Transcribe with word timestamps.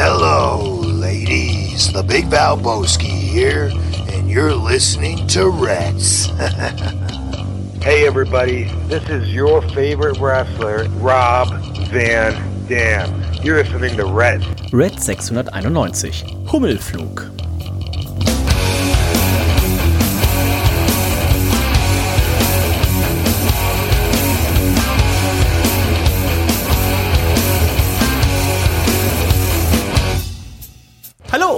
Hello, 0.00 0.78
ladies. 0.78 1.92
The 1.92 2.04
Big 2.04 2.26
Valboski 2.26 3.08
here, 3.08 3.68
and 4.12 4.30
you're 4.30 4.54
listening 4.54 5.26
to 5.26 5.50
Reds. 5.50 6.28
Hey 7.82 8.06
everybody, 8.06 8.64
this 8.86 9.08
is 9.08 9.32
your 9.34 9.62
favorite 9.70 10.18
wrestler, 10.18 10.84
Rob 11.00 11.48
Van 11.88 12.66
Dam. 12.68 13.22
You're 13.42 13.64
listening 13.64 13.96
to 13.96 14.04
Red. 14.04 14.44
Red 14.72 15.00
691. 15.00 15.92
Hummelflug. 16.46 17.57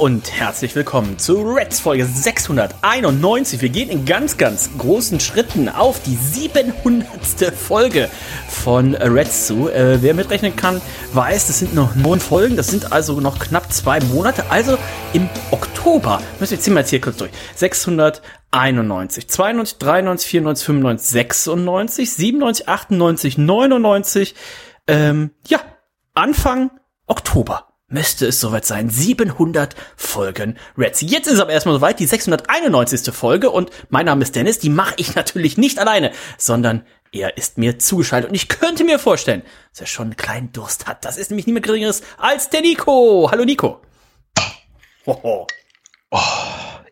Und 0.01 0.33
herzlich 0.33 0.75
willkommen 0.75 1.19
zu 1.19 1.43
Reds 1.43 1.81
Folge 1.81 2.07
691. 2.07 3.61
Wir 3.61 3.69
gehen 3.69 3.91
in 3.91 4.07
ganz, 4.07 4.39
ganz 4.39 4.71
großen 4.79 5.21
Schritten 5.21 5.69
auf 5.69 6.03
die 6.03 6.17
700. 6.17 7.55
Folge 7.55 8.09
von 8.49 8.95
Reds 8.95 9.47
zu. 9.47 9.69
Äh, 9.69 10.01
wer 10.01 10.15
mitrechnen 10.15 10.57
kann, 10.57 10.81
weiß, 11.13 11.49
das 11.49 11.59
sind 11.59 11.75
noch 11.75 11.97
neun 11.97 12.19
Folgen. 12.19 12.57
Das 12.57 12.69
sind 12.69 12.93
also 12.93 13.21
noch 13.21 13.39
knapp 13.41 13.71
zwei 13.75 14.01
Monate. 14.01 14.47
Also 14.49 14.79
im 15.13 15.29
Oktober, 15.51 16.23
müssen 16.39 16.53
wir 16.53 16.61
ziehen 16.61 16.73
wir 16.73 16.81
jetzt 16.81 16.91
hier 16.91 17.03
kurz 17.03 17.19
durch. 17.19 17.33
691, 17.57 19.29
92, 19.29 19.79
93, 19.81 20.31
94, 20.31 20.65
95, 20.65 21.11
96, 21.11 22.13
97, 22.15 22.69
98, 22.69 23.37
99. 23.37 24.35
Ähm, 24.87 25.33
ja, 25.47 25.61
Anfang 26.15 26.71
Oktober 27.07 27.70
müsste 27.91 28.27
es 28.27 28.41
soweit 28.41 28.65
sein. 28.65 28.89
700 28.89 29.75
Folgen 29.97 30.57
Reds. 30.79 31.03
Jetzt 31.03 31.27
ist 31.27 31.41
aber 31.41 31.53
erstmal 31.53 31.75
soweit, 31.75 32.01
die 32.01 32.07
691. 32.07 33.13
Folge 33.15 33.51
und 33.51 33.71
mein 33.91 34.07
Name 34.07 34.23
ist 34.23 34.35
Dennis, 34.35 34.59
die 34.59 34.71
mache 34.71 34.95
ich 34.97 35.15
natürlich 35.17 35.59
nicht 35.59 35.79
alleine, 35.79 36.13
sondern 36.39 36.87
er 37.13 37.37
ist 37.37 37.59
mir 37.59 37.79
zugeschaltet 37.79 38.31
und 38.31 38.37
ich 38.37 38.49
könnte 38.49 38.85
mir 38.85 39.01
vorstellen, 39.01 39.43
dass 39.73 39.81
er 39.81 39.87
schon 39.87 40.07
einen 40.07 40.17
kleinen 40.17 40.53
Durst 40.53 40.87
hat. 40.87 41.05
Das 41.05 41.17
ist 41.17 41.31
nämlich 41.31 41.47
niemand 41.47 41.67
geringeres 41.67 42.03
als 42.19 42.49
der 42.51 42.61
Nico. 42.61 43.29
Hallo 43.31 43.45
Nico. 43.45 43.83
Hoho. 45.07 45.47
Oh, 46.13 46.19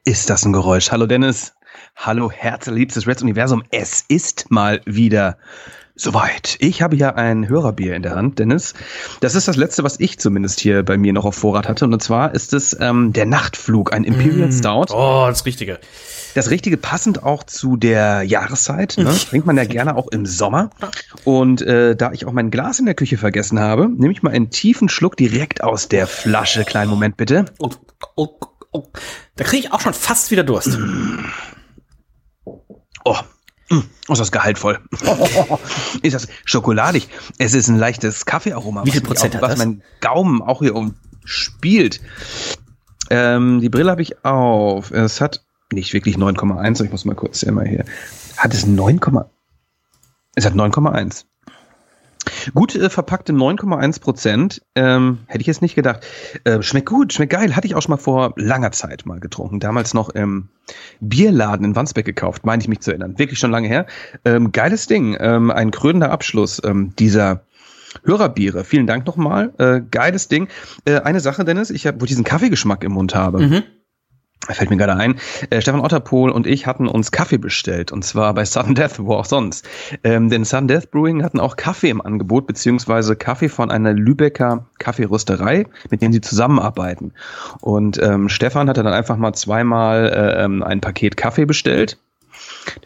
ist 0.04 0.28
das 0.28 0.44
ein 0.44 0.52
Geräusch? 0.52 0.90
Hallo 0.90 1.06
Dennis. 1.06 1.54
Hallo 1.94 2.30
herzliebstes 2.30 3.06
Reds 3.06 3.22
Universum. 3.22 3.62
Es 3.70 4.04
ist 4.08 4.50
mal 4.50 4.80
wieder 4.86 5.38
Soweit. 6.00 6.56
Ich 6.60 6.80
habe 6.80 6.94
ja 6.94 7.16
ein 7.16 7.48
Hörerbier 7.48 7.96
in 7.96 8.02
der 8.02 8.14
Hand, 8.14 8.38
Dennis. 8.38 8.74
Das 9.18 9.34
ist 9.34 9.48
das 9.48 9.56
letzte, 9.56 9.82
was 9.82 9.98
ich 9.98 10.20
zumindest 10.20 10.60
hier 10.60 10.84
bei 10.84 10.96
mir 10.96 11.12
noch 11.12 11.24
auf 11.24 11.34
Vorrat 11.34 11.68
hatte. 11.68 11.86
Und 11.86 12.00
zwar 12.00 12.36
ist 12.36 12.54
es 12.54 12.76
ähm, 12.78 13.12
der 13.12 13.26
Nachtflug, 13.26 13.92
ein 13.92 14.04
Imperial 14.04 14.46
mm. 14.46 14.52
Stout. 14.52 14.94
Oh, 14.94 15.26
das 15.28 15.44
Richtige. 15.44 15.80
Das 16.36 16.50
Richtige 16.50 16.76
passend 16.76 17.24
auch 17.24 17.42
zu 17.42 17.76
der 17.76 18.22
Jahreszeit. 18.22 18.94
Ne? 18.96 19.12
Trinkt 19.28 19.44
man 19.48 19.56
ja 19.56 19.64
gerne 19.64 19.96
auch 19.96 20.06
im 20.06 20.24
Sommer. 20.24 20.70
Und 21.24 21.62
äh, 21.62 21.96
da 21.96 22.12
ich 22.12 22.26
auch 22.26 22.32
mein 22.32 22.52
Glas 22.52 22.78
in 22.78 22.86
der 22.86 22.94
Küche 22.94 23.18
vergessen 23.18 23.58
habe, 23.58 23.88
nehme 23.88 24.12
ich 24.12 24.22
mal 24.22 24.32
einen 24.32 24.50
tiefen 24.50 24.88
Schluck 24.88 25.16
direkt 25.16 25.64
aus 25.64 25.88
der 25.88 26.06
Flasche. 26.06 26.62
Kleinen 26.62 26.90
Moment 26.90 27.16
bitte. 27.16 27.46
Oh, 27.58 27.70
oh, 28.14 28.28
oh. 28.70 28.84
Da 29.34 29.42
kriege 29.42 29.66
ich 29.66 29.72
auch 29.72 29.80
schon 29.80 29.94
fast 29.94 30.30
wieder 30.30 30.44
Durst. 30.44 30.78
Oh, 33.04 33.16
Mm, 33.70 33.80
ist 34.08 34.18
das 34.18 34.32
gehaltvoll. 34.32 34.78
ist 36.02 36.14
das 36.14 36.28
schokoladig. 36.44 37.08
Es 37.38 37.54
ist 37.54 37.68
ein 37.68 37.78
leichtes 37.78 38.24
Kaffeearoma. 38.24 38.84
Wie 38.84 38.90
viel 38.90 39.00
Prozent 39.00 39.34
auch, 39.34 39.36
hat 39.36 39.42
was 39.42 39.50
das? 39.52 39.58
mein 39.58 39.82
Gaumen 40.00 40.42
auch 40.42 40.60
hier 40.60 40.74
umspielt. 40.74 42.00
Ähm, 43.10 43.60
die 43.60 43.68
Brille 43.68 43.90
habe 43.90 44.02
ich 44.02 44.24
auf. 44.24 44.90
Es 44.90 45.20
hat 45.20 45.44
nicht 45.72 45.92
wirklich 45.92 46.16
9,1. 46.16 46.84
Ich 46.84 46.90
muss 46.90 47.04
mal 47.04 47.14
kurz 47.14 47.44
mal 47.46 47.66
hier. 47.66 47.84
Hat 48.36 48.54
es 48.54 48.66
9, 48.66 49.00
es 50.34 50.44
hat 50.46 50.54
9,1. 50.54 51.24
Gut 52.54 52.74
äh, 52.74 52.90
verpackte 52.90 53.32
9,1 53.32 54.00
Prozent. 54.00 54.62
Ähm, 54.74 55.18
hätte 55.26 55.40
ich 55.40 55.46
jetzt 55.46 55.62
nicht 55.62 55.74
gedacht. 55.74 56.06
Äh, 56.44 56.62
schmeckt 56.62 56.88
gut, 56.88 57.12
schmeckt 57.12 57.32
geil. 57.32 57.56
Hatte 57.56 57.66
ich 57.66 57.74
auch 57.74 57.82
schon 57.82 57.92
mal 57.92 57.98
vor 57.98 58.34
langer 58.36 58.72
Zeit 58.72 59.06
mal 59.06 59.20
getrunken. 59.20 59.60
Damals 59.60 59.94
noch 59.94 60.10
im 60.10 60.48
Bierladen 61.00 61.64
in 61.64 61.76
Wandsbeck 61.76 62.06
gekauft, 62.06 62.44
meine 62.44 62.62
ich 62.62 62.68
mich 62.68 62.80
zu 62.80 62.90
erinnern. 62.90 63.18
Wirklich 63.18 63.38
schon 63.38 63.50
lange 63.50 63.68
her. 63.68 63.86
Ähm, 64.24 64.52
geiles 64.52 64.86
Ding. 64.86 65.16
Ähm, 65.18 65.50
ein 65.50 65.70
krönender 65.70 66.10
Abschluss 66.10 66.60
ähm, 66.64 66.92
dieser 66.98 67.42
Hörerbiere. 68.04 68.64
Vielen 68.64 68.86
Dank 68.86 69.06
nochmal. 69.06 69.52
Äh, 69.58 69.80
geiles 69.90 70.28
Ding. 70.28 70.48
Äh, 70.84 71.00
eine 71.00 71.20
Sache, 71.20 71.44
Dennis, 71.44 71.70
ich 71.70 71.86
habe, 71.86 72.00
wo 72.00 72.04
ich 72.04 72.10
diesen 72.10 72.24
Kaffeegeschmack 72.24 72.84
im 72.84 72.92
Mund 72.92 73.14
habe. 73.14 73.40
Mhm 73.40 73.62
fällt 74.54 74.70
mir 74.70 74.76
gerade 74.76 74.96
ein, 74.96 75.16
äh, 75.50 75.60
Stefan 75.60 75.80
Otterpohl 75.80 76.30
und 76.30 76.46
ich 76.46 76.66
hatten 76.66 76.88
uns 76.88 77.10
Kaffee 77.12 77.38
bestellt 77.38 77.92
und 77.92 78.04
zwar 78.04 78.34
bei 78.34 78.44
Sudden 78.44 78.74
Death, 78.74 78.98
wo 78.98 79.14
auch 79.14 79.24
sonst. 79.24 79.68
Ähm, 80.04 80.30
denn 80.30 80.44
Sudden 80.44 80.68
Death 80.68 80.90
Brewing 80.90 81.22
hatten 81.22 81.40
auch 81.40 81.56
Kaffee 81.56 81.90
im 81.90 82.00
Angebot, 82.00 82.46
beziehungsweise 82.46 83.16
Kaffee 83.16 83.48
von 83.48 83.70
einer 83.70 83.92
Lübecker 83.92 84.66
Kaffeerösterei, 84.78 85.66
mit 85.90 86.02
denen 86.02 86.12
sie 86.12 86.20
zusammenarbeiten. 86.20 87.12
Und 87.60 88.00
ähm, 88.02 88.28
Stefan 88.28 88.68
hatte 88.68 88.82
dann 88.82 88.92
einfach 88.92 89.16
mal 89.16 89.32
zweimal 89.34 90.06
äh, 90.08 90.44
ähm, 90.44 90.62
ein 90.62 90.80
Paket 90.80 91.16
Kaffee 91.16 91.44
bestellt 91.44 91.98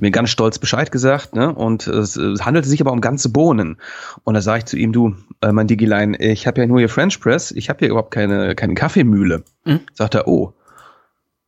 mir 0.01 0.11
ganz 0.11 0.31
stolz 0.31 0.59
Bescheid 0.59 0.91
gesagt, 0.91 1.35
ne? 1.35 1.55
Und 1.55 1.87
es, 1.87 2.17
es 2.17 2.45
handelte 2.45 2.69
sich 2.69 2.81
aber 2.81 2.93
um 2.93 3.01
ganze 3.01 3.29
Bohnen. 3.29 3.77
Und 4.25 4.35
da 4.35 4.41
sage 4.41 4.59
ich 4.61 4.65
zu 4.67 4.77
ihm, 4.77 4.93
du, 4.93 5.15
äh, 5.41 5.53
mein 5.53 5.67
Digiline, 5.67 6.17
ich 6.19 6.47
habe 6.47 6.61
ja 6.61 6.67
nur 6.67 6.79
hier 6.79 6.89
French 6.89 7.21
Press, 7.21 7.51
ich 7.51 7.69
habe 7.69 7.81
hier 7.81 7.89
überhaupt 7.89 8.13
keine, 8.13 8.55
keine 8.55 8.75
Kaffeemühle. 8.75 9.45
Mhm. 9.65 9.81
Sagt 9.93 10.15
er, 10.15 10.29
oh, 10.29 10.53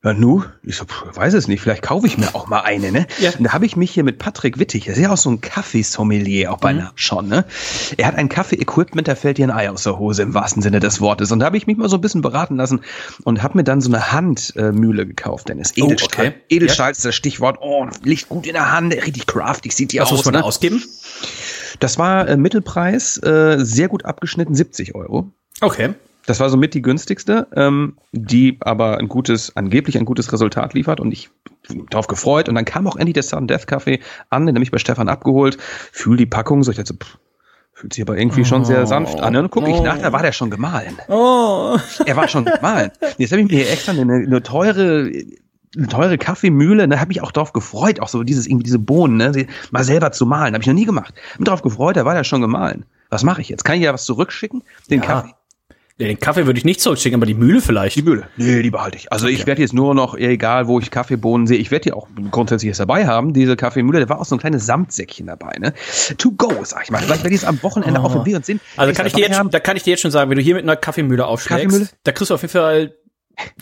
ja, 0.05 0.13
nu, 0.13 0.45
ich 0.63 0.77
so, 0.77 0.85
weiß 1.15 1.33
es 1.33 1.49
nicht, 1.49 1.63
vielleicht 1.63 1.83
kaufe 1.83 2.07
ich 2.07 2.19
mir 2.19 2.35
auch 2.35 2.47
mal 2.47 2.61
eine, 2.61 2.93
ne? 2.93 3.07
Ja. 3.19 3.31
Und 3.39 3.45
da 3.45 3.53
habe 3.55 3.65
ich 3.65 3.75
mich 3.75 3.91
hier 3.91 4.05
mit 4.05 4.19
Patrick 4.19 4.59
Wittig, 4.59 4.85
der 4.85 4.95
ist 4.95 5.01
ja 5.01 5.11
auch 5.11 5.17
so 5.17 5.31
ein 5.31 5.41
Kaffeesommelier, 5.41 6.53
auch 6.53 6.59
beinahe 6.59 6.89
mhm. 6.89 6.97
schon, 6.97 7.29
ne? 7.29 7.47
Er 7.97 8.07
hat 8.09 8.17
ein 8.17 8.29
Kaffee-Equipment, 8.29 9.09
da 9.09 9.15
fällt 9.15 9.39
dir 9.39 9.47
ein 9.47 9.51
Ei 9.51 9.71
aus 9.71 9.85
der 9.85 9.99
Hose 9.99 10.23
im 10.23 10.35
wahrsten 10.35 10.61
Sinne 10.61 10.79
des 10.79 11.01
Wortes. 11.01 11.33
Und 11.33 11.39
da 11.39 11.47
habe 11.47 11.57
ich 11.57 11.67
mich 11.67 11.79
mal 11.79 11.89
so 11.89 11.97
ein 11.97 12.03
bisschen 12.03 12.21
beraten 12.21 12.57
lassen 12.57 12.83
und 13.25 13.43
habe 13.43 13.57
mir 13.57 13.65
dann 13.65 13.81
so 13.81 13.89
eine 13.89 14.13
Handmühle 14.13 15.07
gekauft, 15.07 15.49
denn 15.49 15.59
es 15.59 15.75
Edelstahl. 15.77 16.27
Oh, 16.27 16.29
okay. 16.29 16.35
Edelstahl 16.51 16.89
ja. 16.89 16.93
ist 16.93 17.05
das 17.05 17.15
Stichwort. 17.15 17.59
Oh, 17.63 17.87
liegt 18.03 18.29
gut 18.29 18.47
in 18.47 18.53
der 18.53 18.73
Hand, 18.73 18.93
richtig 18.93 19.27
craftig 19.27 19.73
sieht 19.73 19.93
die 19.93 20.03
aus. 20.03 20.11
Was 20.11 20.19
muss 20.19 20.25
man 20.27 20.35
ne? 20.35 20.45
ausgeben? 20.45 20.83
Das 21.81 21.99
war 21.99 22.29
äh, 22.29 22.37
Mittelpreis, 22.37 23.17
äh, 23.23 23.57
sehr 23.59 23.89
gut 23.89 24.05
abgeschnitten, 24.05 24.55
70 24.55 24.95
Euro. 24.95 25.33
Okay. 25.63 25.95
Das 26.27 26.41
war 26.41 26.49
somit 26.49 26.75
die 26.75 26.83
günstigste, 26.83 27.49
ähm, 27.55 27.99
die 28.13 28.57
aber 28.61 28.99
ein 28.99 29.09
gutes, 29.09 29.57
angeblich 29.57 29.99
ein 29.99 30.07
gutes 30.07 30.33
Resultat 30.33 30.73
liefert 30.73 31.01
und 31.01 31.13
ich 31.13 31.31
darauf 31.91 32.07
gefreut. 32.07 32.49
Und 32.49 32.55
dann 32.55 32.65
kam 32.65 32.87
auch 32.87 32.97
endlich 32.97 33.15
der 33.15 33.23
Sudden 33.23 33.47
Death 33.47 33.67
Kaffee 33.67 34.01
an, 34.31 34.47
den 34.47 34.55
habe 34.55 34.65
ich 34.65 34.71
bei 34.71 34.79
Stefan 34.79 35.09
abgeholt, 35.09 35.59
fühl 35.93 36.17
die 36.17 36.27
Packung, 36.27 36.63
so 36.63 36.71
ich 36.71 36.77
dachte 36.77 36.95
so, 36.95 36.99
pff, 36.99 37.19
fühlt 37.75 37.93
sich 37.93 38.03
aber 38.03 38.17
irgendwie 38.17 38.45
schon 38.45 38.65
sehr 38.65 38.87
sanft 38.87 39.21
an. 39.21 39.29
Und 39.29 39.35
dann 39.35 39.51
gucke 39.51 39.71
ich 39.71 39.81
nach, 39.83 39.99
da 39.99 40.13
war 40.13 40.23
der 40.23 40.33
schon 40.33 40.51
gemahlen. 40.51 40.99
Oh. 41.09 41.77
Er 42.07 42.17
war 42.17 42.29
schon 42.29 42.45
gemahlen. 42.45 42.91
Jetzt 43.19 43.33
habe 43.33 43.43
ich 43.43 43.51
mir 43.51 43.57
hier 43.57 43.71
extra 43.71 43.93
eine, 43.93 44.15
eine 44.15 44.43
teure 44.43 45.11
eine 45.77 45.89
teure 45.89 46.19
Kaffeemühle, 46.19 46.87
da 46.87 47.01
habe 47.01 47.11
ich 47.11 47.21
auch 47.21 47.33
drauf 47.33 47.53
gefreut, 47.53 47.99
auch 47.99 48.07
so 48.07 48.23
dieses 48.23 48.47
irgendwie 48.47 48.63
diese 48.63 48.79
Bohnen, 48.79 49.17
ne, 49.17 49.47
mal 49.73 49.83
selber 49.83 50.13
zu 50.13 50.25
malen, 50.25 50.55
habe 50.55 50.63
ich 50.63 50.69
noch 50.69 50.75
nie 50.75 50.85
gemacht. 50.85 51.15
Bin 51.37 51.47
drauf 51.47 51.63
gefreut, 51.63 51.97
da 51.97 52.05
war 52.05 52.15
der 52.15 52.23
schon 52.23 52.41
gemahlen. 52.41 52.87
Was 53.11 53.25
mache 53.25 53.41
ich 53.41 53.49
jetzt? 53.49 53.65
Kann 53.65 53.77
ich 53.77 53.83
ja 53.83 53.93
was 53.93 54.05
zurückschicken? 54.05 54.63
Den 54.89 55.01
ja. 55.01 55.07
Kaffee. 55.07 55.35
Ja, 55.97 56.09
den 56.09 56.19
Kaffee 56.19 56.45
würde 56.45 56.59
ich 56.59 56.65
nicht 56.65 56.81
zurückschicken, 56.81 57.17
aber 57.17 57.27
die 57.27 57.35
Mühle 57.35 57.61
vielleicht. 57.61 57.95
Die 57.95 58.03
Mühle. 58.03 58.29
Nee, 58.37 58.63
die 58.63 58.71
behalte 58.71 58.97
ich. 58.97 59.13
Also 59.13 59.27
okay. 59.27 59.35
ich 59.37 59.47
werde 59.47 59.63
jetzt 59.63 59.73
nur 59.73 59.95
noch, 59.95 60.17
egal 60.17 60.67
wo 60.67 60.81
ich 60.81 60.91
Kaffeebohnen 60.91 61.47
sehe, 61.47 61.59
ich 61.59 61.71
werde 61.71 61.85
die 61.85 61.93
auch 61.93 62.09
grundsätzlich 62.33 62.67
jetzt 62.67 62.81
dabei 62.81 63.07
haben, 63.07 63.33
diese 63.33 63.55
Kaffeemühle. 63.55 64.01
Da 64.01 64.09
war 64.09 64.21
auch 64.21 64.25
so 64.25 64.35
ein 64.35 64.41
kleines 64.41 64.67
Samtsäckchen 64.67 65.29
dabei, 65.29 65.57
ne? 65.61 65.73
To 66.19 66.33
go, 66.33 66.53
sag 66.65 66.83
ich 66.83 66.91
mal. 66.91 67.01
Vielleicht 67.01 67.23
werde 67.23 67.35
ich 67.37 67.43
es 67.43 67.47
am 67.47 67.63
Wochenende 67.63 68.01
oh. 68.01 68.05
auf 68.07 68.13
dem 68.13 68.25
Bier 68.25 68.37
und 68.37 68.45
sind. 68.45 68.61
Also 68.77 68.93
kann 68.93 69.07
ich 69.07 69.13
dir 69.13 69.29
jetzt, 69.29 69.41
da 69.53 69.61
kann 69.61 69.77
ich 69.77 69.85
dir 69.85 69.91
jetzt 69.91 70.01
schon 70.01 70.11
sagen, 70.11 70.31
wenn 70.31 70.37
du 70.37 70.43
hier 70.43 70.57
mit 70.57 70.65
einer 70.65 70.75
Kaffeemühle 70.75 71.25
aufschlägst, 71.25 71.65
Kaffeemühle? 71.65 71.89
da 72.03 72.11
kriegst 72.11 72.31
du 72.31 72.35
auf 72.35 72.43
jeden 72.43 72.53
Fall 72.53 72.95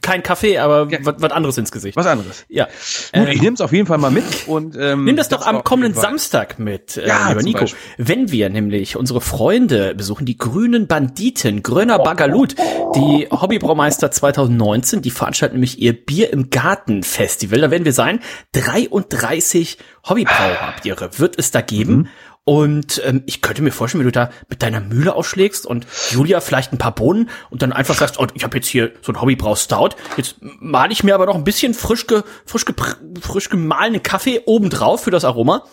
kein 0.01 0.23
Kaffee, 0.23 0.59
aber 0.59 0.89
ja. 0.91 0.99
was 1.03 1.33
anderes 1.33 1.59
ins 1.59 1.73
Gesicht. 1.73 1.97
Was 1.97 2.07
anderes. 2.07 2.45
Ja. 2.49 2.69
Gut, 3.13 3.29
ich 3.29 3.41
nehme 3.41 3.55
es 3.55 3.61
auf 3.61 3.73
jeden 3.73 3.87
Fall 3.87 3.99
mal 3.99 4.11
mit 4.11 4.25
und 4.47 4.77
ähm, 4.79 5.05
nimm 5.05 5.17
das 5.17 5.29
doch 5.29 5.47
am 5.47 5.65
kommenden 5.65 6.01
Samstag 6.01 6.59
mit, 6.59 6.97
äh, 6.97 7.07
ja, 7.07 7.29
lieber 7.29 7.43
Nico. 7.43 7.61
Beispiel. 7.61 7.81
Wenn 7.99 8.31
wir 8.31 8.51
nämlich 8.51 8.97
unsere 8.97 9.21
Freunde 9.21 9.95
besuchen, 9.95 10.27
die 10.27 10.37
Grünen 10.37 10.87
Banditen, 10.87 11.63
Gröner 11.63 11.99
Bagalut, 11.99 12.55
die 12.97 13.29
Hobbybraumeister 13.31 14.11
2019, 14.11 15.03
die 15.03 15.11
veranstalten 15.11 15.55
nämlich 15.55 15.81
ihr 15.81 15.93
Bier 15.93 16.33
im 16.33 16.51
Garten 16.51 17.03
Festival. 17.03 17.61
Da 17.61 17.71
werden 17.71 17.85
wir 17.85 17.93
sein. 17.93 18.21
33 18.53 19.79
Hobbybrauerbiere 20.09 21.19
wird 21.19 21.39
es 21.39 21.51
da 21.51 21.61
geben. 21.61 21.97
Mhm. 21.97 22.09
Und 22.45 23.01
ähm, 23.05 23.23
ich 23.27 23.41
könnte 23.41 23.63
mir 23.63 23.71
vorstellen, 23.71 24.01
wenn 24.01 24.09
du 24.09 24.13
da 24.13 24.31
mit 24.49 24.63
deiner 24.63 24.81
Mühle 24.81 25.15
ausschlägst 25.15 25.65
und 25.65 25.87
Julia 26.11 26.41
vielleicht 26.41 26.73
ein 26.73 26.79
paar 26.79 26.95
Bohnen 26.95 27.31
und 27.51 27.63
dann 27.63 27.73
einfach 27.73 27.95
sagst, 27.95 28.19
oh, 28.19 28.27
ich 28.35 28.43
habe 28.43 28.57
jetzt 28.57 28.67
hier 28.67 28.91
so 29.01 29.13
ein 29.13 29.21
Hobbybrau 29.21 29.55
Stout, 29.55 29.91
jetzt 30.17 30.37
male 30.41 30.93
ich 30.93 31.05
mir 31.05 31.15
aber 31.15 31.27
noch 31.27 31.37
ein 31.37 31.45
bisschen 31.45 31.73
frisch, 31.73 32.09
ge, 32.09 32.23
frisch, 32.45 32.65
ge, 32.65 32.75
frisch 33.21 33.49
gemahlenen 33.49 34.03
Kaffee 34.03 34.41
obendrauf 34.45 35.05
für 35.05 35.13
das 35.13 35.25
Aroma. 35.25 35.65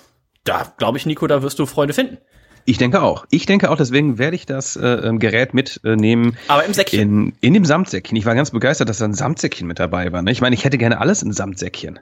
Da 0.43 0.71
glaube 0.77 0.99
ich, 0.99 1.07
Nico, 1.07 1.25
da 1.25 1.41
wirst 1.41 1.57
du 1.57 1.65
Freunde 1.65 1.95
finden. 1.95 2.19
Ich 2.65 2.77
denke 2.77 3.01
auch. 3.01 3.25
Ich 3.31 3.47
denke 3.47 3.71
auch, 3.71 3.77
deswegen 3.77 4.19
werde 4.19 4.35
ich 4.35 4.45
das 4.45 4.75
äh, 4.75 4.87
ähm, 4.87 5.17
Gerät 5.17 5.55
mitnehmen. 5.55 6.37
Aber 6.47 6.65
im 6.65 6.73
Säckchen. 6.75 6.99
In, 6.99 7.33
in 7.41 7.53
dem 7.55 7.65
Samtsäckchen. 7.65 8.15
Ich 8.15 8.25
war 8.25 8.35
ganz 8.35 8.51
begeistert, 8.51 8.89
dass 8.89 8.99
da 8.99 9.05
ein 9.05 9.15
Samtsäckchen 9.15 9.67
mit 9.67 9.79
dabei 9.79 10.11
war. 10.11 10.21
Ne? 10.21 10.31
Ich 10.31 10.41
meine, 10.41 10.53
ich 10.53 10.65
hätte 10.65 10.77
gerne 10.77 10.99
alles 10.99 11.23
in 11.23 11.31
Samtsäckchen. 11.31 11.99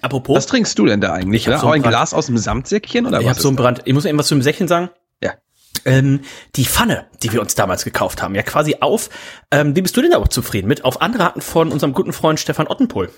Apropos. 0.00 0.36
Was 0.36 0.46
trinkst 0.46 0.78
du 0.78 0.86
denn 0.86 1.00
da 1.00 1.12
eigentlich? 1.12 1.46
Ich 1.46 1.52
hab 1.52 1.60
so 1.60 1.66
auch 1.66 1.72
ein 1.72 1.82
ein 1.84 1.88
Glas 1.90 2.14
aus 2.14 2.26
dem 2.26 2.38
Samtsäckchen 2.38 3.06
oder 3.06 3.20
ich 3.20 3.26
was? 3.26 3.30
habe 3.32 3.40
so 3.42 3.48
einen 3.48 3.56
Brand. 3.56 3.82
Ich 3.84 3.92
muss 3.92 4.04
eben 4.06 4.18
was 4.18 4.28
zum 4.28 4.40
Säckchen 4.42 4.68
sagen. 4.68 4.90
ja. 5.22 5.34
Ähm, 5.84 6.20
die 6.56 6.64
Pfanne, 6.64 7.06
die 7.22 7.32
wir 7.32 7.40
uns 7.42 7.54
damals 7.56 7.84
gekauft 7.84 8.22
haben, 8.22 8.34
ja 8.34 8.42
quasi 8.42 8.76
auf, 8.80 9.10
ähm, 9.50 9.76
wie 9.76 9.82
bist 9.82 9.94
du 9.96 10.00
denn 10.02 10.14
aber 10.14 10.30
zufrieden 10.30 10.68
mit? 10.68 10.84
Auf 10.84 11.02
Anraten 11.02 11.40
von 11.42 11.70
unserem 11.70 11.92
guten 11.92 12.12
Freund 12.14 12.40
Stefan 12.40 12.68
Ottenpohl. 12.68 13.10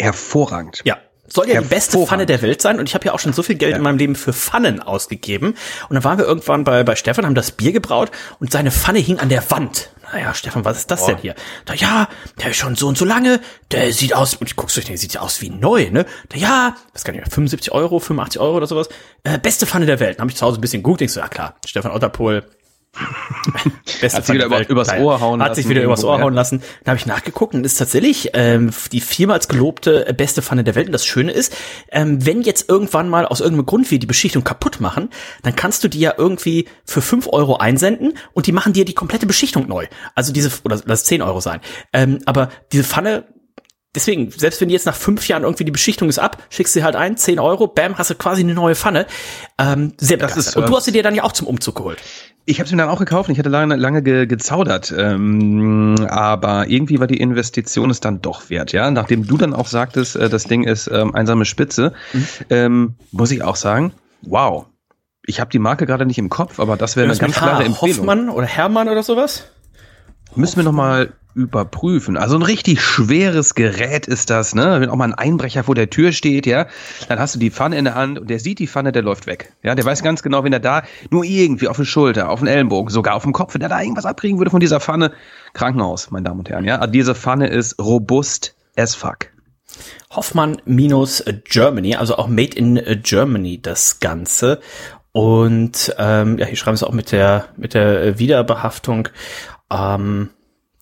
Hervorragend. 0.00 0.80
Ja. 0.84 0.98
Soll 1.26 1.48
ja 1.48 1.60
die 1.60 1.68
beste. 1.68 1.98
Pfanne 2.04 2.26
der 2.26 2.42
Welt 2.42 2.60
sein 2.60 2.78
und 2.78 2.88
ich 2.88 2.94
habe 2.94 3.06
ja 3.06 3.12
auch 3.12 3.18
schon 3.18 3.32
so 3.32 3.42
viel 3.42 3.56
Geld 3.56 3.76
in 3.76 3.82
meinem 3.82 3.98
Leben 3.98 4.14
für 4.14 4.32
Pfannen 4.32 4.80
ausgegeben. 4.80 5.54
Und 5.88 5.94
dann 5.94 6.04
waren 6.04 6.18
wir 6.18 6.26
irgendwann 6.26 6.64
bei, 6.64 6.82
bei 6.82 6.96
Stefan, 6.96 7.24
haben 7.24 7.34
das 7.34 7.50
Bier 7.50 7.72
gebraut 7.72 8.10
und 8.40 8.52
seine 8.52 8.70
Pfanne 8.70 8.98
hing 8.98 9.18
an 9.18 9.28
der 9.28 9.50
Wand. 9.50 9.90
Naja, 10.12 10.34
Stefan, 10.34 10.64
was 10.64 10.78
ist 10.78 10.90
das 10.90 11.06
denn 11.06 11.16
hier? 11.16 11.34
Da, 11.64 11.74
ja, 11.74 12.08
der 12.40 12.50
ist 12.50 12.56
schon 12.56 12.76
so 12.76 12.88
und 12.88 12.98
so 12.98 13.04
lange, 13.04 13.40
der 13.70 13.90
sieht 13.92 14.14
aus, 14.14 14.34
und 14.34 14.46
ich 14.46 14.54
guck's 14.54 14.74
durch, 14.74 14.86
der 14.86 14.98
sieht 14.98 15.14
ja 15.14 15.22
aus 15.22 15.40
wie 15.40 15.50
neu, 15.50 15.90
ne? 15.90 16.04
Da, 16.28 16.36
ja, 16.36 16.76
was 16.92 17.04
kann 17.04 17.14
ich, 17.14 17.22
75 17.22 17.72
Euro, 17.72 17.98
85 17.98 18.40
Euro 18.40 18.56
oder 18.58 18.66
sowas. 18.66 18.88
Äh, 19.24 19.38
beste 19.38 19.66
Pfanne 19.66 19.86
der 19.86 20.00
Welt. 20.00 20.18
Dann 20.18 20.24
habe 20.24 20.30
ich 20.30 20.36
zu 20.36 20.44
Hause 20.44 20.58
ein 20.58 20.60
bisschen 20.60 20.82
geguckt, 20.82 21.00
denkst 21.00 21.14
so, 21.14 21.20
ja 21.20 21.28
klar, 21.28 21.56
Stefan 21.64 21.90
Otterpohl. 21.90 22.44
Beste 24.04 24.18
Hat 24.18 24.26
sich 24.26 24.34
wieder 24.34 24.46
über- 24.46 24.68
übers 24.68 24.92
Ohr 24.92 25.20
hauen 25.20 25.42
Hat 25.42 25.54
sich 25.54 25.64
lassen 25.64 25.70
wieder 25.70 25.82
übers 25.82 26.04
Ohr 26.04 26.16
ja. 26.18 26.22
hauen 26.22 26.34
lassen. 26.34 26.60
Dann 26.84 26.92
habe 26.92 26.98
ich 26.98 27.06
nachgeguckt 27.06 27.54
und 27.54 27.64
ist 27.64 27.76
tatsächlich 27.76 28.30
ähm, 28.34 28.70
die 28.92 29.00
vielmals 29.00 29.48
gelobte 29.48 30.06
äh, 30.08 30.12
beste 30.12 30.42
Pfanne 30.42 30.64
der 30.64 30.74
Welt. 30.74 30.86
Und 30.86 30.92
das 30.92 31.04
Schöne 31.06 31.32
ist, 31.32 31.56
ähm, 31.90 32.24
wenn 32.24 32.42
jetzt 32.42 32.68
irgendwann 32.68 33.08
mal 33.08 33.26
aus 33.26 33.40
irgendeinem 33.40 33.66
Grund 33.66 33.90
wir 33.90 33.98
die 33.98 34.06
Beschichtung 34.06 34.44
kaputt 34.44 34.80
machen, 34.80 35.10
dann 35.42 35.56
kannst 35.56 35.82
du 35.84 35.88
die 35.88 36.00
ja 36.00 36.14
irgendwie 36.16 36.66
für 36.84 37.00
5 37.02 37.28
Euro 37.32 37.56
einsenden 37.56 38.14
und 38.32 38.46
die 38.46 38.52
machen 38.52 38.72
dir 38.72 38.84
die 38.84 38.94
komplette 38.94 39.26
Beschichtung 39.26 39.66
neu. 39.68 39.86
Also 40.14 40.32
diese, 40.32 40.50
oder 40.64 40.80
lass 40.84 41.04
10 41.04 41.22
Euro 41.22 41.40
sein. 41.40 41.60
Ähm, 41.92 42.18
aber 42.26 42.50
diese 42.72 42.84
Pfanne, 42.84 43.24
deswegen, 43.94 44.30
selbst 44.30 44.60
wenn 44.60 44.68
die 44.68 44.74
jetzt 44.74 44.86
nach 44.86 44.94
fünf 44.94 45.26
Jahren 45.28 45.42
irgendwie 45.42 45.64
die 45.64 45.70
Beschichtung 45.72 46.08
ist 46.08 46.18
ab, 46.18 46.42
schickst 46.50 46.72
sie 46.74 46.84
halt 46.84 46.96
ein, 46.96 47.16
10 47.16 47.38
Euro, 47.38 47.66
bam, 47.66 47.96
hast 47.98 48.10
du 48.10 48.14
quasi 48.14 48.42
eine 48.42 48.54
neue 48.54 48.74
Pfanne. 48.74 49.06
Ähm, 49.58 49.92
sehr 49.98 50.16
Das 50.16 50.36
ist, 50.36 50.56
Und 50.56 50.68
du 50.68 50.72
äh, 50.72 50.76
hast 50.76 50.84
sie 50.84 50.92
dir 50.92 51.02
dann 51.02 51.14
ja 51.14 51.24
auch 51.24 51.32
zum 51.32 51.46
Umzug 51.46 51.76
geholt. 51.76 51.98
Ich 52.46 52.60
habe 52.60 52.68
sie 52.68 52.74
mir 52.76 52.82
dann 52.82 52.90
auch 52.90 52.98
gekauft 52.98 53.28
und 53.30 53.32
ich 53.32 53.38
hatte 53.38 53.48
lange, 53.48 53.76
lange 53.76 54.02
ge, 54.02 54.26
gezaudert. 54.26 54.92
Ähm, 54.96 55.94
aber 56.10 56.68
irgendwie 56.68 57.00
war 57.00 57.06
die 57.06 57.16
Investition 57.18 57.88
es 57.90 58.00
dann 58.00 58.20
doch 58.20 58.50
wert, 58.50 58.72
ja. 58.72 58.90
Nachdem 58.90 59.26
du 59.26 59.38
dann 59.38 59.54
auch 59.54 59.66
sagtest, 59.66 60.16
äh, 60.16 60.28
das 60.28 60.44
Ding 60.44 60.64
ist 60.64 60.90
ähm, 60.92 61.14
einsame 61.14 61.46
Spitze, 61.46 61.94
Mhm. 62.12 62.26
ähm, 62.50 62.94
muss 63.12 63.30
ich 63.30 63.42
auch 63.42 63.56
sagen, 63.56 63.92
wow. 64.22 64.66
Ich 65.26 65.40
habe 65.40 65.50
die 65.50 65.58
Marke 65.58 65.86
gerade 65.86 66.04
nicht 66.04 66.18
im 66.18 66.28
Kopf, 66.28 66.60
aber 66.60 66.76
das 66.76 66.96
wäre 66.96 67.08
eine 67.08 67.16
ganz 67.16 67.34
klare. 67.34 67.64
Empfehlung. 67.64 67.96
Hoffmann 68.00 68.28
oder 68.28 68.46
Hermann 68.46 68.90
oder 68.90 69.02
sowas? 69.02 69.44
Müssen 70.34 70.56
wir 70.56 70.64
noch 70.64 70.72
mal 70.72 71.14
überprüfen. 71.34 72.16
Also 72.16 72.36
ein 72.36 72.42
richtig 72.42 72.80
schweres 72.80 73.54
Gerät 73.54 74.06
ist 74.06 74.30
das, 74.30 74.54
ne? 74.54 74.80
Wenn 74.80 74.88
auch 74.88 74.96
mal 74.96 75.04
ein 75.04 75.14
Einbrecher 75.14 75.64
vor 75.64 75.74
der 75.74 75.90
Tür 75.90 76.12
steht, 76.12 76.46
ja, 76.46 76.66
dann 77.08 77.18
hast 77.18 77.34
du 77.34 77.38
die 77.38 77.50
Pfanne 77.50 77.76
in 77.76 77.84
der 77.84 77.94
Hand 77.96 78.18
und 78.18 78.30
der 78.30 78.38
sieht 78.38 78.60
die 78.60 78.68
Pfanne, 78.68 78.92
der 78.92 79.02
läuft 79.02 79.26
weg. 79.26 79.52
Ja, 79.62 79.74
der 79.74 79.84
weiß 79.84 80.02
ganz 80.02 80.22
genau, 80.22 80.44
wenn 80.44 80.52
er 80.52 80.60
da 80.60 80.82
nur 81.10 81.24
irgendwie 81.24 81.68
auf 81.68 81.76
die 81.76 81.84
Schulter, 81.84 82.30
auf 82.30 82.38
den 82.40 82.48
Ellenbogen, 82.48 82.90
sogar 82.90 83.16
auf 83.16 83.24
dem 83.24 83.32
Kopf, 83.32 83.54
wenn 83.54 83.62
er 83.62 83.68
da 83.68 83.80
irgendwas 83.80 84.06
abkriegen 84.06 84.38
würde 84.38 84.50
von 84.50 84.60
dieser 84.60 84.80
Pfanne, 84.80 85.12
Krankenhaus, 85.52 86.10
meine 86.10 86.24
Damen 86.24 86.40
und 86.40 86.48
Herren, 86.48 86.64
ja. 86.64 86.76
Also 86.76 86.92
Diese 86.92 87.14
Pfanne 87.14 87.48
ist 87.48 87.78
robust 87.80 88.54
as 88.76 88.94
fuck. 88.94 89.30
Hoffmann 90.10 90.62
minus 90.64 91.24
Germany, 91.44 91.96
also 91.96 92.16
auch 92.16 92.28
Made 92.28 92.56
in 92.56 92.80
Germany 93.02 93.60
das 93.60 93.98
Ganze. 93.98 94.60
Und 95.10 95.94
ähm, 95.98 96.38
ja, 96.38 96.46
hier 96.46 96.56
schreiben 96.56 96.76
sie 96.76 96.86
auch 96.86 96.92
mit 96.92 97.12
der 97.12 97.46
mit 97.56 97.74
der 97.74 98.18
Wiederbehaftung. 98.18 99.08
Ähm, 99.70 100.30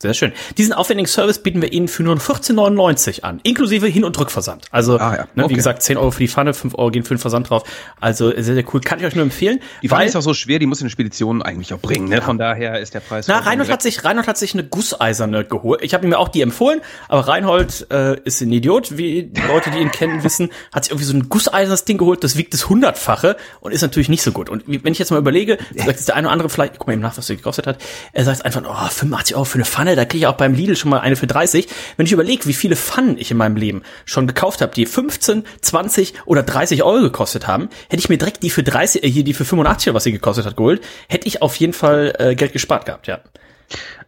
sehr 0.02 0.14
schön. 0.14 0.32
Diesen 0.58 0.72
aufwendigen 0.72 1.06
Service 1.08 1.38
bieten 1.38 1.62
wir 1.62 1.72
Ihnen 1.72 1.88
für 1.88 2.02
nur 2.02 2.14
14,99 2.16 3.22
an, 3.22 3.40
inklusive 3.42 3.86
Hin- 3.86 4.04
und 4.04 4.18
Rückversand. 4.18 4.66
Also, 4.70 4.98
Ah, 4.98 5.16
ja. 5.16 5.26
ne, 5.34 5.48
wie 5.48 5.54
gesagt, 5.54 5.82
10 5.82 5.96
Euro 5.96 6.10
für 6.10 6.20
die 6.20 6.28
Pfanne, 6.28 6.52
5 6.54 6.74
Euro 6.76 6.90
gehen 6.90 7.04
für 7.04 7.14
den 7.14 7.20
Versand 7.20 7.48
drauf. 7.50 7.62
Also 8.00 8.30
sehr, 8.30 8.42
sehr 8.54 8.64
cool. 8.74 8.80
Kann 8.80 8.98
ich 8.98 9.06
euch 9.06 9.14
nur 9.14 9.22
empfehlen. 9.24 9.60
Die 9.82 9.88
Pfanne 9.88 10.04
ist 10.04 10.16
auch 10.16 10.20
so 10.22 10.34
schwer, 10.34 10.58
die 10.58 10.66
muss 10.66 10.80
in 10.82 10.90
Speditionen 10.90 11.40
eigentlich 11.42 11.72
auch 11.72 11.78
bringen, 11.80 12.08
ne? 12.08 12.20
Von 12.20 12.38
daher 12.38 12.78
ist 12.80 12.94
der 12.94 13.00
Preis. 13.00 13.26
Na, 13.28 13.38
Reinhold 13.38 13.70
hat 13.70 13.82
sich, 13.82 14.04
Reinhold 14.04 14.26
hat 14.28 14.36
sich 14.38 14.54
eine 14.54 14.64
gusseiserne 14.64 15.44
geholt. 15.44 15.80
Ich 15.82 15.94
habe 15.94 16.06
mir 16.06 16.18
auch 16.18 16.28
die 16.28 16.40
empfohlen, 16.42 16.80
aber 17.08 17.28
Reinhold 17.28 17.86
äh, 17.90 18.20
ist 18.24 18.40
ein 18.40 18.52
Idiot, 18.52 18.96
wie 18.96 19.24
die 19.24 19.40
Leute, 19.42 19.70
die 19.70 19.78
ihn 19.78 19.90
kennen, 19.90 20.22
wissen, 20.24 20.50
hat 20.72 20.84
sich 20.84 20.90
irgendwie 20.92 21.06
so 21.06 21.14
ein 21.16 21.28
gusseisernes 21.28 21.84
Ding 21.84 21.98
geholt, 21.98 22.24
das 22.24 22.36
wiegt 22.36 22.52
das 22.54 22.68
hundertfache 22.68 23.36
und 23.60 23.72
ist 23.72 23.82
natürlich 23.82 24.08
nicht 24.08 24.22
so 24.22 24.32
gut. 24.32 24.50
Und 24.50 24.64
wenn 24.66 24.92
ich 24.92 24.98
jetzt 24.98 25.10
mal 25.10 25.18
überlege, 25.18 25.58
sagt 25.76 26.08
der 26.08 26.16
eine 26.16 26.26
oder 26.26 26.32
andere 26.32 26.48
vielleicht, 26.48 26.72
ich 26.74 26.78
guck 26.78 26.88
mal 26.88 26.92
eben 26.94 27.02
nach, 27.02 27.16
was 27.16 27.26
der 27.28 27.36
gekostet 27.36 27.66
hat, 27.66 27.78
er 28.12 28.24
sagt 28.24 28.44
einfach, 28.44 28.62
oh, 28.66 28.88
85 28.88 29.36
Euro 29.36 29.44
für 29.44 29.54
eine 29.56 29.64
Pfanne, 29.64 29.91
da 29.96 30.04
kriege 30.04 30.24
ich 30.24 30.26
auch 30.26 30.36
beim 30.36 30.54
Lidl 30.54 30.76
schon 30.76 30.90
mal 30.90 31.00
eine 31.00 31.16
für 31.16 31.26
30. 31.26 31.68
Wenn 31.96 32.06
ich 32.06 32.12
überlege, 32.12 32.46
wie 32.46 32.52
viele 32.52 32.76
Pfannen 32.76 33.16
ich 33.18 33.30
in 33.30 33.36
meinem 33.36 33.56
Leben 33.56 33.82
schon 34.04 34.26
gekauft 34.26 34.60
habe, 34.60 34.74
die 34.74 34.86
15, 34.86 35.44
20 35.60 36.14
oder 36.26 36.42
30 36.42 36.82
Euro 36.82 37.02
gekostet 37.02 37.46
haben, 37.46 37.68
hätte 37.88 38.00
ich 38.00 38.08
mir 38.08 38.18
direkt 38.18 38.42
die 38.42 38.50
für 38.50 38.62
30, 38.62 39.04
äh, 39.04 39.10
hier 39.10 39.24
die 39.24 39.34
für 39.34 39.44
85 39.44 39.88
oder 39.88 39.94
was 39.96 40.04
sie 40.04 40.12
gekostet 40.12 40.46
hat, 40.46 40.56
geholt, 40.56 40.82
hätte 41.08 41.26
ich 41.26 41.42
auf 41.42 41.56
jeden 41.56 41.72
Fall 41.72 42.14
äh, 42.18 42.34
Geld 42.34 42.52
gespart 42.52 42.86
gehabt, 42.86 43.06
ja. 43.06 43.20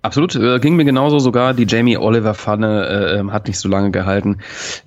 Absolut, 0.03 0.35
äh, 0.35 0.59
ging 0.61 0.77
mir 0.77 0.85
genauso 0.85 1.19
sogar. 1.19 1.55
Die 1.55 1.67
Jamie 1.67 1.97
Oliver 1.97 2.35
Pfanne 2.35 2.87
äh, 2.87 3.19
ähm, 3.19 3.33
hat 3.33 3.47
nicht 3.49 3.59
so 3.59 3.71
lange 3.71 3.91
gehalten. 3.91 4.39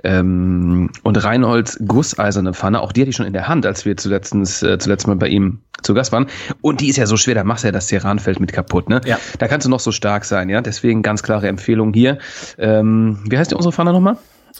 Ähm, 0.04 0.92
und 1.02 1.24
Reinholds 1.24 1.80
gusseiserne 1.88 2.54
Pfanne, 2.54 2.82
auch 2.82 2.92
die 2.92 3.02
hatte 3.02 3.10
ich 3.10 3.16
schon 3.16 3.26
in 3.26 3.34
der 3.34 3.48
Hand, 3.48 3.66
als 3.66 3.86
wir 3.86 3.98
zuletzt, 3.98 4.34
äh, 4.36 4.78
zuletzt 4.78 5.08
mal 5.08 5.16
bei 5.16 5.28
ihm 5.28 5.60
zu 5.82 5.96
Gast 5.96 6.12
waren. 6.12 6.28
Und 6.62 6.82
die 6.82 6.90
ist 6.90 6.98
ja 6.98 7.08
so 7.08 7.18
schwer, 7.18 7.34
da 7.34 7.44
machst 7.44 7.64
du 7.64 7.70
ja 7.70 7.72
das 7.72 7.88
Ceranfeld 7.88 8.40
mit 8.40 8.54
kaputt, 8.54 8.90
ne? 8.90 9.02
Ja. 9.06 9.18
Da 9.40 9.48
kannst 9.48 9.66
du 9.66 9.70
noch 9.70 9.80
so 9.80 9.92
stark 9.92 10.26
sein, 10.26 10.50
ja. 10.50 10.62
Deswegen 10.62 11.02
ganz 11.02 11.24
klare 11.24 11.48
Empfehlung 11.48 11.94
hier. 11.94 12.20
Ähm, 12.60 13.20
wie 13.28 13.38
heißt 13.38 13.50
die 13.50 13.56
unsere 13.56 13.72
Pfanne 13.72 13.94
nochmal? 13.94 14.18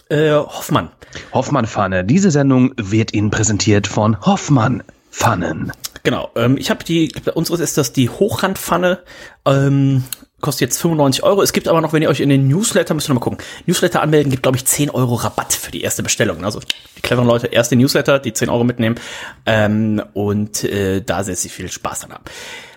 Äh, 0.08 0.32
Hoffmann. 0.32 0.90
Hoffmann 1.32 1.66
Pfanne. 1.66 2.04
Diese 2.04 2.30
Sendung 2.30 2.72
wird 2.76 3.14
Ihnen 3.14 3.30
präsentiert 3.30 3.86
von 3.86 4.20
Hoffmann 4.22 4.82
Pfannen. 5.10 5.72
Genau. 6.08 6.30
Ähm, 6.36 6.56
ich 6.56 6.70
habe 6.70 6.82
die, 6.84 7.12
unseres 7.34 7.60
ist 7.60 7.76
das 7.76 7.92
die 7.92 8.08
Hochrandpfanne. 8.08 9.00
Ähm, 9.44 10.04
kostet 10.40 10.62
jetzt 10.62 10.80
95 10.80 11.22
Euro. 11.22 11.42
Es 11.42 11.52
gibt 11.52 11.68
aber 11.68 11.82
noch, 11.82 11.92
wenn 11.92 12.00
ihr 12.00 12.08
euch 12.08 12.20
in 12.20 12.30
den 12.30 12.48
Newsletter, 12.48 12.94
müsst 12.94 13.10
ihr 13.10 13.12
noch 13.12 13.20
mal 13.20 13.24
gucken, 13.24 13.44
Newsletter 13.66 14.00
anmelden, 14.00 14.30
gibt, 14.30 14.42
glaube 14.42 14.56
ich, 14.56 14.64
10 14.64 14.88
Euro 14.88 15.16
Rabatt 15.16 15.52
für 15.52 15.70
die 15.70 15.82
erste 15.82 16.02
Bestellung. 16.02 16.46
Also 16.46 16.60
die 16.96 17.02
cleveren 17.02 17.28
Leute 17.28 17.48
erst 17.48 17.72
den 17.72 17.80
Newsletter, 17.80 18.20
die 18.20 18.32
10 18.32 18.48
Euro 18.48 18.64
mitnehmen 18.64 18.98
ähm, 19.44 20.02
und 20.14 20.64
äh, 20.64 21.02
da 21.02 21.24
sehr, 21.24 21.36
sehr 21.36 21.50
viel 21.50 21.70
Spaß 21.70 22.00
dran 22.00 22.12
haben. 22.12 22.24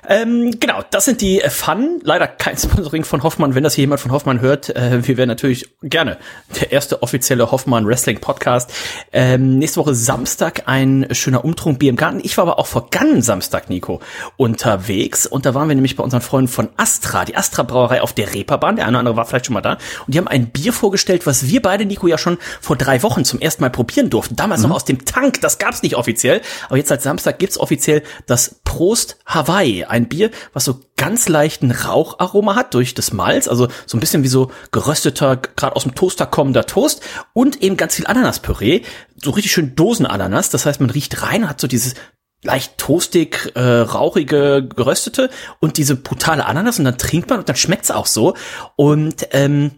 Ähm, 0.08 0.60
genau, 0.60 0.82
das 0.90 1.06
sind 1.06 1.22
die 1.22 1.42
Fun. 1.50 2.00
Leider 2.04 2.28
kein 2.28 2.58
Sponsoring 2.58 3.04
von 3.04 3.24
Hoffmann. 3.24 3.56
Wenn 3.56 3.64
das 3.64 3.76
hier 3.76 3.84
jemand 3.84 4.02
von 4.02 4.12
Hoffmann 4.12 4.42
hört, 4.42 4.70
äh, 4.76 5.08
wir 5.08 5.18
wären 5.18 5.28
natürlich 5.28 5.70
gerne 5.82 6.18
der 6.60 6.72
erste 6.72 7.04
offizielle 7.04 7.52
Hoffmann 7.52 7.86
Wrestling 7.86 8.20
Podcast. 8.20 8.74
Ähm, 9.12 9.60
nächste 9.60 9.80
Woche 9.80 9.94
Samstag 9.94 10.64
ein 10.66 11.08
schöner 11.12 11.46
Umtrunk 11.46 11.80
Bier 11.80 11.90
im 11.90 11.96
Garten. 11.96 12.20
Ich 12.24 12.38
war 12.38 12.44
aber 12.44 12.60
auch 12.60 12.68
vergangenen 12.68 13.22
Samstag, 13.22 13.70
Nico, 13.70 14.02
unterwegs 14.38 15.28
und 15.28 15.46
da 15.46 15.54
waren 15.54 15.68
wir 15.68 15.76
nämlich 15.76 15.96
bei 15.96 16.04
unseren 16.04 16.22
Freunden 16.22 16.48
von 16.48 16.70
Astra, 16.78 17.26
die 17.26 17.36
Astra 17.36 17.64
Brauerei 17.64 18.02
auf 18.02 18.14
der 18.14 18.34
Reeperbahn. 18.34 18.76
Der 18.76 18.86
eine 18.86 18.96
oder 18.96 19.00
andere 19.00 19.16
war 19.16 19.26
vielleicht 19.26 19.46
schon 19.46 19.54
mal 19.54 19.62
da 19.62 19.74
und 20.06 20.14
die 20.14 20.18
haben 20.18 20.28
ein 20.28 20.48
Bier 20.48 20.74
vorgestellt, 20.74 21.28
was 21.28 21.48
wir 21.48 21.62
beide, 21.62 21.86
Nico, 21.86 22.08
ja 22.08 22.18
schon 22.18 22.38
vor 22.60 22.76
drei 22.76 23.04
Wochen 23.04 23.24
zum 23.24 23.40
ersten 23.40 23.64
Mal 23.64 23.70
probieren 23.70 24.10
durften. 24.10 24.36
Damals 24.36 24.62
noch 24.62 24.72
aus 24.72 24.86
dem 24.86 25.06
Tank, 25.06 25.42
das 25.42 25.58
gab's 25.58 25.84
nicht 25.84 25.96
offiziell, 25.96 26.42
aber 26.68 26.78
jetzt 26.78 26.90
seit 26.90 27.02
Samstag 27.02 27.40
gibt's 27.40 27.58
offiziell 27.58 28.04
das 28.26 28.62
Prost 28.64 29.18
Hawaii, 29.26 29.86
ein 29.92 30.08
Bier, 30.08 30.32
was 30.54 30.66
so 30.66 30.82
ganz 30.98 31.30
leichten 31.30 31.72
Raucharoma 31.72 32.56
hat 32.56 32.74
durch 32.74 32.94
das 32.94 33.14
Malz, 33.14 33.48
also 33.48 33.68
so 33.86 33.98
ein 33.98 34.00
bisschen 34.00 34.24
wie 34.24 34.28
so 34.28 34.52
gerösteter, 34.72 35.38
gerade 35.38 35.76
aus 35.76 35.84
dem 35.84 35.96
Toaster 35.96 36.26
kommender 36.26 36.66
Toast 36.66 37.02
und 37.34 37.62
eben 37.62 37.78
ganz 37.78 37.96
viel 37.96 38.08
Ananaspüree, 38.08 38.82
so 39.22 39.32
richtig 39.32 39.52
schön 39.52 39.76
Dosenananas, 39.76 40.50
das 40.50 40.66
heißt, 40.66 40.82
man 40.82 40.90
riecht 40.90 41.22
rein 41.22 41.48
hat 41.48 41.62
so 41.62 41.68
dieses 41.68 41.96
leicht 42.44 42.80
toastig, 42.80 43.52
äh, 43.54 43.62
rauchige, 43.62 44.68
geröstete 44.68 45.30
und 45.60 45.78
diese 45.78 45.96
brutale 45.96 46.46
Ananas 46.46 46.80
und 46.80 46.86
dann 46.86 46.98
trinkt 46.98 47.30
man 47.30 47.40
und 47.40 47.50
dann 47.50 47.56
schmeckt's 47.56 47.92
auch 47.92 48.08
so 48.08 48.36
und 48.76 49.28
ähm, 49.32 49.72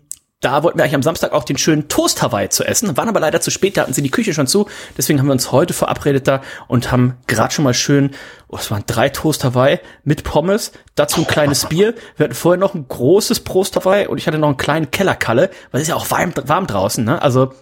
da 0.43 0.62
wollten 0.62 0.77
wir 0.77 0.84
eigentlich 0.84 0.96
am 0.96 1.03
Samstag 1.03 1.32
auch 1.32 1.46
den 1.46 1.58
schönen 1.58 1.88
Toast 1.88 2.22
Hawaii 2.22 2.50
zu 2.50 2.65
essen, 2.65 2.98
waren 2.98 3.08
aber 3.08 3.22
leider 3.22 3.39
zu 3.39 3.50
spät, 3.50 3.77
da 3.77 3.82
hatten 3.82 3.93
sie 3.93 4.01
die 4.01 4.12
Küche 4.12 4.34
schon 4.34 4.46
zu. 4.46 4.67
Deswegen 4.98 5.20
haben 5.20 5.27
wir 5.27 5.32
uns 5.32 5.53
heute 5.53 5.74
verabredet 5.74 6.27
da 6.27 6.41
und 6.67 6.91
haben 6.91 7.17
gerade 7.27 7.53
schon 7.53 7.63
mal 7.63 7.74
schön, 7.74 8.12
oh, 8.53 8.57
es 8.57 8.69
waren 8.72 8.83
drei 8.88 9.10
Toast 9.10 9.43
Hawaii 9.43 9.79
mit 10.03 10.24
Pommes, 10.24 10.72
dazu 10.95 11.22
ein 11.22 11.27
kleines 11.27 11.65
Bier. 11.65 11.93
Wir 12.17 12.25
hatten 12.25 12.36
vorher 12.36 12.60
noch 12.60 12.74
ein 12.75 12.88
großes 12.88 13.41
Prost 13.41 13.75
Hawaii 13.75 14.07
und 14.07 14.17
ich 14.17 14.27
hatte 14.27 14.38
noch 14.38 14.48
einen 14.50 14.57
kleinen 14.57 14.91
Kellerkalle, 14.91 15.50
weil 15.72 15.81
es 15.81 15.88
ist 15.88 15.89
ja 15.89 15.95
auch 15.95 16.10
warm, 16.12 16.33
warm 16.45 16.67
draußen, 16.67 17.03
ne? 17.03 17.22
Also 17.22 17.53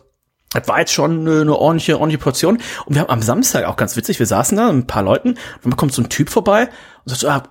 das 0.53 0.67
war 0.67 0.79
jetzt 0.79 0.91
schon 0.91 1.21
eine, 1.21 1.41
eine 1.41 1.55
ordentliche, 1.55 1.93
ordentliche 1.95 2.21
Portion. 2.21 2.57
Und 2.85 2.95
wir 2.95 3.01
haben 3.01 3.09
am 3.09 3.21
Samstag 3.21 3.63
auch 3.65 3.77
ganz 3.77 3.95
witzig, 3.95 4.19
wir 4.19 4.25
saßen 4.25 4.57
da 4.57 4.67
mit 4.71 4.83
ein 4.83 4.87
paar 4.87 5.03
Leuten 5.03 5.29
und 5.29 5.65
dann 5.65 5.77
kommt 5.77 5.93
so 5.93 6.01
ein 6.01 6.09
Typ 6.09 6.29
vorbei 6.29 6.63
und 7.05 7.09
sagt 7.09 7.21
so, 7.21 7.29
ah, 7.29 7.43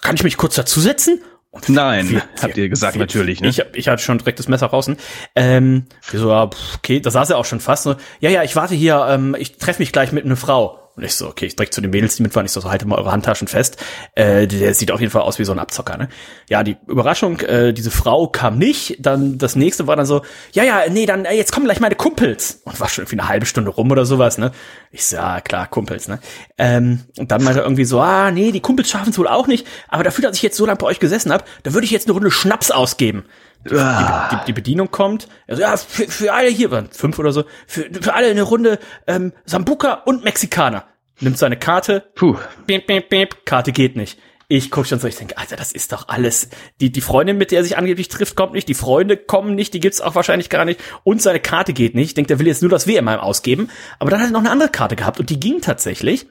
kann 0.00 0.14
ich 0.16 0.24
mich 0.24 0.38
kurz 0.38 0.54
dazusetzen? 0.54 1.20
Nein, 1.68 2.08
wir- 2.10 2.22
habt 2.42 2.56
ihr 2.56 2.68
gesagt, 2.68 2.94
wir- 2.94 3.00
natürlich, 3.00 3.40
ne? 3.40 3.48
Ich, 3.48 3.62
ich 3.74 3.88
hatte 3.88 4.02
schon 4.02 4.18
direkt 4.18 4.38
das 4.38 4.48
Messer 4.48 4.68
draußen. 4.68 4.96
Ähm, 5.34 5.84
wir 6.10 6.20
so, 6.20 6.30
ja, 6.30 6.46
pff, 6.48 6.76
okay, 6.76 7.00
da 7.00 7.10
saß 7.10 7.30
er 7.30 7.38
auch 7.38 7.44
schon 7.46 7.60
fast. 7.60 7.82
So, 7.84 7.94
ja, 8.20 8.30
ja, 8.30 8.42
ich 8.42 8.56
warte 8.56 8.74
hier, 8.74 9.06
ähm, 9.08 9.34
ich 9.38 9.58
treffe 9.58 9.80
mich 9.82 9.92
gleich 9.92 10.12
mit 10.12 10.24
einer 10.24 10.36
Frau. 10.36 10.85
Und 10.96 11.04
ich 11.04 11.14
so, 11.14 11.28
okay, 11.28 11.44
ich 11.44 11.56
direkt 11.56 11.74
zu 11.74 11.82
den 11.82 11.90
Mädels, 11.90 12.16
die 12.16 12.22
mit 12.22 12.34
waren, 12.34 12.46
ich 12.46 12.52
so, 12.52 12.60
so 12.60 12.70
haltet 12.70 12.88
mal 12.88 12.96
eure 12.96 13.12
Handtaschen 13.12 13.48
fest. 13.48 13.76
Äh, 14.14 14.46
der 14.46 14.72
sieht 14.72 14.90
auf 14.90 15.00
jeden 15.00 15.12
Fall 15.12 15.22
aus 15.22 15.38
wie 15.38 15.44
so 15.44 15.52
ein 15.52 15.58
Abzocker, 15.58 15.98
ne? 15.98 16.08
Ja, 16.48 16.64
die 16.64 16.78
Überraschung, 16.86 17.38
äh, 17.40 17.74
diese 17.74 17.90
Frau 17.90 18.28
kam 18.28 18.56
nicht. 18.56 18.96
Dann 18.98 19.36
das 19.36 19.56
nächste 19.56 19.86
war 19.86 19.96
dann 19.96 20.06
so, 20.06 20.22
ja, 20.52 20.64
ja, 20.64 20.84
nee, 20.90 21.04
dann 21.04 21.26
äh, 21.26 21.34
jetzt 21.34 21.52
kommen 21.52 21.66
gleich 21.66 21.80
meine 21.80 21.96
Kumpels. 21.96 22.62
Und 22.64 22.80
war 22.80 22.88
schon 22.88 23.02
irgendwie 23.02 23.20
eine 23.20 23.28
halbe 23.28 23.44
Stunde 23.44 23.70
rum 23.70 23.90
oder 23.90 24.06
sowas, 24.06 24.38
ne? 24.38 24.52
Ich 24.90 25.04
so, 25.04 25.16
ja, 25.16 25.42
klar, 25.42 25.66
Kumpels, 25.66 26.08
ne? 26.08 26.18
Ähm, 26.56 27.02
und 27.18 27.30
dann 27.30 27.44
meinte 27.44 27.60
er 27.60 27.66
irgendwie 27.66 27.84
so, 27.84 28.00
ah, 28.00 28.30
nee, 28.30 28.50
die 28.50 28.60
Kumpels 28.60 28.88
schaffen 28.88 29.10
es 29.10 29.18
wohl 29.18 29.28
auch 29.28 29.48
nicht. 29.48 29.66
Aber 29.88 30.02
dafür, 30.02 30.22
dass 30.22 30.36
ich 30.36 30.42
jetzt 30.42 30.56
so 30.56 30.64
lange 30.64 30.78
bei 30.78 30.86
euch 30.86 30.98
gesessen 30.98 31.30
habe, 31.30 31.44
da 31.62 31.74
würde 31.74 31.84
ich 31.84 31.90
jetzt 31.90 32.06
eine 32.06 32.14
Runde 32.14 32.30
Schnaps 32.30 32.70
ausgeben. 32.70 33.24
Die, 33.70 33.74
Ah. 33.76 34.28
die, 34.30 34.46
die 34.46 34.52
Bedienung 34.52 34.90
kommt, 34.90 35.28
also 35.48 35.62
ja, 35.62 35.76
für, 35.76 36.06
für 36.08 36.32
alle 36.32 36.48
hier, 36.48 36.70
waren 36.70 36.88
fünf 36.90 37.18
oder 37.18 37.32
so, 37.32 37.44
für, 37.66 37.88
für 38.00 38.14
alle 38.14 38.28
eine 38.28 38.42
Runde 38.42 38.78
ähm, 39.06 39.32
Sambuka 39.44 39.92
und 40.04 40.24
Mexikaner. 40.24 40.84
Nimmt 41.20 41.38
seine 41.38 41.56
Karte, 41.58 42.04
Puh. 42.14 42.36
beep, 42.66 42.86
beep, 42.86 43.08
beep, 43.08 43.46
Karte 43.46 43.72
geht 43.72 43.96
nicht. 43.96 44.18
Ich 44.48 44.70
gucke 44.70 44.86
schon 44.86 45.00
so, 45.00 45.08
ich 45.08 45.16
denke, 45.16 45.38
Alter, 45.38 45.56
das 45.56 45.72
ist 45.72 45.90
doch 45.90 46.06
alles. 46.08 46.50
Die, 46.80 46.92
die 46.92 47.00
Freundin, 47.00 47.36
mit 47.36 47.50
der 47.50 47.58
er 47.60 47.64
sich 47.64 47.76
angeblich 47.78 48.06
trifft, 48.08 48.36
kommt 48.36 48.52
nicht, 48.52 48.68
die 48.68 48.74
Freunde 48.74 49.16
kommen 49.16 49.56
nicht, 49.56 49.74
die 49.74 49.80
gibt's 49.80 50.00
auch 50.00 50.14
wahrscheinlich 50.14 50.50
gar 50.50 50.64
nicht 50.64 50.80
und 51.02 51.20
seine 51.20 51.40
Karte 51.40 51.72
geht 51.72 51.96
nicht. 51.96 52.08
Ich 52.08 52.14
denke, 52.14 52.28
der 52.28 52.38
will 52.38 52.46
jetzt 52.46 52.62
nur 52.62 52.70
das 52.70 52.86
WM 52.86 53.08
ausgeben. 53.08 53.70
Aber 53.98 54.10
dann 54.10 54.20
hat 54.20 54.28
er 54.28 54.32
noch 54.32 54.40
eine 54.40 54.50
andere 54.52 54.68
Karte 54.68 54.94
gehabt 54.94 55.18
und 55.18 55.30
die 55.30 55.40
ging 55.40 55.60
tatsächlich. 55.62 56.26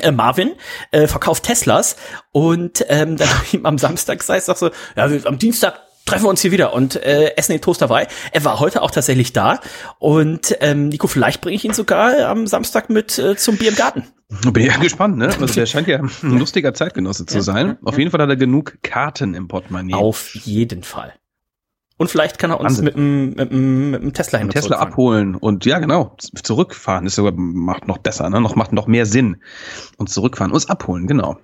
Äh, 0.00 0.12
Marvin 0.12 0.52
äh, 0.92 1.06
verkauft 1.08 1.42
Teslas 1.42 1.96
und 2.30 2.84
ähm, 2.88 3.16
dann 3.16 3.28
hab 3.28 3.42
ich 3.44 3.54
ihm 3.54 3.66
am 3.66 3.76
Samstag 3.76 4.22
sei 4.22 4.36
es 4.36 4.46
doch 4.46 4.56
so, 4.56 4.70
ja, 4.96 5.10
am 5.24 5.38
Dienstag 5.38 5.80
treffen 6.04 6.24
wir 6.24 6.30
uns 6.30 6.40
hier 6.40 6.52
wieder 6.52 6.72
und 6.72 6.96
äh, 6.96 7.36
essen 7.36 7.52
den 7.52 7.60
Toast 7.60 7.82
dabei. 7.82 8.08
Er 8.32 8.44
war 8.44 8.60
heute 8.60 8.82
auch 8.82 8.90
tatsächlich 8.90 9.32
da 9.32 9.60
und 9.98 10.56
ähm, 10.60 10.88
Nico, 10.88 11.06
vielleicht 11.06 11.40
bringe 11.40 11.56
ich 11.56 11.64
ihn 11.64 11.74
sogar 11.74 12.26
am 12.28 12.46
Samstag 12.46 12.90
mit 12.90 13.18
äh, 13.18 13.36
zum 13.36 13.56
Bier 13.56 13.70
im 13.70 13.76
Garten. 13.76 14.04
Bin 14.52 14.64
ja 14.64 14.76
gespannt, 14.78 15.18
ne? 15.18 15.26
Also 15.26 15.54
der 15.54 15.66
scheint 15.66 15.88
ja 15.88 15.98
ein 15.98 16.38
lustiger 16.38 16.72
Zeitgenosse 16.72 17.26
zu 17.26 17.40
sein. 17.42 17.76
Auf 17.84 17.98
jeden 17.98 18.10
Fall 18.10 18.20
hat 18.22 18.30
er 18.30 18.36
genug 18.36 18.78
Karten 18.82 19.34
im 19.34 19.48
Portemonnaie. 19.48 19.94
Auf 19.94 20.34
jeden 20.34 20.82
Fall. 20.82 21.14
Und 21.98 22.10
vielleicht 22.10 22.38
kann 22.38 22.50
er 22.50 22.58
uns 22.58 22.78
Wahnsinn. 22.78 22.84
mit 22.84 22.94
dem, 22.96 23.30
mit 23.30 23.50
dem, 23.52 23.90
mit 23.90 24.02
dem 24.02 24.12
Tesla 24.12 24.38
hin 24.38 24.48
und 24.48 24.52
Tesla 24.52 24.78
abholen 24.78 25.36
und 25.36 25.64
ja 25.66 25.78
genau 25.78 26.16
zurückfahren 26.42 27.06
ist 27.06 27.14
sogar 27.14 27.32
macht 27.36 27.86
noch 27.86 27.98
besser 27.98 28.28
ne 28.28 28.40
noch 28.40 28.56
macht 28.56 28.72
noch 28.72 28.88
mehr 28.88 29.06
Sinn 29.06 29.36
und 29.98 30.08
zurückfahren 30.10 30.50
uns 30.52 30.68
abholen 30.68 31.06
genau 31.06 31.38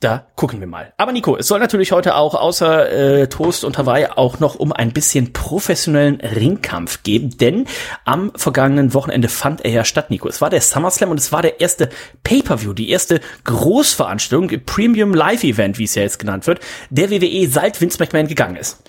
Da 0.00 0.28
gucken 0.36 0.60
wir 0.60 0.68
mal. 0.68 0.92
Aber 0.96 1.10
Nico, 1.10 1.36
es 1.36 1.48
soll 1.48 1.58
natürlich 1.58 1.90
heute 1.90 2.14
auch 2.14 2.36
außer 2.36 2.90
äh, 3.22 3.28
Toast 3.28 3.64
und 3.64 3.78
Hawaii 3.78 4.06
auch 4.06 4.38
noch 4.38 4.54
um 4.54 4.72
ein 4.72 4.92
bisschen 4.92 5.32
professionellen 5.32 6.20
Ringkampf 6.20 7.02
geben, 7.02 7.36
denn 7.36 7.66
am 8.04 8.30
vergangenen 8.36 8.94
Wochenende 8.94 9.28
fand 9.28 9.64
er 9.64 9.72
ja 9.72 9.84
statt, 9.84 10.10
Nico. 10.10 10.28
Es 10.28 10.40
war 10.40 10.50
der 10.50 10.60
SummerSlam 10.60 11.10
und 11.10 11.18
es 11.18 11.32
war 11.32 11.42
der 11.42 11.60
erste 11.60 11.88
Pay-per-View, 12.22 12.74
die 12.74 12.90
erste 12.90 13.20
Großveranstaltung, 13.42 14.64
Premium 14.64 15.14
Live 15.14 15.42
Event, 15.42 15.78
wie 15.78 15.84
es 15.84 15.96
ja 15.96 16.02
jetzt 16.02 16.20
genannt 16.20 16.46
wird, 16.46 16.60
der 16.90 17.10
WWE 17.10 17.48
seit 17.48 17.80
Vince 17.80 17.98
McMahon 17.98 18.28
gegangen 18.28 18.54
ist. 18.54 18.80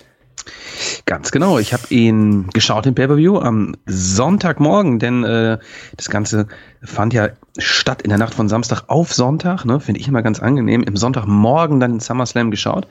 Ganz 1.06 1.30
genau. 1.30 1.58
Ich 1.58 1.72
habe 1.72 1.82
ihn 1.90 2.48
geschaut 2.50 2.86
im 2.86 2.94
Pay-per-View 2.94 3.38
am 3.38 3.76
Sonntagmorgen 3.86 4.98
denn 4.98 5.24
äh, 5.24 5.58
das 5.96 6.10
Ganze 6.10 6.46
fand 6.82 7.12
ja 7.12 7.30
statt 7.58 8.02
in 8.02 8.10
der 8.10 8.18
Nacht 8.18 8.34
von 8.34 8.48
Samstag 8.48 8.84
auf 8.88 9.12
Sonntag 9.12 9.64
ne 9.64 9.80
finde 9.80 10.00
ich 10.00 10.08
immer 10.08 10.22
ganz 10.22 10.40
angenehm 10.40 10.82
im 10.82 10.96
Sonntagmorgen 10.96 11.80
dann 11.80 12.00
SummerSlam 12.00 12.50
geschaut. 12.50 12.86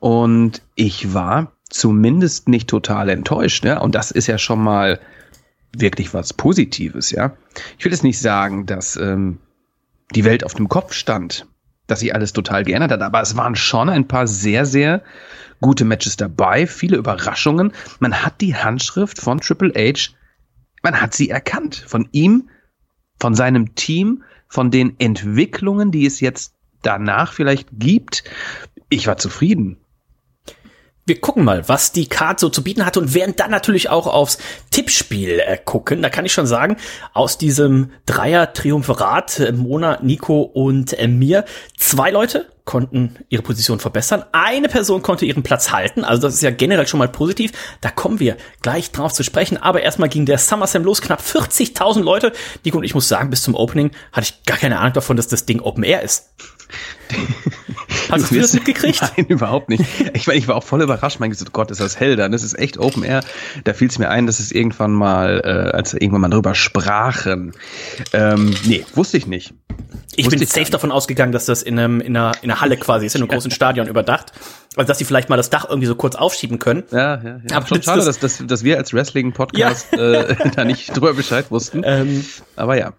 Und 0.00 0.62
ich 0.74 1.14
war 1.14 1.52
zumindest 1.68 2.48
nicht 2.48 2.68
total 2.68 3.08
enttäuscht 3.08 3.64
ja. 3.64 3.80
Und 3.80 3.94
das 3.94 4.10
ist 4.10 4.26
ja 4.26 4.38
schon 4.38 4.62
mal 4.62 5.00
wirklich 5.76 6.14
was 6.14 6.32
Positives 6.32 7.10
ja. 7.10 7.36
Ich 7.78 7.84
will 7.84 7.92
jetzt 7.92 8.04
nicht 8.04 8.20
sagen 8.20 8.66
dass 8.66 8.96
ähm, 8.96 9.38
die 10.14 10.24
Welt 10.24 10.44
auf 10.44 10.54
dem 10.54 10.68
Kopf 10.68 10.92
stand, 10.92 11.46
dass 11.86 12.00
sich 12.00 12.14
alles 12.14 12.32
total 12.32 12.64
geändert 12.64 12.92
hat. 12.92 13.02
Aber 13.02 13.20
es 13.20 13.36
waren 13.36 13.56
schon 13.56 13.88
ein 13.88 14.08
paar 14.08 14.26
sehr, 14.26 14.66
sehr 14.66 15.02
gute 15.60 15.84
Matches 15.84 16.16
dabei, 16.16 16.66
viele 16.66 16.96
Überraschungen. 16.96 17.72
Man 17.98 18.22
hat 18.22 18.40
die 18.40 18.54
Handschrift 18.54 19.20
von 19.20 19.40
Triple 19.40 19.72
H, 19.74 20.12
man 20.82 21.00
hat 21.00 21.14
sie 21.14 21.30
erkannt. 21.30 21.76
Von 21.86 22.08
ihm, 22.12 22.50
von 23.18 23.34
seinem 23.34 23.74
Team, 23.74 24.22
von 24.48 24.70
den 24.70 24.98
Entwicklungen, 24.98 25.90
die 25.90 26.06
es 26.06 26.20
jetzt 26.20 26.54
danach 26.82 27.32
vielleicht 27.32 27.68
gibt. 27.72 28.24
Ich 28.88 29.06
war 29.06 29.16
zufrieden. 29.16 29.78
Wir 31.06 31.20
gucken 31.20 31.44
mal, 31.44 31.68
was 31.68 31.92
die 31.92 32.06
Card 32.06 32.40
so 32.40 32.48
zu 32.48 32.64
bieten 32.64 32.86
hat 32.86 32.96
und 32.96 33.12
werden 33.12 33.34
dann 33.36 33.50
natürlich 33.50 33.90
auch 33.90 34.06
aufs 34.06 34.38
Tippspiel 34.70 35.38
äh, 35.38 35.58
gucken. 35.62 36.00
Da 36.00 36.08
kann 36.08 36.24
ich 36.24 36.32
schon 36.32 36.46
sagen, 36.46 36.78
aus 37.12 37.36
diesem 37.36 37.90
Dreier-Triumvirat, 38.06 39.40
äh, 39.40 39.52
Mona, 39.52 39.98
Nico 40.02 40.40
und 40.40 40.98
äh, 40.98 41.06
mir, 41.06 41.44
zwei 41.76 42.10
Leute 42.10 42.46
konnten 42.64 43.16
ihre 43.28 43.42
Position 43.42 43.80
verbessern. 43.80 44.24
Eine 44.32 44.68
Person 44.68 45.02
konnte 45.02 45.26
ihren 45.26 45.42
Platz 45.42 45.70
halten. 45.70 46.04
Also 46.04 46.22
das 46.22 46.34
ist 46.34 46.42
ja 46.42 46.50
generell 46.50 46.86
schon 46.86 46.98
mal 46.98 47.08
positiv. 47.08 47.52
Da 47.82 47.90
kommen 47.90 48.20
wir 48.20 48.38
gleich 48.62 48.90
drauf 48.90 49.12
zu 49.12 49.22
sprechen. 49.22 49.58
Aber 49.58 49.82
erstmal 49.82 50.08
ging 50.08 50.24
der 50.24 50.38
SummerSlam 50.38 50.84
los. 50.84 51.02
Knapp 51.02 51.20
40.000 51.20 52.02
Leute. 52.02 52.32
Nico 52.64 52.78
und 52.78 52.84
ich 52.84 52.94
muss 52.94 53.08
sagen, 53.08 53.28
bis 53.28 53.42
zum 53.42 53.54
Opening 53.54 53.90
hatte 54.12 54.28
ich 54.30 54.44
gar 54.44 54.56
keine 54.56 54.78
Ahnung 54.78 54.94
davon, 54.94 55.16
dass 55.16 55.28
das 55.28 55.44
Ding 55.44 55.60
Open 55.60 55.84
Air 55.84 56.02
ist. 56.02 56.30
Hast 58.10 58.30
du 58.30 58.38
das 58.40 58.52
mitgekriegt? 58.52 59.00
Nein, 59.16 59.26
überhaupt 59.26 59.68
nicht. 59.68 59.82
Ich 60.14 60.26
meine, 60.26 60.38
ich 60.38 60.46
war 60.48 60.56
auch 60.56 60.62
voll 60.64 60.82
überrascht. 60.82 61.20
Mein 61.20 61.30
Gott, 61.30 61.52
Gott, 61.52 61.70
ist 61.70 61.80
das 61.80 61.98
hell 61.98 62.16
dann. 62.16 62.32
Das 62.32 62.42
ist 62.42 62.58
echt 62.58 62.78
Open 62.78 63.02
Air. 63.02 63.22
Da 63.64 63.72
fiel 63.72 63.88
es 63.88 63.98
mir 63.98 64.08
ein, 64.10 64.26
dass 64.26 64.40
es 64.40 64.52
irgendwann 64.52 64.92
mal, 64.92 65.40
äh, 65.44 65.76
als 65.76 65.94
wir 65.94 66.02
irgendwann 66.02 66.20
mal 66.22 66.28
drüber 66.30 66.54
sprachen. 66.54 67.52
Ähm, 68.12 68.54
nee, 68.64 68.84
wusste 68.94 69.16
ich 69.16 69.26
nicht. 69.26 69.54
Ich 70.16 70.26
Wusste 70.26 70.38
bin 70.38 70.42
ich 70.44 70.52
safe 70.52 70.70
davon 70.70 70.92
ausgegangen, 70.92 71.32
dass 71.32 71.46
das 71.46 71.62
in, 71.62 71.78
einem, 71.78 72.00
in, 72.00 72.16
einer, 72.16 72.32
in 72.42 72.50
einer 72.50 72.60
Halle 72.60 72.76
quasi 72.76 73.06
ist, 73.06 73.14
in 73.16 73.22
einem 73.22 73.28
großen 73.30 73.50
Stadion 73.50 73.88
überdacht. 73.88 74.32
Also, 74.76 74.86
dass 74.88 74.98
sie 74.98 75.04
vielleicht 75.04 75.28
mal 75.28 75.36
das 75.36 75.50
Dach 75.50 75.66
irgendwie 75.68 75.86
so 75.86 75.94
kurz 75.94 76.14
aufschieben 76.14 76.58
können. 76.58 76.84
Ja, 76.90 77.20
ja, 77.22 77.40
ja. 77.48 77.56
Aber 77.56 77.66
schon 77.66 77.78
das- 77.78 77.84
schade, 77.86 78.04
dass, 78.04 78.18
dass, 78.18 78.44
dass 78.46 78.64
wir 78.64 78.76
als 78.76 78.92
Wrestling-Podcast 78.92 79.92
äh, 79.94 80.36
da 80.56 80.64
nicht 80.64 80.94
drüber 80.94 81.14
Bescheid 81.14 81.50
wussten. 81.50 81.82
Ähm, 81.84 82.24
Aber 82.56 82.76
ja. 82.76 82.92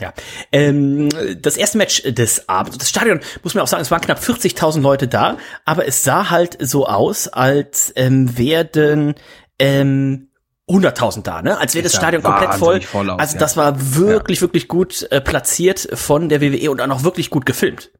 Ja. 0.00 0.12
Ähm, 0.52 1.10
das 1.40 1.56
erste 1.56 1.78
Match 1.78 2.02
des 2.02 2.48
Abends, 2.48 2.78
das 2.78 2.88
Stadion, 2.88 3.20
muss 3.42 3.54
man 3.54 3.62
auch 3.62 3.68
sagen, 3.68 3.82
es 3.82 3.90
waren 3.90 4.00
knapp 4.00 4.20
40.000 4.20 4.80
Leute 4.80 5.06
da, 5.06 5.36
aber 5.64 5.86
es 5.86 6.02
sah 6.02 6.30
halt 6.30 6.56
so 6.60 6.86
aus, 6.86 7.28
als 7.28 7.92
ähm, 7.96 8.38
werden 8.38 9.14
ähm, 9.58 10.28
100.000 10.68 11.22
da, 11.22 11.42
ne? 11.42 11.58
Als 11.58 11.74
wäre 11.74 11.82
das 11.82 11.94
Stadion 11.94 12.22
komplett 12.22 12.54
voll. 12.54 12.80
voll 12.80 13.10
aus, 13.10 13.18
also 13.20 13.34
ja. 13.34 13.40
das 13.40 13.56
war 13.56 13.96
wirklich, 13.96 14.40
wirklich 14.40 14.68
gut 14.68 15.06
äh, 15.10 15.20
platziert 15.20 15.88
von 15.92 16.28
der 16.28 16.40
WWE 16.40 16.70
und 16.70 16.80
auch 16.80 16.86
noch 16.86 17.04
wirklich 17.04 17.30
gut 17.30 17.44
gefilmt. 17.44 17.90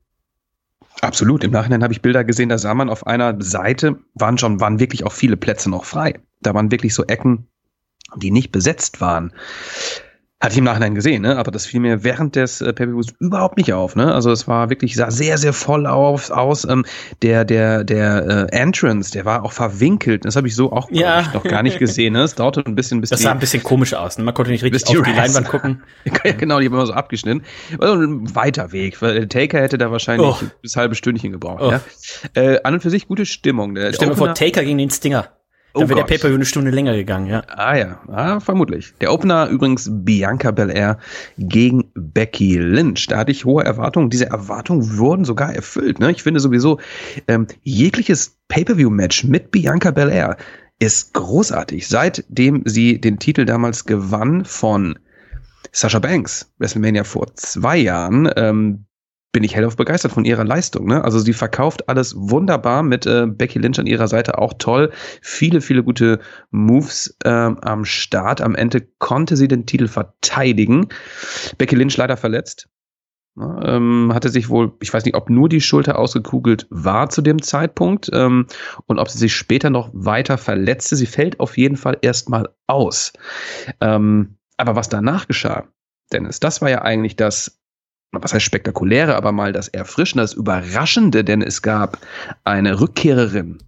Absolut. 1.00 1.42
Im 1.42 1.50
Nachhinein 1.50 1.82
habe 1.82 1.92
ich 1.92 2.00
Bilder 2.00 2.25
gesehen, 2.25 2.49
da 2.49 2.58
sah 2.58 2.75
man 2.75 2.88
auf 2.88 3.06
einer 3.06 3.37
Seite, 3.40 3.96
waren 4.14 4.38
schon, 4.38 4.61
waren 4.61 4.78
wirklich 4.78 5.04
auch 5.04 5.12
viele 5.12 5.37
Plätze 5.37 5.68
noch 5.68 5.84
frei. 5.84 6.20
Da 6.40 6.54
waren 6.54 6.70
wirklich 6.70 6.94
so 6.94 7.04
Ecken, 7.04 7.49
die 8.16 8.30
nicht 8.30 8.52
besetzt 8.52 9.00
waren. 9.00 9.32
Hatte 10.42 10.54
ich 10.54 10.58
im 10.58 10.64
Nachhinein 10.64 10.96
gesehen, 10.96 11.22
ne? 11.22 11.37
aber 11.37 11.52
das 11.52 11.66
fiel 11.66 11.78
mir 11.78 12.02
während 12.02 12.34
des 12.34 12.61
äh, 12.61 12.72
Pay-Per-Views 12.72 13.14
überhaupt 13.20 13.56
nicht 13.58 13.72
auf. 13.72 13.94
Ne? 13.94 14.12
Also 14.12 14.32
es 14.32 14.49
war 14.49 14.70
wirklich, 14.70 14.96
sah 14.96 15.08
sehr, 15.08 15.38
sehr 15.38 15.52
voll 15.52 15.87
auf, 15.87 16.30
aus. 16.32 16.64
Ähm, 16.68 16.84
der 17.22 17.44
der, 17.44 17.84
der 17.84 18.49
äh, 18.52 18.56
Entrance, 18.56 19.12
der 19.12 19.25
war 19.25 19.44
auch 19.44 19.52
verwinkelt. 19.52 20.25
Das 20.25 20.34
habe 20.34 20.49
ich 20.49 20.56
so 20.56 20.72
auch 20.72 20.90
Ja. 20.90 21.20
ich, 21.20 21.32
noch 21.32 21.44
gar 21.44 21.62
nicht 21.62 21.78
gesehen. 21.78 22.14
Ne? 22.14 22.22
Es 22.25 22.34
dauerte 22.34 22.61
ein 22.66 22.75
bisschen, 22.75 23.00
bis 23.00 23.11
Das 23.11 23.20
die, 23.20 23.22
sah 23.22 23.30
ein 23.30 23.38
bisschen 23.38 23.62
komisch 23.62 23.94
aus. 23.94 24.18
Ne? 24.18 24.25
Man 24.25 24.34
konnte 24.34 24.50
nicht 24.50 24.64
richtig 24.64 24.82
die 24.82 24.99
auf 24.99 25.04
die 25.04 25.12
Leinwand 25.12 25.46
gucken. 25.49 25.82
Ja, 26.25 26.32
genau, 26.32 26.58
die 26.58 26.66
haben 26.66 26.75
immer 26.75 26.87
so 26.87 26.92
abgeschnitten. 26.92 27.44
Also 27.78 27.94
ein 27.94 28.34
weiter 28.34 28.72
Weg. 28.72 29.00
weil 29.00 29.14
der 29.14 29.28
Taker 29.28 29.61
hätte 29.61 29.78
da 29.78 29.92
wahrscheinlich 29.92 30.26
Oh. 30.26 30.37
bis 30.61 30.75
halbe 30.75 30.96
Stündchen 30.96 31.30
gebraucht. 31.30 31.62
Oh. 31.62 31.70
Ja. 31.70 31.80
Äh, 32.34 32.61
an 32.64 32.75
und 32.75 32.80
für 32.80 32.90
sich 32.90 33.06
gute 33.06 33.26
Stimmung. 33.26 33.76
Der 33.76 33.92
Stell 33.92 34.08
dir 34.08 34.16
vor, 34.16 34.34
Taker 34.34 34.64
gegen 34.64 34.78
den 34.78 34.90
Stinger. 34.90 35.28
Oh 35.75 35.81
Da 35.81 35.88
wäre 35.88 36.00
der. 36.00 36.07
Pay-Per-View 36.07 36.35
eine 36.35 36.45
Stunde 36.45 36.71
länger 36.71 36.95
gegangen, 36.95 37.26
ja. 37.26 37.43
Ah 37.49 37.76
ja, 37.76 38.00
ah, 38.09 38.41
vermutlich. 38.41 38.93
Der 39.00 39.12
Opener 39.12 39.49
übrigens 39.49 39.88
Bianca 39.91 40.50
Belair 40.50 40.99
gegen 41.38 41.91
Becky 41.95 42.59
Lynch. 42.59 43.07
Da 43.07 43.19
hatte 43.19 43.33
ich 43.33 43.45
hohe 43.45 43.64
Erwartungen. 43.64 44.11
Diese 44.11 44.26
Erwartungen 44.26 44.99
wurden 44.99 45.25
sogar 45.25 45.55
erfüllt. 45.55 45.99
Ne? 45.99 46.11
Ich 46.11 46.23
finde 46.23 46.41
sowieso, 46.41 46.79
ähm, 47.29 47.47
jegliches 47.62 48.37
Pay-Per-View-Match 48.49 49.25
mit 49.25 49.50
Bianca 49.50 49.91
Belair 49.91 50.37
ist 50.79 51.14
großartig. 51.14 51.88
Seitdem 51.88 52.62
sie 52.67 53.00
den 53.00 53.19
Titel 53.19 53.45
damals 53.45 53.85
gewann 53.87 54.45
von 54.45 54.99
Sasha 55.71 56.00
Banks, 56.00 56.52
WrestleMania 56.59 57.05
vor 57.05 57.35
zwei 57.35 57.79
Jahren, 57.79 58.29
ähm, 58.37 58.85
bin 59.32 59.44
ich 59.44 59.56
hellauf 59.56 59.76
begeistert 59.76 60.12
von 60.12 60.24
ihrer 60.24 60.44
Leistung. 60.44 60.86
Ne? 60.86 61.02
Also 61.02 61.18
sie 61.18 61.32
verkauft 61.32 61.88
alles 61.88 62.14
wunderbar 62.16 62.82
mit 62.82 63.06
äh, 63.06 63.26
Becky 63.26 63.58
Lynch 63.58 63.78
an 63.78 63.86
ihrer 63.86 64.06
Seite 64.06 64.38
auch 64.38 64.52
toll. 64.58 64.92
Viele, 65.22 65.62
viele 65.62 65.82
gute 65.82 66.20
Moves 66.50 67.16
ähm, 67.24 67.58
am 67.60 67.86
Start. 67.86 68.42
Am 68.42 68.54
Ende 68.54 68.82
konnte 68.98 69.36
sie 69.36 69.48
den 69.48 69.66
Titel 69.66 69.88
verteidigen. 69.88 70.88
Becky 71.56 71.74
Lynch 71.74 71.96
leider 71.96 72.18
verletzt. 72.18 72.68
Ja, 73.34 73.76
ähm, 73.76 74.10
hatte 74.12 74.28
sich 74.28 74.50
wohl, 74.50 74.72
ich 74.82 74.92
weiß 74.92 75.06
nicht, 75.06 75.14
ob 75.14 75.30
nur 75.30 75.48
die 75.48 75.62
Schulter 75.62 75.98
ausgekugelt 75.98 76.66
war 76.68 77.08
zu 77.08 77.22
dem 77.22 77.40
Zeitpunkt 77.40 78.10
ähm, 78.12 78.46
und 78.84 78.98
ob 78.98 79.08
sie 79.08 79.16
sich 79.16 79.34
später 79.34 79.70
noch 79.70 79.88
weiter 79.94 80.36
verletzte. 80.36 80.96
Sie 80.96 81.06
fällt 81.06 81.40
auf 81.40 81.56
jeden 81.56 81.76
Fall 81.76 81.96
erstmal 82.02 82.50
aus. 82.66 83.14
Ähm, 83.80 84.36
aber 84.58 84.76
was 84.76 84.90
danach 84.90 85.26
geschah, 85.26 85.66
Dennis, 86.12 86.40
das 86.40 86.60
war 86.60 86.68
ja 86.68 86.82
eigentlich 86.82 87.16
das, 87.16 87.62
was 88.12 88.35
heißt 88.35 88.45
spektakuläre, 88.45 89.16
aber 89.16 89.33
mal 89.33 89.52
das 89.52 89.69
Erfrischende, 89.69 90.23
das 90.23 90.35
Überraschende, 90.35 91.25
denn 91.25 91.42
es 91.42 91.62
gab 91.62 91.99
eine 92.45 92.81
Rückkehrerin 92.81 93.59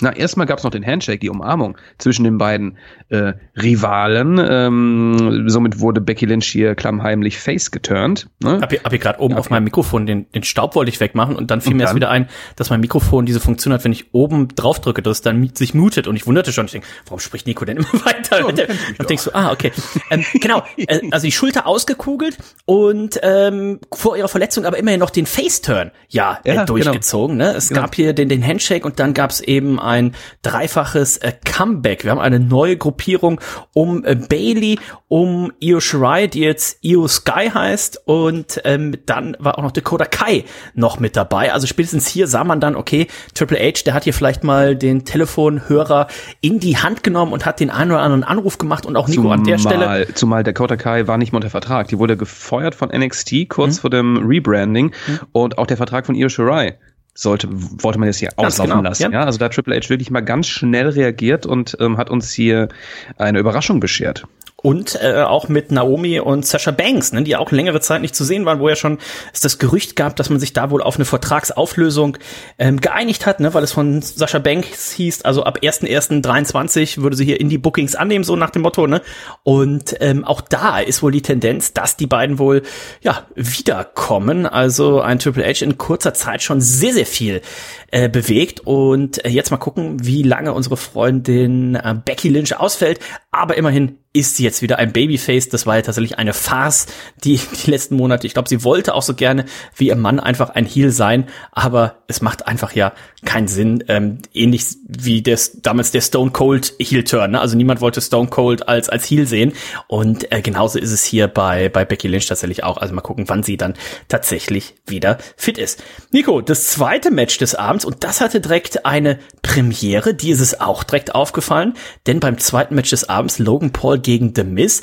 na, 0.00 0.14
erstmal 0.14 0.46
gab 0.46 0.58
es 0.58 0.64
noch 0.64 0.70
den 0.70 0.84
Handshake, 0.84 1.18
die 1.20 1.30
Umarmung 1.30 1.76
zwischen 1.98 2.24
den 2.24 2.38
beiden 2.38 2.78
äh, 3.08 3.34
Rivalen. 3.56 4.40
Ähm, 4.42 5.44
somit 5.48 5.80
wurde 5.80 6.00
Becky 6.00 6.26
Lynch 6.26 6.46
hier 6.46 6.74
klammheimlich 6.74 7.38
face 7.38 7.70
geturnt. 7.70 8.28
Ne? 8.42 8.60
Hab 8.60 8.70
hier, 8.70 8.80
hab 8.82 8.90
hier 8.90 8.98
gerade 8.98 9.20
oben 9.20 9.34
ja, 9.34 9.40
auf 9.40 9.50
meinem 9.50 9.64
Mikrofon 9.64 10.06
den, 10.06 10.30
den 10.32 10.42
Staub 10.42 10.74
wollte 10.74 10.90
ich 10.90 11.00
wegmachen 11.00 11.36
und 11.36 11.50
dann 11.50 11.60
fiel 11.60 11.72
und 11.72 11.76
mir 11.76 11.82
dann? 11.84 11.88
erst 11.88 11.96
wieder 11.96 12.10
ein, 12.10 12.28
dass 12.56 12.70
mein 12.70 12.80
Mikrofon 12.80 13.26
diese 13.26 13.40
Funktion 13.40 13.72
hat, 13.72 13.84
wenn 13.84 13.92
ich 13.92 14.12
oben 14.12 14.48
drauf 14.48 14.80
drücke, 14.80 15.02
dass 15.02 15.18
es 15.18 15.22
dann 15.22 15.50
sich 15.54 15.74
mutet 15.74 16.08
und 16.08 16.16
ich 16.16 16.26
wunderte 16.26 16.52
schon, 16.52 16.66
ich 16.66 16.72
denke, 16.72 16.86
warum 17.06 17.20
spricht 17.20 17.46
Nico 17.46 17.64
denn 17.64 17.78
immer 17.78 17.92
weiter? 18.04 18.44
Oh, 18.44 18.48
und 18.48 19.10
denkst 19.10 19.24
du, 19.24 19.34
ah, 19.34 19.52
okay. 19.52 19.72
ähm, 20.10 20.24
genau, 20.34 20.64
äh, 20.76 21.00
also 21.10 21.26
die 21.26 21.32
Schulter 21.32 21.66
ausgekugelt 21.66 22.36
und 22.64 23.20
ähm, 23.22 23.80
vor 23.92 24.16
ihrer 24.16 24.28
Verletzung 24.28 24.64
aber 24.64 24.78
immerhin 24.78 25.00
noch 25.00 25.10
den 25.10 25.26
Face-Turn 25.26 25.90
ja, 26.08 26.40
ja 26.44 26.62
äh, 26.62 26.66
durchgezogen. 26.66 27.38
Genau. 27.38 27.50
Ne? 27.50 27.56
Es 27.56 27.68
genau. 27.68 27.82
gab 27.82 27.94
hier 27.94 28.12
den, 28.12 28.28
den 28.28 28.46
Handshake 28.46 28.84
und 28.84 28.98
dann 28.98 29.14
gab 29.14 29.30
es 29.30 29.40
eben 29.40 29.78
ein 29.84 30.14
dreifaches 30.42 31.18
äh, 31.18 31.32
Comeback. 31.44 32.04
Wir 32.04 32.10
haben 32.10 32.20
eine 32.20 32.40
neue 32.40 32.76
Gruppierung 32.76 33.40
um 33.72 34.04
äh, 34.04 34.14
Bailey, 34.14 34.78
um 35.08 35.52
Io 35.60 35.80
Shirai, 35.80 36.26
die 36.26 36.40
jetzt 36.40 36.78
Io 36.82 37.06
Sky 37.06 37.50
heißt 37.52 38.02
und 38.06 38.60
ähm, 38.64 38.96
dann 39.06 39.36
war 39.38 39.58
auch 39.58 39.62
noch 39.62 39.72
Dakota 39.72 40.06
Kai 40.06 40.44
noch 40.74 40.98
mit 40.98 41.16
dabei. 41.16 41.52
Also 41.52 41.66
spätestens 41.66 42.06
hier 42.08 42.26
sah 42.26 42.44
man 42.44 42.60
dann, 42.60 42.76
okay, 42.76 43.06
Triple 43.34 43.58
H, 43.58 43.82
der 43.84 43.94
hat 43.94 44.04
hier 44.04 44.14
vielleicht 44.14 44.44
mal 44.44 44.74
den 44.76 45.04
Telefonhörer 45.04 46.08
in 46.40 46.58
die 46.58 46.78
Hand 46.78 47.02
genommen 47.02 47.32
und 47.32 47.46
hat 47.46 47.60
den 47.60 47.70
einen 47.70 47.92
oder 47.92 48.00
anderen 48.00 48.24
Anruf 48.24 48.58
gemacht 48.58 48.86
und 48.86 48.96
auch 48.96 49.08
Nico 49.08 49.22
zumal, 49.22 49.38
an 49.38 49.44
der 49.44 49.58
Stelle. 49.58 50.08
Zumal 50.14 50.42
Dakota 50.42 50.76
Kai 50.76 51.06
war 51.06 51.18
nicht 51.18 51.32
mehr 51.32 51.38
unter 51.38 51.50
Vertrag. 51.50 51.88
Die 51.88 51.98
wurde 51.98 52.16
gefeuert 52.16 52.74
von 52.74 52.88
NXT 52.88 53.48
kurz 53.48 53.76
mhm. 53.76 53.80
vor 53.80 53.90
dem 53.90 54.26
Rebranding 54.26 54.86
mhm. 54.86 55.20
und 55.32 55.58
auch 55.58 55.66
der 55.66 55.76
Vertrag 55.76 56.06
von 56.06 56.14
Io 56.14 56.28
Shirai 56.28 56.78
sollte, 57.14 57.48
wollte 57.50 57.98
man 57.98 58.08
jetzt 58.08 58.18
hier 58.18 58.28
ganz 58.28 58.54
auslaufen 58.54 58.78
genau, 58.78 58.88
lassen. 58.88 59.02
Ja. 59.04 59.10
ja. 59.10 59.24
also 59.24 59.38
da 59.38 59.48
Triple 59.48 59.76
H 59.76 59.88
wirklich 59.88 60.10
mal 60.10 60.20
ganz 60.20 60.48
schnell 60.48 60.88
reagiert 60.88 61.46
und 61.46 61.76
ähm, 61.80 61.96
hat 61.96 62.10
uns 62.10 62.32
hier 62.32 62.68
eine 63.16 63.38
Überraschung 63.38 63.80
beschert. 63.80 64.26
Und 64.64 64.98
äh, 65.02 65.20
auch 65.20 65.48
mit 65.48 65.72
Naomi 65.72 66.20
und 66.20 66.46
Sasha 66.46 66.70
Banks, 66.70 67.12
ne, 67.12 67.22
die 67.22 67.36
auch 67.36 67.52
längere 67.52 67.82
Zeit 67.82 68.00
nicht 68.00 68.16
zu 68.16 68.24
sehen 68.24 68.46
waren, 68.46 68.60
wo 68.60 68.68
ja 68.70 68.76
schon 68.76 68.96
es 69.30 69.40
das 69.40 69.58
Gerücht 69.58 69.94
gab, 69.94 70.16
dass 70.16 70.30
man 70.30 70.40
sich 70.40 70.54
da 70.54 70.70
wohl 70.70 70.82
auf 70.82 70.96
eine 70.96 71.04
Vertragsauflösung 71.04 72.16
ähm, 72.58 72.80
geeinigt 72.80 73.26
hat, 73.26 73.40
ne, 73.40 73.52
weil 73.52 73.62
es 73.62 73.72
von 73.72 74.00
Sasha 74.00 74.38
Banks 74.38 74.90
hieß, 74.92 75.20
also 75.26 75.44
ab 75.44 75.58
1.1.23 75.60 77.02
würde 77.02 77.14
sie 77.14 77.26
hier 77.26 77.40
in 77.40 77.50
die 77.50 77.58
Bookings 77.58 77.94
annehmen, 77.94 78.24
so 78.24 78.36
nach 78.36 78.48
dem 78.48 78.62
Motto. 78.62 78.86
Ne? 78.86 79.02
Und 79.42 79.96
ähm, 80.00 80.24
auch 80.24 80.40
da 80.40 80.78
ist 80.78 81.02
wohl 81.02 81.12
die 81.12 81.20
Tendenz, 81.20 81.74
dass 81.74 81.98
die 81.98 82.06
beiden 82.06 82.38
wohl 82.38 82.62
ja 83.02 83.26
wiederkommen. 83.34 84.46
Also 84.46 85.02
ein 85.02 85.18
Triple 85.18 85.44
H 85.44 85.62
in 85.62 85.76
kurzer 85.76 86.14
Zeit 86.14 86.42
schon 86.42 86.62
sehr, 86.62 86.94
sehr 86.94 87.04
viel 87.04 87.42
äh, 87.90 88.08
bewegt. 88.08 88.60
Und 88.60 89.24
äh, 89.24 89.28
jetzt 89.28 89.50
mal 89.50 89.58
gucken, 89.58 90.04
wie 90.04 90.22
lange 90.22 90.52
unsere 90.52 90.76
Freundin 90.76 91.74
äh, 91.74 91.94
Becky 92.02 92.28
Lynch 92.28 92.56
ausfällt. 92.58 92.98
Aber 93.34 93.56
immerhin 93.56 93.98
ist 94.12 94.36
sie 94.36 94.44
jetzt 94.44 94.62
wieder 94.62 94.78
ein 94.78 94.92
Babyface. 94.92 95.48
Das 95.48 95.66
war 95.66 95.74
ja 95.74 95.82
tatsächlich 95.82 96.18
eine 96.18 96.32
Farce, 96.32 96.86
die, 97.24 97.40
die 97.64 97.70
letzten 97.70 97.96
Monate. 97.96 98.26
Ich 98.26 98.32
glaube, 98.32 98.48
sie 98.48 98.62
wollte 98.62 98.94
auch 98.94 99.02
so 99.02 99.14
gerne 99.14 99.44
wie 99.76 99.88
ihr 99.88 99.96
Mann 99.96 100.20
einfach 100.20 100.50
ein 100.50 100.64
Heel 100.64 100.92
sein, 100.92 101.26
aber 101.50 101.96
es 102.06 102.22
macht 102.22 102.46
einfach 102.46 102.72
ja 102.72 102.92
keinen 103.24 103.48
Sinn. 103.48 103.82
Ähm, 103.88 104.18
ähnlich 104.32 104.64
wie 104.86 105.20
des, 105.20 105.60
damals 105.62 105.90
der 105.90 106.00
Stone 106.00 106.30
Cold 106.30 106.74
Heel 106.78 107.02
Turn. 107.02 107.32
Ne? 107.32 107.40
Also 107.40 107.56
niemand 107.56 107.80
wollte 107.80 108.00
Stone 108.00 108.28
Cold 108.28 108.68
als, 108.68 108.88
als 108.88 109.04
Heel 109.10 109.26
sehen. 109.26 109.52
Und 109.88 110.30
äh, 110.30 110.42
genauso 110.42 110.78
ist 110.78 110.92
es 110.92 111.02
hier 111.02 111.26
bei, 111.26 111.68
bei 111.68 111.84
Becky 111.84 112.06
Lynch 112.06 112.26
tatsächlich 112.26 112.62
auch. 112.62 112.76
Also 112.76 112.94
mal 112.94 113.00
gucken, 113.00 113.24
wann 113.28 113.42
sie 113.42 113.56
dann 113.56 113.74
tatsächlich 114.08 114.74
wieder 114.86 115.18
fit 115.36 115.58
ist. 115.58 115.82
Nico, 116.12 116.40
das 116.40 116.68
zweite 116.68 117.10
Match 117.10 117.38
des 117.38 117.56
Abends 117.56 117.84
und 117.84 118.04
das 118.04 118.20
hatte 118.20 118.40
direkt 118.40 118.86
eine 118.86 119.18
Premiere. 119.42 120.14
Die 120.14 120.30
ist 120.30 120.40
es 120.40 120.60
auch 120.60 120.84
direkt 120.84 121.16
aufgefallen, 121.16 121.74
denn 122.06 122.20
beim 122.20 122.38
zweiten 122.38 122.76
Match 122.76 122.90
des 122.90 123.08
Abends 123.08 123.23
Logan 123.38 123.72
Paul 123.72 123.98
gegen 123.98 124.32
The 124.34 124.44
Miz. 124.44 124.80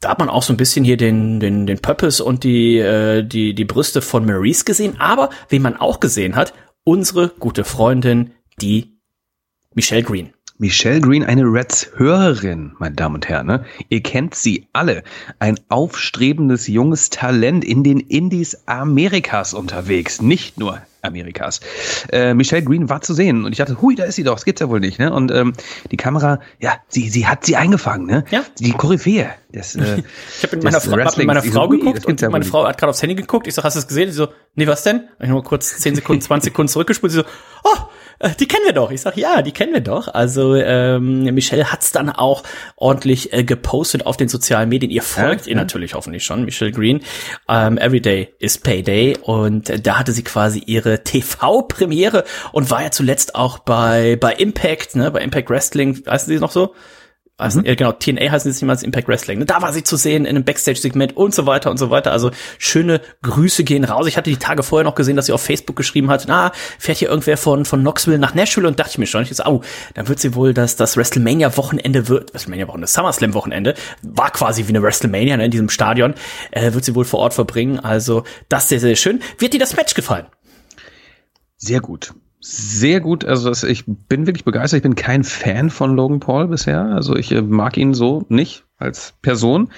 Da 0.00 0.10
hat 0.10 0.18
man 0.18 0.30
auch 0.30 0.42
so 0.42 0.52
ein 0.52 0.56
bisschen 0.56 0.84
hier 0.84 0.96
den, 0.96 1.40
den, 1.40 1.66
den 1.66 1.78
Purpose 1.78 2.24
und 2.24 2.44
die, 2.44 2.78
äh, 2.78 3.22
die, 3.22 3.54
die 3.54 3.64
Brüste 3.64 4.00
von 4.00 4.24
Maurice 4.24 4.64
gesehen. 4.64 4.98
Aber, 4.98 5.30
wie 5.48 5.58
man 5.58 5.76
auch 5.76 6.00
gesehen 6.00 6.36
hat, 6.36 6.54
unsere 6.84 7.28
gute 7.28 7.64
Freundin, 7.64 8.32
die 8.60 8.98
Michelle 9.74 10.02
Green. 10.02 10.32
Michelle 10.60 11.00
Green, 11.00 11.24
eine 11.24 11.44
Reds-Hörerin, 11.44 12.72
meine 12.78 12.94
Damen 12.94 13.14
und 13.14 13.26
Herren. 13.26 13.46
Ne? 13.46 13.64
Ihr 13.88 14.02
kennt 14.02 14.34
sie 14.34 14.68
alle. 14.74 15.04
Ein 15.38 15.58
aufstrebendes 15.70 16.66
junges 16.66 17.08
Talent 17.08 17.64
in 17.64 17.82
den 17.82 17.98
Indies 17.98 18.58
Amerikas 18.66 19.54
unterwegs. 19.54 20.20
Nicht 20.20 20.58
nur 20.58 20.82
Amerikas. 21.00 21.60
Äh, 22.12 22.34
Michelle 22.34 22.62
Green 22.62 22.90
war 22.90 23.00
zu 23.00 23.14
sehen 23.14 23.46
und 23.46 23.52
ich 23.52 23.56
dachte, 23.56 23.80
hui, 23.80 23.94
da 23.94 24.04
ist 24.04 24.16
sie 24.16 24.22
doch, 24.22 24.34
das 24.34 24.44
gibt's 24.44 24.60
ja 24.60 24.68
wohl 24.68 24.80
nicht. 24.80 24.98
Ne? 24.98 25.10
Und 25.10 25.30
ähm, 25.30 25.54
die 25.90 25.96
Kamera, 25.96 26.40
ja, 26.58 26.74
sie, 26.88 27.08
sie 27.08 27.26
hat 27.26 27.46
sie 27.46 27.56
eingefangen. 27.56 28.06
Ne? 28.06 28.26
Ja. 28.30 28.44
Die 28.58 28.72
Koryphäe. 28.72 29.30
Des, 29.54 29.76
äh, 29.76 30.02
ich 30.36 30.42
habe 30.42 30.56
mit, 30.56 30.64
meiner 30.64 30.80
Frau, 30.82 30.96
mit 31.16 31.26
meiner 31.26 31.42
Frau 31.42 31.62
so, 31.62 31.68
geguckt 31.70 32.04
und 32.04 32.20
ja 32.20 32.28
meine 32.28 32.44
Frau 32.44 32.66
hat 32.66 32.76
gerade 32.76 32.90
aufs 32.90 33.00
Handy 33.00 33.14
geguckt. 33.14 33.46
Ich 33.46 33.54
so, 33.54 33.62
hast 33.62 33.76
du 33.76 33.80
es 33.80 33.88
gesehen? 33.88 34.10
Sie 34.10 34.16
so, 34.16 34.28
nee, 34.56 34.66
was 34.66 34.82
denn? 34.82 35.08
Ich 35.20 35.28
nur 35.30 35.42
kurz 35.42 35.78
10 35.78 35.94
Sekunden, 35.94 36.20
20 36.20 36.50
Sekunden 36.50 36.68
zurückgespult. 36.68 37.12
Sie 37.12 37.18
so, 37.18 37.24
oh, 37.64 37.76
die 38.38 38.46
kennen 38.46 38.64
wir 38.66 38.72
doch. 38.72 38.90
Ich 38.90 39.00
sag, 39.00 39.16
ja, 39.16 39.40
die 39.40 39.52
kennen 39.52 39.72
wir 39.72 39.80
doch. 39.80 40.08
Also 40.08 40.54
ähm, 40.54 41.24
Michelle 41.34 41.72
hat's 41.72 41.90
dann 41.90 42.10
auch 42.10 42.42
ordentlich 42.76 43.32
äh, 43.32 43.44
gepostet 43.44 44.04
auf 44.04 44.16
den 44.16 44.28
sozialen 44.28 44.68
Medien. 44.68 44.90
Ihr 44.90 45.02
folgt 45.02 45.46
ja, 45.46 45.52
ihr 45.52 45.56
ja. 45.56 45.62
natürlich 45.62 45.94
hoffentlich 45.94 46.24
schon, 46.24 46.44
Michelle 46.44 46.72
Green. 46.72 47.00
Ähm, 47.48 47.78
Everyday 47.78 48.34
is 48.38 48.58
Payday. 48.58 49.16
Und 49.22 49.70
äh, 49.70 49.80
da 49.80 49.98
hatte 49.98 50.12
sie 50.12 50.22
quasi 50.22 50.62
ihre 50.66 51.02
TV-Premiere 51.02 52.24
und 52.52 52.70
war 52.70 52.82
ja 52.82 52.90
zuletzt 52.90 53.34
auch 53.34 53.58
bei, 53.58 54.16
bei 54.16 54.34
Impact, 54.34 54.96
ne, 54.96 55.10
bei 55.10 55.20
Impact 55.20 55.48
Wrestling, 55.48 56.02
heißen 56.06 56.28
sie 56.32 56.38
noch 56.40 56.52
so? 56.52 56.74
Also, 57.40 57.60
mhm. 57.60 57.66
ja, 57.66 57.74
genau, 57.74 57.92
TNA 57.92 58.30
heißt 58.30 58.46
es 58.46 58.60
niemals 58.60 58.82
Impact 58.82 59.08
Wrestling. 59.08 59.44
Da 59.46 59.62
war 59.62 59.72
sie 59.72 59.82
zu 59.82 59.96
sehen 59.96 60.24
in 60.24 60.36
einem 60.36 60.44
Backstage-Segment 60.44 61.16
und 61.16 61.34
so 61.34 61.46
weiter 61.46 61.70
und 61.70 61.78
so 61.78 61.90
weiter. 61.90 62.12
Also 62.12 62.30
schöne 62.58 63.00
Grüße 63.22 63.64
gehen 63.64 63.84
raus. 63.84 64.06
Ich 64.06 64.16
hatte 64.16 64.30
die 64.30 64.36
Tage 64.36 64.62
vorher 64.62 64.84
noch 64.84 64.94
gesehen, 64.94 65.16
dass 65.16 65.26
sie 65.26 65.32
auf 65.32 65.42
Facebook 65.42 65.76
geschrieben 65.76 66.10
hat, 66.10 66.24
na, 66.28 66.52
fährt 66.78 66.98
hier 66.98 67.08
irgendwer 67.08 67.36
von, 67.36 67.64
von 67.64 67.80
Knoxville 67.80 68.18
nach 68.18 68.34
Nashville 68.34 68.68
und 68.68 68.78
dachte 68.78 68.92
ich 68.92 68.98
mir 68.98 69.06
schon, 69.06 69.22
ich 69.22 69.34
so, 69.34 69.44
oh, 69.44 69.62
dann 69.94 70.08
wird 70.08 70.20
sie 70.20 70.34
wohl 70.34 70.54
das, 70.54 70.76
das 70.76 70.96
WrestleMania-Wochenende 70.96 72.08
wird, 72.08 72.32
WrestleMania-Wochenende, 72.32 72.84
das 72.84 72.94
SummerSlam-Wochenende, 72.94 73.74
war 74.02 74.30
quasi 74.30 74.66
wie 74.66 74.70
eine 74.70 74.82
WrestleMania 74.82 75.36
ne, 75.36 75.46
in 75.46 75.50
diesem 75.50 75.68
Stadion, 75.68 76.14
äh, 76.50 76.72
wird 76.72 76.84
sie 76.84 76.94
wohl 76.94 77.04
vor 77.04 77.20
Ort 77.20 77.34
verbringen. 77.34 77.80
Also 77.80 78.24
das 78.48 78.68
sehr, 78.68 78.80
sehr 78.80 78.96
schön. 78.96 79.20
Wird 79.38 79.54
dir 79.54 79.60
das 79.60 79.76
Match 79.76 79.94
gefallen? 79.94 80.26
Sehr 81.56 81.80
gut 81.80 82.14
sehr 82.40 83.00
gut. 83.00 83.24
Also 83.24 83.48
das, 83.48 83.62
ich 83.64 83.84
bin 83.86 84.26
wirklich 84.26 84.44
begeistert. 84.44 84.78
Ich 84.78 84.82
bin 84.82 84.94
kein 84.94 85.24
Fan 85.24 85.70
von 85.70 85.94
Logan 85.94 86.20
Paul 86.20 86.48
bisher. 86.48 86.84
Also 86.84 87.16
ich 87.16 87.32
äh, 87.32 87.42
mag 87.42 87.76
ihn 87.76 87.94
so 87.94 88.24
nicht 88.28 88.64
als 88.80 89.14
Person. 89.22 89.70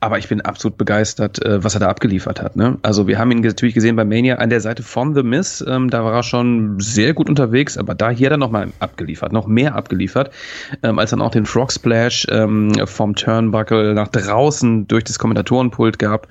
Aber 0.00 0.18
ich 0.18 0.28
bin 0.28 0.40
absolut 0.40 0.78
begeistert, 0.78 1.44
äh, 1.44 1.64
was 1.64 1.74
er 1.74 1.80
da 1.80 1.88
abgeliefert 1.88 2.40
hat. 2.40 2.56
Ne? 2.56 2.78
Also 2.82 3.08
wir 3.08 3.18
haben 3.18 3.30
ihn 3.30 3.40
natürlich 3.40 3.74
gesehen 3.74 3.96
bei 3.96 4.04
Mania 4.04 4.36
an 4.36 4.50
der 4.50 4.60
Seite 4.60 4.82
von 4.82 5.14
The 5.14 5.22
Miss. 5.22 5.64
Ähm, 5.66 5.90
da 5.90 6.04
war 6.04 6.12
er 6.12 6.22
schon 6.22 6.78
sehr 6.78 7.14
gut 7.14 7.28
unterwegs, 7.28 7.76
aber 7.78 7.94
da 7.94 8.10
hier 8.10 8.30
dann 8.30 8.40
nochmal 8.40 8.68
abgeliefert, 8.78 9.32
noch 9.32 9.46
mehr 9.46 9.74
abgeliefert, 9.74 10.30
ähm, 10.82 10.98
als 10.98 11.10
dann 11.10 11.22
auch 11.22 11.30
den 11.30 11.46
Frog 11.46 11.72
Splash 11.72 12.26
ähm, 12.30 12.72
vom 12.84 13.14
Turnbuckle 13.14 13.94
nach 13.94 14.08
draußen 14.08 14.86
durch 14.86 15.04
das 15.04 15.18
Kommentatorenpult 15.18 15.98
gab. 15.98 16.28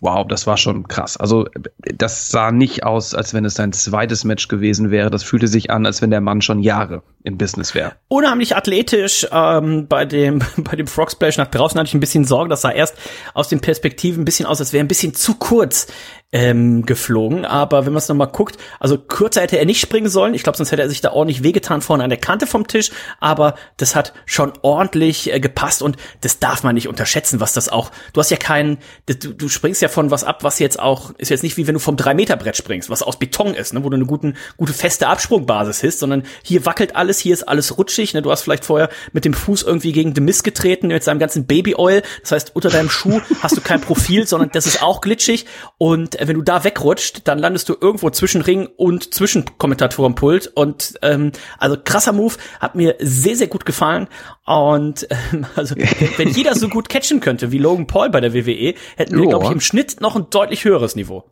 Wow, 0.00 0.26
das 0.28 0.46
war 0.46 0.56
schon 0.56 0.86
krass. 0.88 1.16
Also 1.16 1.48
das 1.80 2.30
sah 2.30 2.52
nicht 2.52 2.84
aus, 2.84 3.14
als 3.14 3.34
wenn 3.34 3.44
es 3.44 3.54
sein 3.54 3.72
zweites 3.72 4.24
Match 4.24 4.48
gewesen 4.48 4.90
wäre. 4.90 5.10
Das 5.10 5.22
fühlte 5.22 5.48
sich 5.48 5.70
an, 5.70 5.86
als 5.86 6.02
wenn 6.02 6.10
der 6.10 6.20
Mann 6.20 6.42
schon 6.42 6.60
Jahre 6.60 7.02
im 7.24 7.38
Business 7.38 7.74
wäre. 7.74 7.96
Unheimlich 8.08 8.54
athletisch 8.54 9.26
ähm, 9.32 9.88
bei 9.88 10.04
dem 10.04 10.40
bei 10.58 10.76
dem 10.76 10.86
Frog 10.86 11.10
Splash 11.10 11.38
nach 11.38 11.48
draußen 11.48 11.78
hatte 11.80 11.88
ich 11.88 11.94
ein 11.94 12.00
bisschen 12.00 12.24
Sorge, 12.24 12.50
das 12.50 12.60
sah 12.60 12.70
erst 12.70 12.96
aus 13.32 13.48
den 13.48 13.60
Perspektiven 13.60 14.22
ein 14.22 14.24
bisschen 14.24 14.46
aus, 14.46 14.60
als 14.60 14.72
wäre 14.72 14.84
ein 14.84 14.88
bisschen 14.88 15.14
zu 15.14 15.34
kurz 15.34 15.88
ähm, 16.34 16.84
geflogen. 16.84 17.44
Aber 17.44 17.86
wenn 17.86 17.92
man 17.92 17.98
es 17.98 18.08
nochmal 18.08 18.26
guckt, 18.26 18.58
also 18.80 18.98
kürzer 18.98 19.42
hätte 19.42 19.56
er 19.56 19.64
nicht 19.64 19.80
springen 19.80 20.08
sollen. 20.08 20.34
Ich 20.34 20.42
glaube, 20.42 20.56
sonst 20.58 20.72
hätte 20.72 20.82
er 20.82 20.88
sich 20.88 21.00
da 21.00 21.12
ordentlich 21.12 21.44
wehgetan 21.44 21.80
vorne 21.80 22.02
an 22.02 22.10
der 22.10 22.18
Kante 22.18 22.48
vom 22.48 22.66
Tisch. 22.66 22.90
Aber 23.20 23.54
das 23.76 23.94
hat 23.94 24.12
schon 24.26 24.52
ordentlich 24.62 25.32
äh, 25.32 25.38
gepasst 25.38 25.80
und 25.80 25.96
das 26.22 26.40
darf 26.40 26.64
man 26.64 26.74
nicht 26.74 26.88
unterschätzen, 26.88 27.38
was 27.38 27.52
das 27.52 27.68
auch. 27.68 27.92
Du 28.12 28.20
hast 28.20 28.30
ja 28.30 28.36
keinen, 28.36 28.78
du, 29.06 29.14
du 29.14 29.48
springst 29.48 29.80
ja 29.80 29.88
von 29.88 30.10
was 30.10 30.24
ab, 30.24 30.42
was 30.42 30.58
jetzt 30.58 30.80
auch, 30.80 31.12
ist 31.18 31.30
jetzt 31.30 31.44
nicht 31.44 31.56
wie 31.56 31.68
wenn 31.68 31.74
du 31.74 31.80
vom 31.80 31.94
3-Meter-Brett 31.94 32.56
springst, 32.56 32.90
was 32.90 33.02
aus 33.02 33.16
Beton 33.16 33.54
ist, 33.54 33.72
ne, 33.72 33.84
wo 33.84 33.88
du 33.88 33.94
eine 33.94 34.06
guten, 34.06 34.36
gute 34.56 34.72
feste 34.72 35.06
Absprungbasis 35.06 35.84
hast, 35.84 36.00
sondern 36.00 36.24
hier 36.42 36.66
wackelt 36.66 36.96
alles, 36.96 37.20
hier 37.20 37.32
ist 37.32 37.44
alles 37.44 37.78
rutschig. 37.78 38.12
Ne, 38.12 38.22
du 38.22 38.32
hast 38.32 38.42
vielleicht 38.42 38.64
vorher 38.64 38.88
mit 39.12 39.24
dem 39.24 39.34
Fuß 39.34 39.62
irgendwie 39.62 39.92
gegen 39.92 40.14
den 40.14 40.24
Mist 40.24 40.42
getreten, 40.42 40.88
mit 40.88 41.04
seinem 41.04 41.20
ganzen 41.20 41.46
Baby 41.46 41.76
Oil. 41.76 42.02
Das 42.22 42.32
heißt, 42.32 42.56
unter 42.56 42.70
deinem 42.70 42.90
Schuh 42.90 43.20
hast 43.40 43.56
du 43.56 43.60
kein 43.60 43.80
Profil, 43.80 44.26
sondern 44.26 44.50
das 44.52 44.66
ist 44.66 44.82
auch 44.82 45.00
glitschig. 45.00 45.46
Und 45.78 46.13
Und 46.14 46.20
äh, 46.20 46.28
wenn 46.28 46.36
du 46.36 46.42
da 46.42 46.64
wegrutscht, 46.64 47.22
dann 47.24 47.38
landest 47.38 47.68
du 47.68 47.76
irgendwo 47.80 48.10
zwischen 48.10 48.40
Ring 48.40 48.68
und 48.76 49.14
zwischen 49.14 49.44
Kommentatorenpult. 49.58 50.52
Und 50.54 50.94
ähm, 51.02 51.32
also 51.58 51.76
krasser 51.82 52.12
Move, 52.12 52.34
hat 52.60 52.74
mir 52.74 52.96
sehr, 53.00 53.36
sehr 53.36 53.48
gut 53.48 53.66
gefallen. 53.66 54.08
Und 54.46 55.06
ähm, 55.10 55.46
also 55.56 55.74
wenn 56.16 56.28
jeder 56.28 56.54
so 56.54 56.68
gut 56.68 56.88
catchen 56.88 57.20
könnte 57.20 57.52
wie 57.52 57.58
Logan 57.58 57.86
Paul 57.86 58.10
bei 58.10 58.20
der 58.20 58.34
WWE, 58.34 58.74
hätten 58.96 59.18
wir, 59.18 59.28
glaube 59.28 59.46
ich, 59.46 59.50
im 59.50 59.60
Schnitt 59.60 60.00
noch 60.00 60.16
ein 60.16 60.26
deutlich 60.30 60.64
höheres 60.64 60.96
Niveau. 60.96 61.24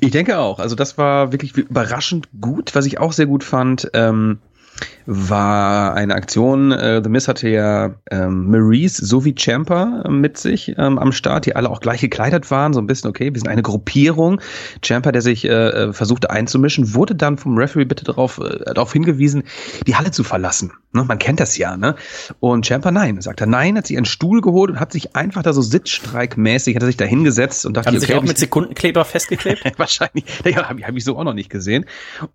Ich 0.00 0.10
denke 0.10 0.38
auch. 0.38 0.58
Also 0.58 0.74
das 0.74 0.98
war 0.98 1.32
wirklich 1.32 1.56
überraschend 1.56 2.28
gut. 2.40 2.74
Was 2.74 2.86
ich 2.86 2.98
auch 2.98 3.12
sehr 3.12 3.26
gut 3.26 3.44
fand, 3.44 3.90
ähm, 3.94 4.38
war 5.06 5.94
eine 5.94 6.14
Aktion. 6.14 6.72
Äh, 6.72 7.02
The 7.02 7.08
Miz 7.08 7.28
hatte 7.28 7.48
ja 7.48 7.94
ähm, 8.10 8.50
Maurice 8.50 9.04
sowie 9.04 9.34
Champa 9.36 10.02
äh, 10.04 10.10
mit 10.10 10.38
sich 10.38 10.74
ähm, 10.78 10.98
am 10.98 11.12
Start, 11.12 11.46
die 11.46 11.56
alle 11.56 11.70
auch 11.70 11.80
gleich 11.80 12.00
gekleidet 12.00 12.50
waren. 12.50 12.72
So 12.72 12.80
ein 12.80 12.86
bisschen, 12.86 13.10
okay, 13.10 13.32
wir 13.32 13.38
sind 13.40 13.48
eine 13.48 13.62
Gruppierung. 13.62 14.40
Champa, 14.84 15.12
der 15.12 15.22
sich 15.22 15.44
äh, 15.44 15.48
äh, 15.48 15.92
versuchte 15.92 16.30
einzumischen, 16.30 16.94
wurde 16.94 17.14
dann 17.14 17.38
vom 17.38 17.56
Referee 17.56 17.84
bitte 17.84 18.04
darauf, 18.04 18.38
äh, 18.38 18.64
darauf 18.64 18.92
hingewiesen, 18.92 19.44
die 19.86 19.96
Halle 19.96 20.10
zu 20.10 20.24
verlassen. 20.24 20.72
Ne? 20.92 21.04
Man 21.04 21.18
kennt 21.18 21.40
das 21.40 21.56
ja, 21.56 21.76
ne? 21.76 21.96
Und 22.40 22.66
Champa 22.66 22.90
nein, 22.90 23.20
sagt 23.20 23.40
er 23.40 23.46
nein, 23.46 23.76
hat 23.76 23.86
sich 23.86 23.96
einen 23.96 24.06
Stuhl 24.06 24.40
geholt 24.40 24.70
und 24.70 24.80
hat 24.80 24.92
sich 24.92 25.16
einfach 25.16 25.42
da 25.42 25.52
so 25.52 25.62
sitzstreikmäßig, 25.62 26.76
hat 26.76 26.82
er 26.82 26.86
sich 26.86 26.96
da 26.96 27.04
hingesetzt 27.04 27.66
und 27.66 27.76
dachte, 27.76 27.88
hat 27.88 27.94
er 27.94 28.00
sich 28.00 28.10
okay, 28.10 28.18
auch 28.18 28.22
mit 28.22 28.38
Sekundenkleber 28.38 29.04
festgeklebt? 29.04 29.64
Wahrscheinlich. 29.78 30.24
Ja, 30.44 30.68
habe 30.68 30.82
hab 30.82 30.94
ich 30.94 31.04
so 31.04 31.16
auch 31.16 31.24
noch 31.24 31.34
nicht 31.34 31.50
gesehen. 31.50 31.86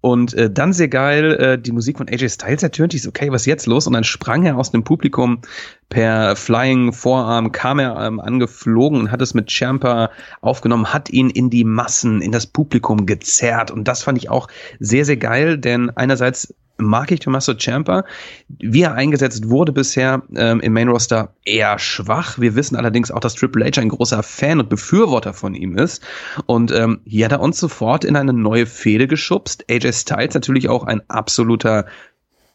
Und 0.02 0.34
äh, 0.34 0.50
dann 0.50 0.74
sehr 0.74 0.88
geil, 0.88 1.34
äh, 1.34 1.60
die 1.60 1.72
Musik 1.72 1.98
von 1.98 2.08
AJ 2.08 2.30
Styles 2.30 2.57
ertönte. 2.64 2.96
Ich 2.96 3.04
so, 3.04 3.10
okay, 3.10 3.32
was 3.32 3.44
ist 3.44 3.48
jetzt 3.48 3.66
los? 3.68 3.88
Und 3.88 3.94
dann 3.94 4.04
sprang 4.04 4.46
er 4.46 4.58
aus 4.58 4.72
dem 4.72 4.84
Publikum 4.84 5.42
per 5.90 6.36
Flying 6.36 6.94
Vorarm, 6.94 7.52
kam 7.52 7.80
er 7.80 7.98
ähm, 8.00 8.20
angeflogen 8.20 9.00
und 9.00 9.12
hat 9.12 9.22
es 9.22 9.34
mit 9.34 9.52
Champa 9.52 10.12
aufgenommen, 10.42 10.94
hat 10.94 11.10
ihn 11.10 11.30
in 11.30 11.50
die 11.50 11.64
Massen, 11.64 12.22
in 12.22 12.32
das 12.32 12.48
Publikum 12.48 13.06
gezerrt. 13.06 13.72
Und 13.72 13.88
das 13.88 14.04
fand 14.04 14.18
ich 14.18 14.30
auch 14.30 14.48
sehr, 14.80 15.06
sehr 15.06 15.18
geil, 15.18 15.58
denn 15.58 15.90
einerseits 15.92 16.54
mag 16.78 17.12
ich 17.12 17.20
Tommaso 17.20 17.54
Ciampa. 17.54 18.06
Wie 18.48 18.82
er 18.82 18.94
eingesetzt 18.94 19.50
wurde 19.50 19.72
bisher 19.72 20.24
ähm, 20.36 20.60
im 20.60 20.74
Main 20.74 20.88
Roster 20.88 21.34
eher 21.44 21.80
schwach. 21.80 22.40
Wir 22.40 22.56
wissen 22.56 22.76
allerdings 22.76 23.12
auch, 23.12 23.20
dass 23.20 23.36
Triple 23.36 23.66
H 23.66 23.82
ein 23.82 23.90
großer 23.90 24.24
Fan 24.24 24.60
und 24.60 24.70
Befürworter 24.70 25.34
von 25.34 25.54
ihm 25.54 25.78
ist. 25.78 26.04
Und 26.46 26.72
ähm, 26.72 27.02
hier 27.06 27.26
hat 27.26 27.32
er 27.32 27.42
uns 27.42 27.60
sofort 27.60 28.06
in 28.06 28.16
eine 28.16 28.34
neue 28.34 28.66
Fehde 28.66 29.08
geschubst. 29.08 29.66
AJ 29.70 29.94
Styles 29.94 30.34
natürlich 30.34 30.70
auch 30.70 30.84
ein 30.84 31.02
absoluter 31.10 31.86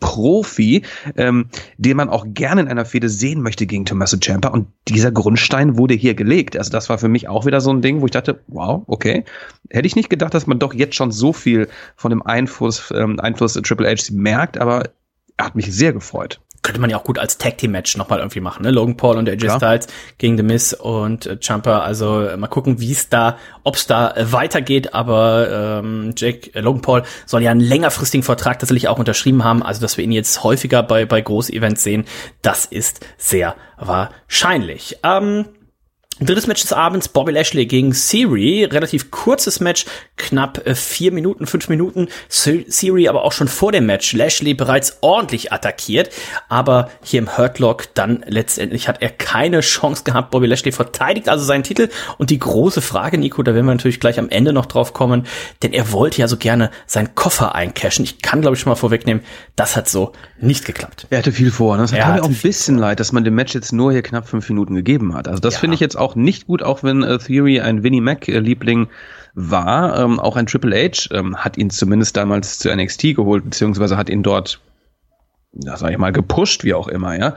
Profi, 0.03 0.83
ähm, 1.17 1.47
den 1.79 1.97
man 1.97 2.11
auch 2.11 2.27
gerne 2.29 2.61
in 2.61 2.69
einer 2.69 2.85
Fehde 2.85 3.09
sehen 3.09 3.41
möchte 3.41 3.67
gegen 3.67 3.87
Tommaso 3.87 4.19
Ciampa. 4.19 4.49
Und 4.49 4.67
dieser 4.89 5.13
Grundstein 5.13 5.79
wurde 5.79 5.95
hier 5.95 6.15
gelegt. 6.15 6.57
Also 6.57 6.71
das 6.71 6.91
war 6.91 6.99
für 6.99 7.09
mich 7.09 7.29
auch 7.29 7.47
wieder 7.47 7.63
so 7.63 7.71
ein 7.71 7.81
Ding, 7.81 8.03
wo 8.03 8.05
ich 8.05 8.11
dachte, 8.11 8.41
wow, 8.49 8.83
okay. 8.87 9.25
Hätte 9.71 9.87
ich 9.87 9.97
nicht 9.97 10.11
gedacht, 10.11 10.35
dass 10.35 10.47
man 10.47 10.59
doch 10.59 10.75
jetzt 10.75 10.97
schon 10.97 11.13
so 11.13 11.33
viel 11.33 11.69
von 11.97 12.11
dem 12.11 12.23
Einfluss, 12.23 12.93
ähm, 12.95 13.19
Einfluss 13.21 13.55
Triple 13.55 13.89
H 13.89 14.13
merkt, 14.13 14.59
aber 14.59 14.83
er 14.85 14.93
hat 15.39 15.55
mich 15.55 15.73
sehr 15.73 15.93
gefreut 15.93 16.41
könnte 16.63 16.81
man 16.81 16.91
ja 16.91 16.97
auch 16.97 17.05
gut 17.05 17.19
als 17.19 17.39
Tag 17.39 17.59
Team 17.59 17.73
Match 17.73 17.97
nochmal 17.97 18.21
irgendwie 18.21 18.41
machen, 18.41 18.63
ne? 18.63 18.71
Logan 18.71 18.97
Paul 18.97 19.17
und 19.17 19.29
AJ 19.29 19.51
Styles 19.57 19.87
gegen 20.19 20.37
The 20.37 20.45
Miz 20.45 20.73
und 20.73 21.27
äh, 21.27 21.37
Champa. 21.41 21.81
Also 21.81 22.23
äh, 22.23 22.37
mal 22.37 22.47
gucken, 22.47 22.81
wie 22.81 22.93
es 22.93 23.09
da, 23.09 23.37
ob 23.65 23.75
es 23.75 23.87
da 23.89 24.13
äh, 24.13 24.33
weitergeht. 24.33 24.95
Aber 24.95 25.81
ähm, 25.83 26.15
Jake 26.17 26.55
äh, 26.55 26.61
Logan 26.61 26.81
Paul 26.81 27.03
soll 27.27 27.43
ja 27.43 27.51
einen 27.51 27.61
längerfristigen 27.61 28.23
Vertrag 28.23 28.61
tatsächlich 28.61 28.89
auch 28.89 28.99
unterschrieben 28.99 29.43
haben. 29.43 29.63
Also 29.63 29.81
dass 29.81 29.97
wir 29.97 30.05
ihn 30.05 30.13
jetzt 30.13 30.45
häufiger 30.45 30.85
bei 30.85 31.05
bei 31.05 31.21
Groß-Events 31.21 31.83
sehen, 31.83 32.05
das 32.43 32.65
ist 32.65 33.05
sehr 33.19 33.57
wahrscheinlich. 33.77 34.99
Ähm, 35.03 35.47
Drittes 36.21 36.47
Match 36.47 36.63
des 36.63 36.73
Abends, 36.73 37.09
Bobby 37.09 37.33
Lashley 37.33 37.67
gegen 37.67 37.93
Siri. 37.93 38.65
Relativ 38.65 39.11
kurzes 39.11 39.61
Match, 39.61 39.87
knapp 40.17 40.65
äh, 40.67 40.75
vier 40.75 41.11
Minuten, 41.11 41.47
fünf 41.47 41.69
Minuten. 41.69 42.09
Siri 42.29 43.09
aber 43.09 43.25
auch 43.25 43.33
schon 43.33 43.49
vor 43.49 43.73
dem 43.73 43.87
Match 43.87 44.13
Lashley 44.13 44.55
bereits 44.55 44.99
ordentlich 45.01 45.53
attackiert. 45.53 46.11
Aber 46.49 46.91
hier 47.03 47.19
im 47.19 47.37
Hurtlock 47.37 47.95
dann 47.95 48.25
letztendlich 48.27 48.89
hat 48.89 49.03
er 49.03 49.11
keine 49.11 49.61
Chance 49.61 50.05
gehabt. 50.05 50.31
Bobby 50.31 50.47
Lashley 50.47 50.71
verteidigt 50.71 51.29
also 51.29 51.45
seinen 51.45 51.65
Titel. 51.65 51.89
Und 52.19 52.31
die 52.31 52.39
große 52.39 52.83
Frage, 52.83 53.19
Nico, 53.19 53.43
da 53.43 53.55
werden 53.55 53.67
wir 53.67 53.75
natürlich 53.75 53.99
gleich 53.99 54.19
am 54.19 54.29
Ende 54.29 54.53
noch 54.53 54.67
drauf 54.67 54.93
kommen, 54.93 55.27
denn 55.63 55.73
er 55.73 55.93
wollte 55.93 56.21
ja 56.21 56.29
so 56.29 56.37
gerne 56.37 56.71
seinen 56.87 57.15
Koffer 57.15 57.55
eincashen. 57.55 58.05
Ich 58.05 58.23
kann, 58.23 58.43
glaube 58.43 58.57
ich, 58.57 58.61
schon 58.61 58.71
mal 58.71 58.77
vorwegnehmen, 58.77 59.23
das 59.57 59.77
hat 59.77 59.89
so 59.89 60.13
nicht 60.41 60.65
geklappt. 60.65 61.07
Er 61.11 61.19
hatte 61.19 61.33
viel 61.33 61.51
vor. 61.51 61.77
Ne? 61.77 61.83
Das 61.83 61.93
hat 61.93 62.15
mir 62.15 62.23
auch 62.23 62.29
ein 62.29 62.35
bisschen 62.35 62.77
leid, 62.77 63.01
dass 63.01 63.13
man 63.13 63.25
dem 63.25 63.35
Match 63.35 63.55
jetzt 63.55 63.73
nur 63.73 63.93
hier 63.93 64.03
knapp 64.03 64.29
fünf 64.29 64.49
Minuten 64.49 64.75
gegeben 64.75 65.15
hat. 65.15 65.27
Also 65.27 65.41
das 65.41 65.55
ja. 65.55 65.61
finde 65.61 65.75
ich 65.75 65.81
jetzt 65.81 65.97
auch 65.97 66.02
nicht 66.17 66.47
gut, 66.47 66.63
auch 66.63 66.83
wenn 66.83 67.03
äh, 67.03 67.19
Theory 67.19 67.61
ein 67.61 67.83
Winnie 67.83 68.01
Mac-Liebling 68.01 68.89
war. 69.35 69.99
Ähm, 69.99 70.21
auch 70.21 70.37
ein 70.37 70.47
Triple 70.47 70.77
H 70.77 71.09
ähm, 71.15 71.37
hat 71.37 71.57
ihn 71.57 71.71
zumindest 71.71 72.17
damals 72.17 72.59
zu 72.59 72.75
NXT 72.75 73.15
geholt, 73.17 73.45
beziehungsweise 73.45 73.97
hat 73.97 74.11
ihn 74.11 74.23
dort, 74.23 74.61
ja, 75.53 75.77
sag 75.77 75.91
ich 75.91 75.99
mal, 75.99 76.13
gepusht, 76.13 76.65
wie 76.65 76.75
auch 76.75 76.89
immer, 76.89 77.19
ja. 77.19 77.35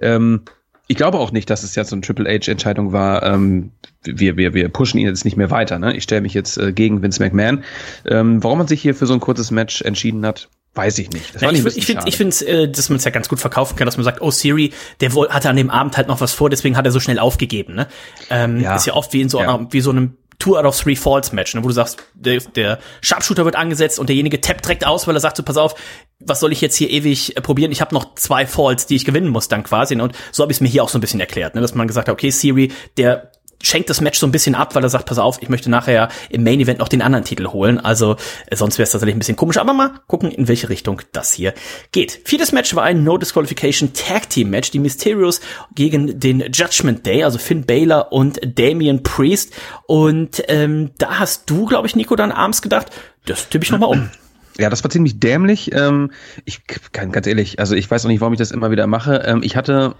Ähm, 0.00 0.42
ich 0.90 0.96
glaube 0.96 1.18
auch 1.18 1.32
nicht, 1.32 1.50
dass 1.50 1.62
es 1.62 1.74
jetzt 1.74 1.90
so 1.90 1.96
eine 1.96 2.00
Triple 2.00 2.28
H-Entscheidung 2.28 2.92
war, 2.92 3.22
ähm, 3.22 3.72
wir, 4.04 4.36
wir, 4.38 4.54
wir 4.54 4.68
pushen 4.70 4.98
ihn 4.98 5.06
jetzt 5.06 5.24
nicht 5.24 5.36
mehr 5.36 5.50
weiter. 5.50 5.78
Ne? 5.78 5.94
Ich 5.94 6.04
stelle 6.04 6.22
mich 6.22 6.32
jetzt 6.32 6.56
äh, 6.56 6.72
gegen 6.72 7.02
Vince 7.02 7.22
McMahon. 7.22 7.62
Ähm, 8.06 8.42
warum 8.42 8.58
man 8.58 8.68
sich 8.68 8.80
hier 8.80 8.94
für 8.94 9.06
so 9.06 9.12
ein 9.12 9.20
kurzes 9.20 9.50
Match 9.50 9.82
entschieden 9.82 10.24
hat, 10.24 10.48
Weiß 10.78 10.96
ich 11.00 11.10
nicht. 11.10 11.34
Das 11.34 11.42
ja, 11.42 11.50
ich 11.50 11.76
ich 11.76 11.86
finde, 11.86 12.04
ich 12.06 12.16
finde, 12.16 12.46
äh, 12.46 12.70
dass 12.70 12.88
man 12.88 12.98
es 12.98 13.04
ja 13.04 13.10
ganz 13.10 13.28
gut 13.28 13.40
verkaufen 13.40 13.74
kann, 13.74 13.86
dass 13.86 13.96
man 13.96 14.04
sagt, 14.04 14.20
oh 14.20 14.30
Siri, 14.30 14.72
der 15.00 15.12
hatte 15.12 15.50
an 15.50 15.56
dem 15.56 15.70
Abend 15.70 15.96
halt 15.96 16.06
noch 16.06 16.20
was 16.20 16.32
vor, 16.32 16.50
deswegen 16.50 16.76
hat 16.76 16.86
er 16.86 16.92
so 16.92 17.00
schnell 17.00 17.18
aufgegeben. 17.18 17.74
Ne? 17.74 17.88
Ähm, 18.30 18.60
ja. 18.60 18.76
Ist 18.76 18.86
ja 18.86 18.94
oft 18.94 19.12
wie 19.12 19.20
in 19.20 19.28
so 19.28 19.40
ja. 19.40 19.54
einer, 19.56 19.72
wie 19.72 19.80
so 19.80 19.90
einem 19.90 20.16
Two 20.38 20.56
out 20.56 20.64
of 20.64 20.80
Three 20.80 20.94
Falls 20.94 21.32
Match, 21.32 21.52
ne, 21.56 21.64
wo 21.64 21.66
du 21.66 21.74
sagst, 21.74 21.98
der, 22.14 22.38
der 22.38 22.78
Sharpshooter 23.00 23.44
wird 23.44 23.56
angesetzt 23.56 23.98
und 23.98 24.08
derjenige 24.08 24.40
tappt 24.40 24.64
direkt 24.64 24.86
aus, 24.86 25.08
weil 25.08 25.16
er 25.16 25.20
sagt 25.20 25.36
so, 25.36 25.42
pass 25.42 25.56
auf, 25.56 25.74
was 26.20 26.38
soll 26.38 26.52
ich 26.52 26.60
jetzt 26.60 26.76
hier 26.76 26.90
ewig 26.90 27.36
äh, 27.36 27.40
probieren? 27.40 27.72
Ich 27.72 27.80
habe 27.80 27.92
noch 27.92 28.14
zwei 28.14 28.46
Falls, 28.46 28.86
die 28.86 28.94
ich 28.94 29.04
gewinnen 29.04 29.30
muss 29.30 29.48
dann 29.48 29.64
quasi. 29.64 29.96
Ne? 29.96 30.04
Und 30.04 30.14
so 30.30 30.44
habe 30.44 30.52
ich 30.52 30.58
es 30.58 30.60
mir 30.60 30.68
hier 30.68 30.84
auch 30.84 30.90
so 30.90 30.98
ein 30.98 31.00
bisschen 31.00 31.18
erklärt, 31.18 31.56
ne? 31.56 31.60
dass 31.60 31.74
man 31.74 31.88
gesagt 31.88 32.06
hat, 32.06 32.12
okay, 32.12 32.30
Siri, 32.30 32.70
der 32.96 33.32
schenkt 33.62 33.90
das 33.90 34.00
Match 34.00 34.18
so 34.18 34.26
ein 34.26 34.32
bisschen 34.32 34.54
ab, 34.54 34.74
weil 34.74 34.82
er 34.82 34.88
sagt, 34.88 35.06
pass 35.06 35.18
auf, 35.18 35.42
ich 35.42 35.48
möchte 35.48 35.70
nachher 35.70 36.08
im 36.30 36.44
Main 36.44 36.60
Event 36.60 36.78
noch 36.78 36.88
den 36.88 37.02
anderen 37.02 37.24
Titel 37.24 37.48
holen. 37.48 37.78
Also 37.78 38.16
äh, 38.46 38.56
sonst 38.56 38.78
wäre 38.78 38.84
es 38.84 38.92
tatsächlich 38.92 39.16
ein 39.16 39.18
bisschen 39.18 39.36
komisch. 39.36 39.58
Aber 39.58 39.72
mal 39.72 39.92
gucken, 40.06 40.30
in 40.30 40.48
welche 40.48 40.68
Richtung 40.68 41.02
das 41.12 41.32
hier 41.32 41.54
geht. 41.92 42.20
Viertes 42.24 42.52
Match 42.52 42.74
war 42.74 42.84
ein 42.84 43.04
No 43.04 43.18
Disqualification 43.18 43.92
Tag 43.92 44.30
Team 44.30 44.50
Match. 44.50 44.70
Die 44.70 44.78
Mysterios 44.78 45.40
gegen 45.74 46.20
den 46.20 46.52
Judgment 46.52 47.04
Day, 47.06 47.24
also 47.24 47.38
Finn 47.38 47.64
Baylor 47.64 48.12
und 48.12 48.40
Damian 48.58 49.02
Priest. 49.02 49.54
Und 49.86 50.42
ähm, 50.48 50.90
da 50.98 51.18
hast 51.18 51.50
du, 51.50 51.66
glaube 51.66 51.86
ich, 51.86 51.96
Nico, 51.96 52.16
dann 52.16 52.32
abends 52.32 52.62
gedacht, 52.62 52.88
das 53.26 53.48
tippe 53.48 53.64
ich 53.64 53.70
nochmal 53.70 53.90
um. 53.90 54.10
Ja, 54.58 54.70
das 54.70 54.82
war 54.82 54.90
ziemlich 54.90 55.20
dämlich. 55.20 55.72
Ähm, 55.72 56.10
ich 56.44 56.62
kann 56.92 57.12
ganz 57.12 57.26
ehrlich, 57.26 57.60
also 57.60 57.76
ich 57.76 57.88
weiß 57.90 58.04
auch 58.04 58.08
nicht, 58.08 58.20
warum 58.20 58.32
ich 58.32 58.38
das 58.38 58.50
immer 58.50 58.70
wieder 58.70 58.86
mache. 58.86 59.22
Ähm, 59.24 59.42
ich 59.42 59.56
hatte 59.56 59.94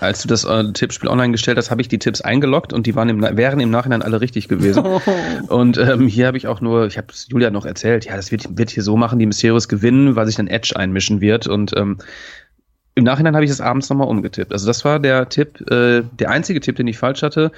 als 0.00 0.22
du 0.22 0.28
das 0.28 0.44
äh, 0.44 0.72
Tippspiel 0.72 1.08
online 1.08 1.32
gestellt 1.32 1.58
hast, 1.58 1.70
habe 1.70 1.80
ich 1.80 1.88
die 1.88 1.98
Tipps 1.98 2.20
eingeloggt 2.20 2.72
und 2.72 2.86
die 2.86 2.94
waren 2.94 3.08
im, 3.08 3.22
wären 3.22 3.60
im 3.60 3.70
Nachhinein 3.70 4.02
alle 4.02 4.20
richtig 4.20 4.48
gewesen. 4.48 4.84
Und 5.48 5.78
ähm, 5.78 6.06
hier 6.08 6.26
habe 6.26 6.36
ich 6.36 6.46
auch 6.46 6.60
nur, 6.60 6.86
ich 6.86 6.98
habe 6.98 7.08
Julia 7.28 7.50
noch 7.50 7.64
erzählt, 7.64 8.04
ja, 8.04 8.16
das 8.16 8.30
wird, 8.30 8.58
wird 8.58 8.70
hier 8.70 8.82
so 8.82 8.96
machen, 8.96 9.18
die 9.18 9.26
Mysterios 9.26 9.68
gewinnen, 9.68 10.16
weil 10.16 10.26
sich 10.26 10.36
dann 10.36 10.48
Edge 10.48 10.74
einmischen 10.76 11.20
wird. 11.20 11.46
Und 11.46 11.76
ähm, 11.76 11.98
im 12.94 13.04
Nachhinein 13.04 13.34
habe 13.34 13.44
ich 13.44 13.50
das 13.50 13.60
abends 13.60 13.88
nochmal 13.90 14.08
umgetippt. 14.08 14.52
Also 14.52 14.66
das 14.66 14.84
war 14.84 14.98
der 14.98 15.28
Tipp, 15.28 15.60
äh, 15.70 16.02
der 16.18 16.30
einzige 16.30 16.60
Tipp, 16.60 16.76
den 16.76 16.86
ich 16.86 16.98
falsch 16.98 17.22
hatte. 17.22 17.52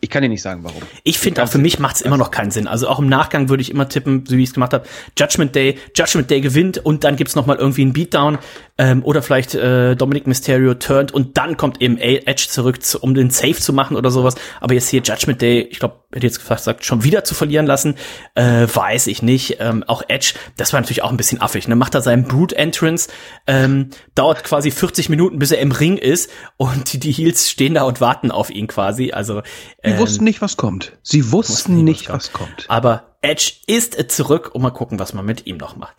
Ich 0.00 0.10
kann 0.10 0.22
dir 0.22 0.28
nicht 0.28 0.42
sagen, 0.42 0.64
warum. 0.64 0.82
Ich 1.04 1.18
finde 1.18 1.42
auch 1.42 1.48
für 1.48 1.58
mich 1.58 1.78
macht 1.78 1.96
es 1.96 2.02
immer 2.02 2.16
noch 2.16 2.30
keinen 2.30 2.50
Sinn. 2.50 2.66
Also 2.66 2.88
auch 2.88 2.98
im 2.98 3.08
Nachgang 3.08 3.48
würde 3.48 3.62
ich 3.62 3.70
immer 3.70 3.88
tippen, 3.88 4.24
so 4.26 4.36
wie 4.36 4.42
ich 4.42 4.50
es 4.50 4.54
gemacht 4.54 4.72
habe. 4.72 4.86
Judgment 5.18 5.54
Day, 5.54 5.78
Judgment 5.96 6.30
Day 6.30 6.40
gewinnt 6.40 6.78
und 6.78 7.04
dann 7.04 7.16
gibt's 7.16 7.34
noch 7.34 7.46
mal 7.46 7.56
irgendwie 7.56 7.82
einen 7.82 7.92
Beatdown 7.92 8.38
ähm, 8.78 9.04
oder 9.04 9.22
vielleicht 9.22 9.54
äh, 9.54 9.94
Dominic 9.94 10.26
Mysterio 10.26 10.74
turnt 10.74 11.12
und 11.12 11.36
dann 11.36 11.56
kommt 11.56 11.80
eben 11.80 11.98
Edge 11.98 12.46
zurück, 12.48 12.82
zu, 12.82 12.98
um 13.00 13.14
den 13.14 13.30
Safe 13.30 13.54
zu 13.54 13.72
machen 13.72 13.96
oder 13.96 14.10
sowas. 14.10 14.34
Aber 14.60 14.74
jetzt 14.74 14.88
hier 14.88 15.02
Judgment 15.02 15.40
Day, 15.40 15.60
ich 15.62 15.78
glaube, 15.78 16.01
hätte 16.12 16.26
jetzt 16.26 16.46
gesagt, 16.46 16.84
schon 16.84 17.04
wieder 17.04 17.24
zu 17.24 17.34
verlieren 17.34 17.66
lassen, 17.66 17.94
äh, 18.34 18.66
weiß 18.72 19.06
ich 19.06 19.22
nicht. 19.22 19.56
Ähm, 19.60 19.84
auch 19.86 20.02
Edge, 20.08 20.34
das 20.56 20.72
war 20.72 20.80
natürlich 20.80 21.02
auch 21.02 21.10
ein 21.10 21.16
bisschen 21.16 21.40
affig. 21.40 21.68
Ne? 21.68 21.76
Macht 21.76 21.94
er 21.94 22.02
seinen 22.02 22.24
Brute 22.24 22.56
Entrance, 22.56 23.08
ähm, 23.46 23.90
dauert 24.14 24.44
quasi 24.44 24.70
40 24.70 25.08
Minuten, 25.08 25.38
bis 25.38 25.50
er 25.50 25.58
im 25.60 25.72
Ring 25.72 25.96
ist 25.96 26.30
und 26.56 26.92
die, 26.92 26.98
die 26.98 27.12
Heels 27.12 27.50
stehen 27.50 27.74
da 27.74 27.82
und 27.82 28.00
warten 28.00 28.30
auf 28.30 28.50
ihn 28.50 28.66
quasi. 28.66 29.12
Also 29.12 29.42
äh, 29.78 29.92
Sie 29.92 29.98
wussten 29.98 30.24
nicht, 30.24 30.42
was 30.42 30.56
kommt. 30.56 30.92
Sie 31.02 31.32
wussten, 31.32 31.52
wussten 31.52 31.84
nicht, 31.84 32.08
was 32.08 32.32
kommt. 32.32 32.50
was 32.58 32.66
kommt. 32.66 32.70
Aber 32.70 33.12
Edge 33.22 33.52
ist 33.68 34.10
zurück 34.10 34.50
und 34.52 34.62
mal 34.62 34.70
gucken, 34.70 34.98
was 34.98 35.12
man 35.14 35.24
mit 35.24 35.46
ihm 35.46 35.56
noch 35.56 35.76
macht. 35.76 35.94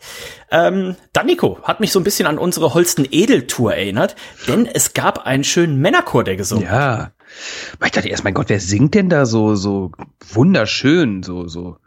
Ähm, 0.50 0.94
dann 1.14 1.26
Nico 1.26 1.58
hat 1.62 1.80
mich 1.80 1.90
so 1.90 1.98
ein 1.98 2.04
bisschen 2.04 2.26
an 2.26 2.38
unsere 2.38 2.74
Holsten 2.74 3.08
Edel 3.10 3.46
Tour 3.46 3.74
erinnert, 3.74 4.14
denn 4.46 4.66
es 4.66 4.92
gab 4.92 5.26
einen 5.26 5.42
schönen 5.42 5.78
Männerchor, 5.78 6.22
der 6.22 6.36
gesungen 6.36 6.66
ja. 6.66 6.98
hat. 6.98 7.12
Ja. 7.80 7.86
Ich 7.86 7.92
dachte 7.92 8.08
erst, 8.08 8.24
mein 8.24 8.34
Gott, 8.34 8.48
wer 8.48 8.60
singt 8.60 8.94
denn 8.94 9.08
da 9.08 9.26
so, 9.26 9.54
so 9.54 9.92
wunderschön, 10.32 11.22
so, 11.22 11.48
so 11.48 11.78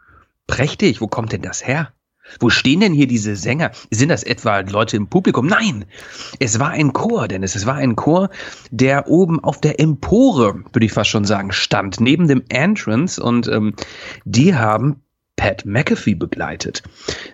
prächtig? 0.46 1.00
Wo 1.00 1.08
kommt 1.08 1.32
denn 1.32 1.42
das 1.42 1.66
her? 1.66 1.92
Wo 2.40 2.50
stehen 2.50 2.80
denn 2.80 2.92
hier 2.92 3.06
diese 3.06 3.36
Sänger? 3.36 3.70
Sind 3.90 4.10
das 4.10 4.22
etwa 4.22 4.60
Leute 4.60 4.96
im 4.96 5.08
Publikum? 5.08 5.46
Nein, 5.46 5.86
es 6.38 6.58
war 6.58 6.70
ein 6.70 6.92
Chor, 6.92 7.26
Dennis. 7.28 7.54
Es 7.54 7.66
war 7.66 7.76
ein 7.76 7.96
Chor, 7.96 8.28
der 8.70 9.08
oben 9.08 9.42
auf 9.42 9.60
der 9.60 9.80
Empore, 9.80 10.62
würde 10.72 10.86
ich 10.86 10.92
fast 10.92 11.10
schon 11.10 11.24
sagen, 11.24 11.52
stand, 11.52 12.00
neben 12.00 12.28
dem 12.28 12.44
Entrance. 12.48 13.22
Und 13.22 13.48
ähm, 13.48 13.74
die 14.24 14.54
haben 14.54 15.02
Pat 15.36 15.64
McAfee 15.64 16.14
begleitet. 16.14 16.82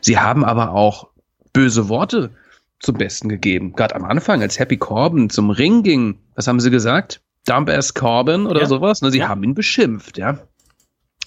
Sie 0.00 0.18
haben 0.18 0.44
aber 0.44 0.72
auch 0.72 1.08
böse 1.52 1.88
Worte 1.88 2.30
zum 2.78 2.96
Besten 2.96 3.28
gegeben. 3.28 3.72
Gerade 3.72 3.96
am 3.96 4.04
Anfang, 4.04 4.42
als 4.42 4.58
Happy 4.58 4.76
Corbin 4.76 5.30
zum 5.30 5.50
Ring 5.50 5.82
ging, 5.82 6.18
was 6.34 6.46
haben 6.46 6.60
sie 6.60 6.70
gesagt? 6.70 7.20
Dump 7.46 7.68
ass 7.70 7.94
Corbin 7.94 8.46
oder 8.46 8.62
Ja. 8.62 8.66
sowas? 8.66 9.02
Ne, 9.02 9.10
sie 9.10 9.18
Ja. 9.18 9.28
haben 9.28 9.42
ihn 9.44 9.54
beschimpft, 9.54 10.18
ja. 10.18 10.38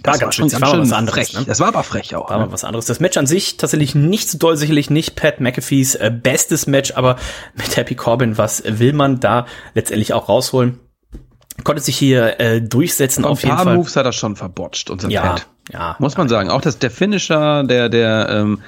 War 0.03 0.17
ganz 0.19 0.38
witzig, 0.38 0.62
war 0.62 0.75
mal 0.75 0.82
was 0.82 0.91
anderes, 0.91 1.30
frech. 1.32 1.34
ne? 1.39 1.45
Das 1.47 1.60
war 1.60 1.69
aber 1.69 1.82
frech 1.84 2.15
auch. 2.15 2.30
War 2.30 2.38
ne? 2.45 2.51
was 2.51 2.63
anderes. 2.63 2.86
Das 2.86 2.99
Match 2.99 3.17
an 3.17 3.25
sich 3.25 3.58
tatsächlich 3.58 3.95
nicht 3.95 4.30
so 4.30 4.38
doll, 4.38 4.56
sicherlich 4.56 4.91
nicht 4.91 5.15
Pat 5.15 5.39
McAfees 5.41 5.95
äh, 5.95 6.12
bestes 6.12 6.67
Match, 6.67 6.91
aber 6.95 7.15
mit 7.56 7.75
Happy 7.77 7.95
Corbin, 7.95 8.38
was 8.38 8.62
will 8.65 8.93
man 8.93 9.19
da 9.19 9.47
letztendlich 9.73 10.13
auch 10.13 10.30
rausholen? 10.30 10.80
Konnte 11.63 11.82
sich 11.82 11.97
hier 11.97 12.39
äh, 12.39 12.62
durchsetzen 12.62 13.25
Ein 13.25 13.32
auf 13.32 13.41
jeden 13.41 13.56
paar 13.56 13.63
Fall. 13.65 13.75
Moves 13.77 13.95
hat 13.95 14.06
er 14.06 14.12
schon 14.12 14.36
verbotscht, 14.36 14.91
unser 14.91 15.10
ja, 15.10 15.21
Pat. 15.23 15.47
ja. 15.73 15.95
Muss 15.97 16.15
man 16.15 16.30
sagen. 16.30 16.51
Auch 16.51 16.62
das, 16.62 16.77
der 16.77 16.91
Finisher, 16.91 17.63
der, 17.63 17.89
der 17.89 18.30
ähm, 18.30 18.62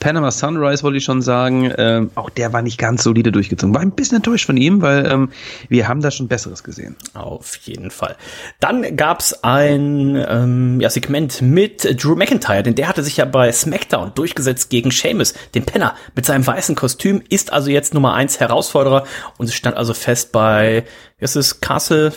Panama 0.00 0.30
Sunrise, 0.30 0.82
wollte 0.82 0.98
ich 0.98 1.04
schon 1.04 1.22
sagen, 1.22 1.72
ähm, 1.76 2.10
auch 2.14 2.30
der 2.30 2.52
war 2.52 2.62
nicht 2.62 2.78
ganz 2.78 3.02
solide 3.02 3.32
durchgezogen. 3.32 3.74
War 3.74 3.82
ein 3.82 3.92
bisschen 3.92 4.16
enttäuscht 4.16 4.46
von 4.46 4.56
ihm, 4.56 4.82
weil 4.82 5.06
ähm, 5.06 5.30
wir 5.68 5.88
haben 5.88 6.00
da 6.00 6.10
schon 6.10 6.28
Besseres 6.28 6.62
gesehen. 6.62 6.96
Auf 7.14 7.56
jeden 7.56 7.90
Fall. 7.90 8.16
Dann 8.60 8.96
gab's 8.96 9.42
ein 9.42 10.22
ähm, 10.28 10.80
ja, 10.80 10.90
Segment 10.90 11.42
mit 11.42 12.02
Drew 12.02 12.14
McIntyre, 12.14 12.62
denn 12.62 12.74
der 12.74 12.88
hatte 12.88 13.02
sich 13.02 13.16
ja 13.16 13.24
bei 13.24 13.50
SmackDown 13.50 14.12
durchgesetzt 14.14 14.70
gegen 14.70 14.90
Sheamus, 14.90 15.34
den 15.54 15.64
Penner, 15.64 15.94
mit 16.14 16.26
seinem 16.26 16.46
weißen 16.46 16.74
Kostüm, 16.74 17.22
ist 17.28 17.52
also 17.52 17.70
jetzt 17.70 17.94
Nummer 17.94 18.14
eins 18.14 18.40
Herausforderer 18.40 19.04
und 19.38 19.46
es 19.46 19.54
stand 19.54 19.76
also 19.76 19.94
fest 19.94 20.32
bei, 20.32 20.84
wie 21.18 21.24
ist 21.24 21.34
es, 21.34 21.62
Castle? 21.62 22.12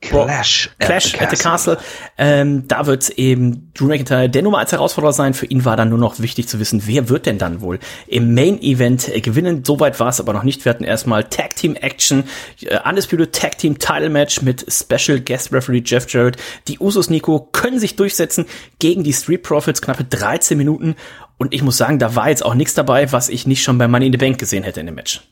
Clash 0.00 0.70
at 0.80 0.86
Clash 0.86 1.12
the 1.12 1.20
at 1.20 1.30
the 1.30 1.36
Castle. 1.36 1.78
Ähm, 2.18 2.66
da 2.66 2.86
wird 2.86 3.08
eben 3.10 3.70
Drew 3.74 3.86
McIntyre 3.86 4.28
der 4.28 4.42
Nummer 4.42 4.58
eins 4.58 4.72
Herausforderer 4.72 5.12
sein. 5.12 5.34
Für 5.34 5.46
ihn 5.46 5.64
war 5.64 5.76
dann 5.76 5.88
nur 5.88 5.98
noch 5.98 6.18
wichtig 6.18 6.48
zu 6.48 6.58
wissen, 6.58 6.82
wer 6.84 7.08
wird 7.08 7.26
denn 7.26 7.38
dann 7.38 7.60
wohl 7.60 7.78
im 8.08 8.34
Main 8.34 8.60
Event 8.60 9.08
äh, 9.08 9.20
gewinnen. 9.20 9.64
Soweit 9.64 10.00
war 10.00 10.08
es 10.08 10.18
aber 10.18 10.32
noch 10.32 10.42
nicht. 10.42 10.64
Wir 10.64 10.70
hatten 10.70 10.82
erstmal 10.82 11.24
Tag 11.24 11.54
Team 11.54 11.76
Action, 11.76 12.24
äh, 12.62 12.80
Undisputed 12.88 13.32
Tag 13.32 13.56
Team 13.58 13.78
Title 13.78 14.10
Match 14.10 14.42
mit 14.42 14.66
Special 14.68 15.20
Guest 15.20 15.52
Referee 15.52 15.82
Jeff 15.84 16.12
Jarrett. 16.12 16.36
Die 16.66 16.80
Usos 16.80 17.08
Nico 17.08 17.48
können 17.52 17.78
sich 17.78 17.94
durchsetzen 17.94 18.46
gegen 18.80 19.04
die 19.04 19.12
Street 19.12 19.44
Profits, 19.44 19.80
knappe 19.80 20.02
13 20.02 20.58
Minuten. 20.58 20.96
Und 21.38 21.54
ich 21.54 21.62
muss 21.62 21.76
sagen, 21.76 22.00
da 22.00 22.16
war 22.16 22.28
jetzt 22.28 22.44
auch 22.44 22.54
nichts 22.54 22.74
dabei, 22.74 23.12
was 23.12 23.28
ich 23.28 23.46
nicht 23.46 23.62
schon 23.62 23.78
bei 23.78 23.86
Money 23.86 24.06
in 24.06 24.12
the 24.12 24.18
Bank 24.18 24.38
gesehen 24.38 24.64
hätte 24.64 24.80
in 24.80 24.86
dem 24.86 24.96
Match. 24.96 25.22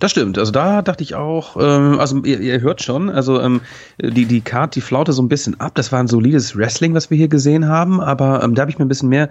Das 0.00 0.10
stimmt. 0.10 0.38
Also 0.38 0.50
da 0.50 0.82
dachte 0.82 1.04
ich 1.04 1.14
auch, 1.14 1.56
ähm, 1.56 1.98
also 2.00 2.22
ihr, 2.24 2.40
ihr 2.40 2.60
hört 2.60 2.82
schon, 2.82 3.10
also 3.10 3.40
ähm, 3.40 3.60
die, 4.02 4.26
die 4.26 4.40
Card, 4.40 4.74
die 4.74 4.80
flaute 4.80 5.12
so 5.12 5.22
ein 5.22 5.28
bisschen 5.28 5.60
ab. 5.60 5.72
Das 5.76 5.92
war 5.92 6.00
ein 6.00 6.08
solides 6.08 6.56
Wrestling, 6.56 6.94
was 6.94 7.10
wir 7.10 7.16
hier 7.16 7.28
gesehen 7.28 7.68
haben, 7.68 8.00
aber 8.00 8.42
ähm, 8.42 8.54
da 8.54 8.62
habe 8.62 8.70
ich 8.70 8.78
mir 8.78 8.84
ein 8.84 8.88
bisschen 8.88 9.08
mehr 9.08 9.30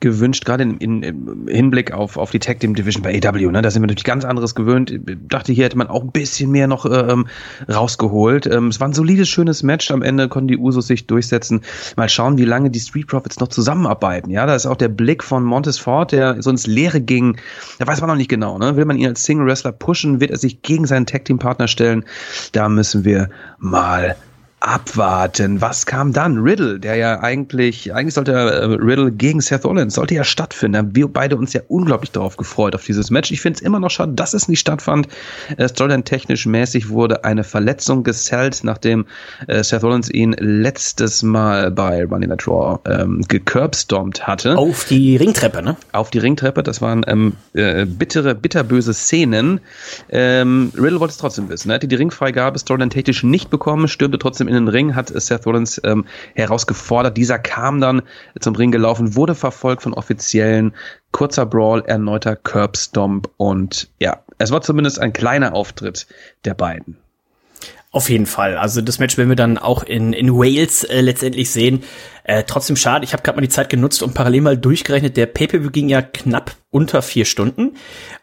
gewünscht, 0.00 0.44
gerade 0.44 0.64
im 0.64 1.46
Hinblick 1.48 1.92
auf, 1.92 2.18
auf 2.18 2.30
die 2.30 2.40
Tag 2.40 2.60
Team 2.60 2.74
Division 2.74 3.02
bei 3.02 3.18
AW. 3.24 3.50
Ne? 3.50 3.62
Da 3.62 3.70
sind 3.70 3.82
wir 3.82 3.86
natürlich 3.86 4.04
ganz 4.04 4.24
anderes 4.24 4.54
gewöhnt. 4.54 4.90
Ich 4.90 5.00
dachte, 5.28 5.52
hier 5.52 5.64
hätte 5.64 5.78
man 5.78 5.88
auch 5.88 6.02
ein 6.02 6.12
bisschen 6.12 6.50
mehr 6.50 6.66
noch 6.66 6.84
ähm, 6.84 7.26
rausgeholt. 7.72 8.46
Ähm, 8.46 8.68
es 8.68 8.80
war 8.80 8.88
ein 8.88 8.94
solides, 8.94 9.28
schönes 9.28 9.62
Match. 9.62 9.90
Am 9.90 10.02
Ende 10.02 10.28
konnten 10.28 10.48
die 10.48 10.58
Usos 10.58 10.86
sich 10.86 11.06
durchsetzen. 11.06 11.62
Mal 11.96 12.08
schauen, 12.10 12.36
wie 12.36 12.44
lange 12.44 12.70
die 12.70 12.80
Street 12.80 13.06
Profits 13.06 13.40
noch 13.40 13.48
zusammenarbeiten. 13.48 14.30
Ja, 14.30 14.44
da 14.44 14.54
ist 14.54 14.66
auch 14.66 14.76
der 14.76 14.88
Blick 14.88 15.24
von 15.24 15.42
Montes 15.42 15.78
Ford, 15.78 16.12
der 16.12 16.42
so 16.42 16.50
ins 16.50 16.66
Leere 16.66 17.00
ging. 17.00 17.38
Da 17.78 17.86
weiß 17.86 18.00
man 18.00 18.10
noch 18.10 18.16
nicht 18.16 18.28
genau. 18.28 18.58
Ne? 18.58 18.76
Will 18.76 18.84
man 18.84 18.98
ihn 18.98 19.06
als 19.06 19.22
Single 19.22 19.46
Wrestler 19.46 19.72
pushen? 19.72 20.01
Wird 20.04 20.30
er 20.30 20.38
sich 20.38 20.62
gegen 20.62 20.86
seinen 20.86 21.06
Tag 21.06 21.24
Team 21.24 21.38
Partner 21.38 21.68
stellen? 21.68 22.04
Da 22.52 22.68
müssen 22.68 23.04
wir 23.04 23.30
mal 23.58 24.16
abwarten. 24.62 25.60
Was 25.60 25.86
kam 25.86 26.12
dann? 26.12 26.38
Riddle, 26.38 26.78
der 26.78 26.94
ja 26.94 27.20
eigentlich, 27.20 27.92
eigentlich 27.92 28.14
sollte 28.14 28.32
äh, 28.32 28.64
Riddle 28.64 29.10
gegen 29.10 29.40
Seth 29.40 29.64
Rollins, 29.64 29.94
sollte 29.94 30.14
ja 30.14 30.22
stattfinden. 30.22 30.72
Da 30.74 30.78
haben 30.78 30.94
wir 30.94 31.08
beide 31.08 31.36
uns 31.36 31.52
ja 31.52 31.62
unglaublich 31.66 32.12
darauf 32.12 32.36
gefreut, 32.36 32.76
auf 32.76 32.84
dieses 32.84 33.10
Match. 33.10 33.32
Ich 33.32 33.40
finde 33.40 33.56
es 33.56 33.62
immer 33.62 33.80
noch 33.80 33.90
schade, 33.90 34.12
dass 34.12 34.34
es 34.34 34.46
nicht 34.46 34.60
stattfand. 34.60 35.08
Äh, 35.56 35.68
Storyline-technisch 35.68 36.46
mäßig 36.46 36.90
wurde 36.90 37.24
eine 37.24 37.42
Verletzung 37.42 38.04
gesellt, 38.04 38.60
nachdem 38.62 39.06
äh, 39.48 39.64
Seth 39.64 39.82
Rollins 39.82 40.08
ihn 40.08 40.32
letztes 40.38 41.24
Mal 41.24 41.72
bei 41.72 42.04
Running 42.04 42.28
Night 42.28 42.46
Raw 42.46 42.78
ähm, 42.88 43.22
gecurbstompt 43.26 44.28
hatte 44.28 44.56
Auf 44.56 44.84
die 44.84 45.16
Ringtreppe, 45.16 45.62
ne? 45.62 45.76
auf 45.90 46.10
die 46.10 46.18
Ringtreppe. 46.18 46.62
Das 46.62 46.80
waren 46.80 47.04
ähm, 47.08 47.32
äh, 47.54 47.84
bittere, 47.84 48.36
bitterböse 48.36 48.94
Szenen. 48.94 49.60
Ähm, 50.08 50.72
Riddle 50.76 51.00
wollte 51.00 51.12
es 51.12 51.18
trotzdem 51.18 51.48
wissen. 51.48 51.70
Er 51.70 51.74
hatte 51.76 51.88
die 51.88 51.96
Ringfreigabe 51.96 52.60
Storyline 52.60 52.90
technisch 52.90 53.24
nicht 53.24 53.50
bekommen, 53.50 53.88
stürmte 53.88 54.20
trotzdem 54.20 54.51
in 54.52 54.66
den 54.66 54.68
Ring, 54.68 54.94
hat 54.94 55.08
Seth 55.08 55.46
Rollins 55.46 55.80
ähm, 55.84 56.04
herausgefordert. 56.34 57.16
Dieser 57.16 57.38
kam 57.38 57.80
dann 57.80 58.02
zum 58.38 58.54
Ring 58.54 58.70
gelaufen, 58.70 59.14
wurde 59.16 59.34
verfolgt 59.34 59.82
von 59.82 59.94
Offiziellen. 59.94 60.74
Kurzer 61.10 61.44
Brawl, 61.44 61.82
erneuter 61.86 62.36
Curbstomp 62.36 63.28
und 63.36 63.90
ja, 64.00 64.22
es 64.38 64.50
war 64.50 64.62
zumindest 64.62 64.98
ein 64.98 65.12
kleiner 65.12 65.54
Auftritt 65.54 66.06
der 66.44 66.54
beiden. 66.54 66.96
Auf 67.94 68.08
jeden 68.08 68.24
Fall. 68.24 68.56
Also 68.56 68.80
das 68.80 68.98
Match 68.98 69.18
werden 69.18 69.28
wir 69.28 69.36
dann 69.36 69.58
auch 69.58 69.82
in, 69.82 70.14
in 70.14 70.32
Wales 70.32 70.82
äh, 70.82 71.02
letztendlich 71.02 71.50
sehen. 71.50 71.84
Äh, 72.24 72.44
trotzdem 72.44 72.74
schade. 72.74 73.04
Ich 73.04 73.12
habe 73.12 73.22
gerade 73.22 73.36
mal 73.36 73.42
die 73.42 73.50
Zeit 73.50 73.68
genutzt 73.68 74.02
und 74.02 74.14
parallel 74.14 74.40
mal 74.40 74.56
durchgerechnet. 74.56 75.18
Der 75.18 75.26
Pay-Per-View 75.26 75.70
ging 75.70 75.90
ja 75.90 76.00
knapp 76.00 76.56
unter 76.70 77.02
vier 77.02 77.26
Stunden. 77.26 77.76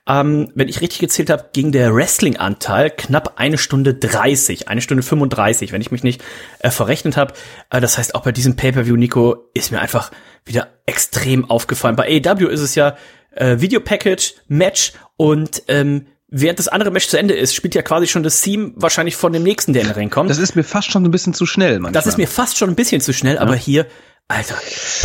Ähm, 0.08 0.51
wenn 0.55 0.69
ich 0.69 0.82
richtig 0.82 0.97
gezählt 0.97 1.29
habe, 1.29 1.51
ging 1.53 1.71
der 1.71 1.93
Wrestling-Anteil 1.93 2.89
knapp 2.89 3.34
eine 3.36 3.60
Stunde 3.60 3.93
30, 3.93 4.69
eine 4.69 4.82
Stunde 4.82 5.03
35, 5.03 5.71
wenn 5.71 5.82
ich 5.82 5.91
mich 5.91 6.01
nicht 6.01 6.23
äh, 6.62 6.71
verrechnet 6.71 7.15
habe. 7.15 7.36
Äh, 7.69 7.79
das 7.79 7.99
heißt, 7.99 8.15
auch 8.15 8.23
bei 8.23 8.32
diesem 8.32 8.55
Pay-Per-View, 8.55 8.95
Nico, 8.95 9.51
ist 9.53 9.71
mir 9.71 9.82
einfach 9.82 10.10
wieder 10.45 10.67
extrem 10.88 11.47
aufgefallen. 11.47 11.95
Bei 11.95 12.08
AEW 12.08 12.47
ist 12.47 12.62
es 12.62 12.73
ja 12.73 12.97
äh, 13.36 13.58
Video-Package, 13.60 14.34
Match 14.47 14.93
und 15.15 15.62
ähm, 15.67 16.08
während 16.32 16.60
das 16.60 16.68
andere 16.68 16.92
Match 16.92 17.08
zu 17.08 17.18
Ende 17.18 17.34
ist, 17.34 17.56
spielt 17.56 17.76
ja 17.76 17.82
quasi 17.82 18.08
schon 18.08 18.24
das 18.24 18.42
Theme 18.42 18.72
wahrscheinlich 18.76 19.15
von 19.15 19.34
dem 19.34 19.44
nächsten, 19.44 19.74
der 19.74 19.82
in 19.84 19.88
den 19.89 19.96
Ring 19.96 20.10
kommt. 20.10 20.30
Das 20.30 20.38
ist 20.38 20.56
mir 20.56 20.63
fast 20.63 20.92
schon 20.92 21.04
ein 21.04 21.12
bisschen 21.12 21.34
zu 21.34 21.46
schnell 21.46 21.80
manchmal. 21.80 21.92
Das 21.92 22.08
ist 22.08 22.18
mir 22.18 22.28
fast 22.28 22.58
schon 22.58 22.70
ein 22.70 22.76
bisschen 22.76 23.02
zu 23.02 23.13
schnell, 23.13 23.38
aber 23.38 23.56
hier, 23.56 23.88
Alter, 24.28 24.56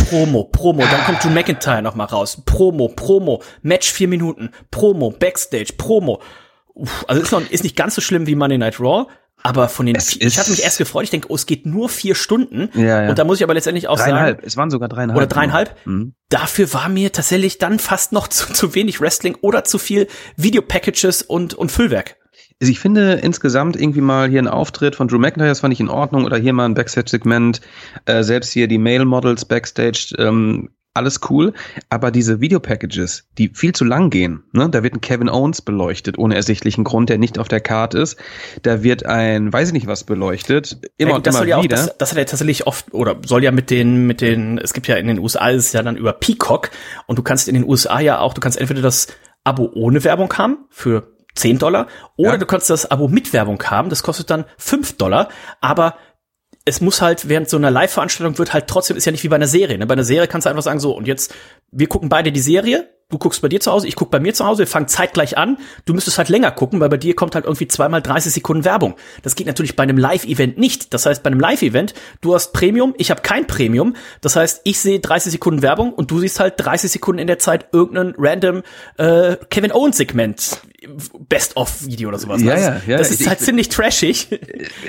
Promo, 0.09 0.43
Promo, 0.43 0.83
dann 0.83 1.03
kommt 1.05 1.23
Drew 1.23 1.29
McIntyre 1.29 1.81
noch 1.81 1.95
mal 1.95 2.05
raus. 2.05 2.43
Promo, 2.45 2.89
Promo, 2.89 3.41
Match 3.63 3.91
vier 3.91 4.07
Minuten, 4.07 4.51
Promo, 4.69 5.09
Backstage, 5.09 5.73
Promo. 5.77 6.21
Uff, 6.75 7.05
also 7.07 7.21
ist, 7.21 7.31
noch, 7.31 7.49
ist 7.49 7.63
nicht 7.63 7.75
ganz 7.75 7.95
so 7.95 8.01
schlimm 8.01 8.27
wie 8.27 8.35
Monday 8.35 8.57
Night 8.57 8.79
Raw, 8.79 9.07
aber 9.45 9.69
von 9.69 9.85
den, 9.85 9.99
vier- 9.99 10.21
ich 10.25 10.37
hatte 10.39 10.51
mich 10.51 10.63
erst 10.63 10.77
gefreut, 10.77 11.03
ich 11.03 11.09
denke, 11.09 11.27
oh, 11.29 11.35
es 11.35 11.45
geht 11.45 11.65
nur 11.65 11.87
vier 11.89 12.15
Stunden. 12.15 12.69
Ja, 12.73 13.03
ja. 13.03 13.09
Und 13.09 13.19
da 13.19 13.23
muss 13.23 13.37
ich 13.37 13.43
aber 13.43 13.53
letztendlich 13.53 13.87
auch 13.87 13.97
dreieinhalb. 13.97 14.37
sagen, 14.37 14.47
Es 14.47 14.57
waren 14.57 14.69
sogar 14.69 14.89
dreieinhalb. 14.89 15.17
oder 15.17 15.27
dreieinhalb. 15.27 15.75
Mhm. 15.85 16.13
Dafür 16.29 16.73
war 16.73 16.89
mir 16.89 17.11
tatsächlich 17.11 17.57
dann 17.57 17.79
fast 17.79 18.11
noch 18.11 18.27
zu, 18.29 18.51
zu 18.53 18.75
wenig 18.75 18.99
Wrestling 19.01 19.35
oder 19.41 19.63
zu 19.63 19.77
viel 19.77 20.07
Videopackages 20.35 21.21
und, 21.21 21.53
und 21.53 21.71
Füllwerk. 21.71 22.17
Also 22.61 22.71
ich 22.71 22.79
finde 22.79 23.13
insgesamt 23.15 23.75
irgendwie 23.75 23.99
mal 24.01 24.29
hier 24.29 24.41
ein 24.41 24.47
Auftritt 24.47 24.95
von 24.95 25.09
Drew 25.09 25.17
McIntyre, 25.19 25.49
das 25.49 25.59
fand 25.59 25.73
ich 25.73 25.79
in 25.81 25.89
Ordnung, 25.89 26.23
oder 26.23 26.37
hier 26.37 26.53
mal 26.53 26.63
ein 26.65 26.73
Backstage-Segment, 26.73 27.59
äh, 28.05 28.23
selbst 28.23 28.53
hier 28.53 28.67
die 28.69 28.77
Male-Models 28.77 29.43
Backstage, 29.45 30.15
ähm, 30.17 30.69
alles 30.95 31.19
cool, 31.29 31.53
aber 31.89 32.11
diese 32.11 32.41
Videopackages, 32.41 33.25
die 33.37 33.49
viel 33.53 33.73
zu 33.73 33.83
lang 33.85 34.09
gehen, 34.09 34.43
ne? 34.53 34.69
da 34.69 34.83
wird 34.83 34.93
ein 34.93 35.01
Kevin 35.01 35.29
Owens 35.29 35.61
beleuchtet, 35.61 36.17
ohne 36.17 36.35
ersichtlichen 36.35 36.83
Grund, 36.83 37.09
der 37.09 37.17
nicht 37.17 37.37
auf 37.39 37.47
der 37.47 37.59
Karte 37.61 37.99
ist, 37.99 38.17
da 38.63 38.81
wird 38.83 39.05
ein, 39.05 39.51
weiß 39.51 39.67
ich 39.69 39.73
nicht 39.73 39.87
was 39.87 40.03
beleuchtet, 40.03 40.77
immer 40.97 41.11
Ja, 41.11 41.15
und 41.17 41.27
das 41.27 41.35
immer 41.35 41.39
soll 41.39 41.49
ja 41.49 41.57
auch, 41.57 41.63
wieder. 41.63 41.75
das, 41.75 41.97
das 41.97 42.11
hat 42.11 42.17
er 42.17 42.25
tatsächlich 42.25 42.65
oft, 42.67 42.93
oder 42.93 43.17
soll 43.25 43.43
ja 43.43 43.51
mit 43.51 43.69
den, 43.69 44.07
mit 44.07 44.21
den, 44.21 44.57
es 44.57 44.73
gibt 44.73 44.87
ja 44.87 44.95
in 44.95 45.07
den 45.07 45.19
USA 45.19 45.49
ist 45.49 45.65
es 45.67 45.73
ja 45.73 45.83
dann 45.83 45.97
über 45.97 46.13
Peacock 46.13 46.71
und 47.07 47.17
du 47.19 47.23
kannst 47.23 47.47
in 47.47 47.55
den 47.55 47.63
USA 47.65 47.99
ja 47.99 48.19
auch, 48.19 48.33
du 48.33 48.41
kannst 48.41 48.59
entweder 48.59 48.81
das 48.81 49.07
Abo 49.43 49.69
ohne 49.73 50.03
Werbung 50.03 50.33
haben 50.37 50.57
für 50.69 51.11
10 51.35 51.59
Dollar 51.59 51.87
oder 52.15 52.31
Ja. 52.31 52.37
du 52.37 52.45
kannst 52.45 52.69
das 52.69 52.89
Abo 52.89 53.07
mit 53.09 53.33
Werbung 53.33 53.61
haben, 53.63 53.89
das 53.89 54.01
kostet 54.03 54.29
dann 54.29 54.45
5 54.57 54.93
Dollar, 54.97 55.27
aber 55.61 55.95
es 56.65 56.81
muss 56.81 57.01
halt 57.01 57.29
während 57.29 57.47
so 57.47 57.57
einer 57.57 57.69
Live-Veranstaltung 57.69 58.37
wird 58.39 58.53
halt 58.53 58.67
trotzdem, 58.67 58.97
ist 58.97 59.05
ja 59.05 59.11
nicht 59.11 59.23
wie 59.23 59.29
bei 59.29 59.35
einer 59.35 59.47
Serie. 59.47 59.77
Ne? 59.77 59.85
Bei 59.85 59.93
einer 59.93 60.03
Serie 60.03 60.27
kannst 60.27 60.45
du 60.45 60.49
einfach 60.49 60.63
sagen, 60.63 60.79
so, 60.79 60.97
und 60.97 61.07
jetzt, 61.07 61.33
wir 61.71 61.87
gucken 61.87 62.09
beide 62.09 62.31
die 62.31 62.39
Serie, 62.39 62.89
du 63.09 63.19
guckst 63.19 63.43
bei 63.43 63.47
dir 63.47 63.59
zu 63.59 63.71
Hause, 63.71 63.87
ich 63.87 63.95
guck 63.95 64.09
bei 64.09 64.19
mir 64.19 64.33
zu 64.33 64.47
Hause, 64.47 64.59
wir 64.59 64.67
fangen 64.67 64.87
zeitgleich 64.87 65.37
an. 65.37 65.57
Du 65.85 65.93
müsstest 65.93 66.17
halt 66.17 66.29
länger 66.29 66.49
gucken, 66.49 66.79
weil 66.79 66.89
bei 66.89 66.97
dir 66.97 67.15
kommt 67.15 67.35
halt 67.35 67.45
irgendwie 67.45 67.67
zweimal 67.67 68.01
30 68.01 68.33
Sekunden 68.33 68.65
Werbung. 68.65 68.95
Das 69.21 69.35
geht 69.35 69.45
natürlich 69.45 69.75
bei 69.75 69.83
einem 69.83 69.97
Live-Event 69.97 70.57
nicht. 70.57 70.91
Das 70.93 71.05
heißt, 71.05 71.21
bei 71.21 71.29
einem 71.29 71.39
Live-Event, 71.39 71.93
du 72.21 72.33
hast 72.33 72.51
Premium, 72.51 72.95
ich 72.97 73.11
habe 73.11 73.21
kein 73.21 73.45
Premium. 73.45 73.95
Das 74.21 74.35
heißt, 74.35 74.61
ich 74.63 74.79
sehe 74.79 74.99
30 74.99 75.33
Sekunden 75.33 75.61
Werbung 75.61 75.93
und 75.93 76.09
du 76.09 76.19
siehst 76.19 76.39
halt 76.39 76.55
30 76.57 76.91
Sekunden 76.91 77.19
in 77.19 77.27
der 77.27 77.37
Zeit 77.37 77.67
irgendein 77.73 78.15
random 78.17 78.63
äh, 78.97 79.35
Kevin 79.51 79.71
Owens-Segment. 79.71 80.61
Best-of-Video 81.29 82.09
oder 82.09 82.17
sowas. 82.19 82.41
Ja, 82.41 82.53
Also, 82.53 82.63
ja, 82.69 82.81
ja. 82.87 82.97
Das 82.97 83.11
ist 83.11 83.21
Ich- 83.21 83.27
halt 83.27 83.39
ziemlich 83.39 83.69
trashig. 83.69 84.27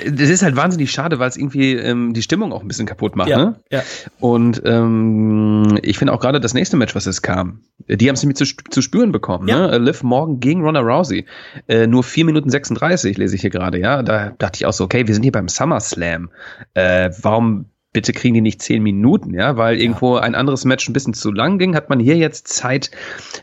Das 0.09 0.29
ist 0.29 0.43
halt 0.43 0.55
wahnsinnig 0.55 0.91
schade, 0.91 1.19
weil 1.19 1.29
es 1.29 1.37
irgendwie 1.37 1.73
ähm, 1.73 2.13
die 2.13 2.21
Stimmung 2.21 2.53
auch 2.53 2.61
ein 2.61 2.67
bisschen 2.67 2.85
kaputt 2.85 3.15
macht. 3.15 3.29
Ja, 3.29 3.37
Ne? 3.37 3.55
ja. 3.71 3.83
Und 4.19 4.61
ähm, 4.65 5.77
ich 5.81 5.97
finde 5.97 6.13
auch 6.13 6.19
gerade 6.19 6.39
das 6.39 6.53
nächste 6.53 6.77
Match, 6.77 6.95
was 6.95 7.05
es 7.05 7.21
kam, 7.21 7.61
die 7.87 8.07
haben 8.07 8.15
es 8.15 8.23
nämlich 8.23 8.37
zu, 8.37 8.45
zu 8.69 8.81
spüren 8.81 9.11
bekommen. 9.11 9.47
Ja. 9.47 9.67
Ne? 9.67 9.73
Äh, 9.73 9.77
Liv 9.79 10.03
Morgan 10.03 10.39
gegen 10.39 10.63
Ronda 10.63 10.81
Rousey. 10.81 11.25
Äh, 11.67 11.87
nur 11.87 12.03
4 12.03 12.25
Minuten 12.25 12.49
36 12.49 13.17
lese 13.17 13.35
ich 13.35 13.41
hier 13.41 13.49
gerade. 13.49 13.79
Ja, 13.79 14.03
Da 14.03 14.31
dachte 14.37 14.57
ich 14.57 14.65
auch 14.65 14.73
so, 14.73 14.83
okay, 14.83 15.07
wir 15.07 15.13
sind 15.13 15.23
hier 15.23 15.31
beim 15.31 15.47
SummerSlam. 15.47 16.29
Äh, 16.73 17.11
warum 17.21 17.65
bitte 17.93 18.13
kriegen 18.13 18.33
die 18.35 18.41
nicht 18.41 18.61
10 18.61 18.83
Minuten? 18.83 19.33
Ja, 19.33 19.57
weil 19.57 19.79
irgendwo 19.81 20.17
ein 20.17 20.35
anderes 20.35 20.65
Match 20.65 20.87
ein 20.87 20.93
bisschen 20.93 21.13
zu 21.13 21.31
lang 21.31 21.57
ging, 21.57 21.75
hat 21.75 21.89
man 21.89 21.99
hier 21.99 22.15
jetzt 22.15 22.47
Zeit 22.47 22.91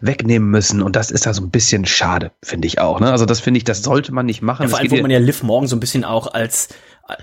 wegnehmen 0.00 0.50
müssen. 0.50 0.82
Und 0.82 0.96
das 0.96 1.10
ist 1.10 1.26
da 1.26 1.34
so 1.34 1.42
ein 1.42 1.50
bisschen 1.50 1.86
schade, 1.86 2.30
finde 2.42 2.66
ich 2.66 2.78
auch. 2.80 3.00
Ne? 3.00 3.10
Also 3.10 3.26
das 3.26 3.40
finde 3.40 3.58
ich, 3.58 3.64
das 3.64 3.82
sollte 3.82 4.12
man 4.12 4.26
nicht 4.26 4.42
machen. 4.42 4.64
Ja, 4.64 4.68
vor 4.68 4.78
allem, 4.78 4.90
wo 4.90 4.96
man 4.96 5.10
ja 5.10 5.18
Liv 5.18 5.42
morgen 5.42 5.66
so 5.66 5.74
ein 5.76 5.80
bisschen 5.80 6.04
auch 6.04 6.32
als, 6.34 6.68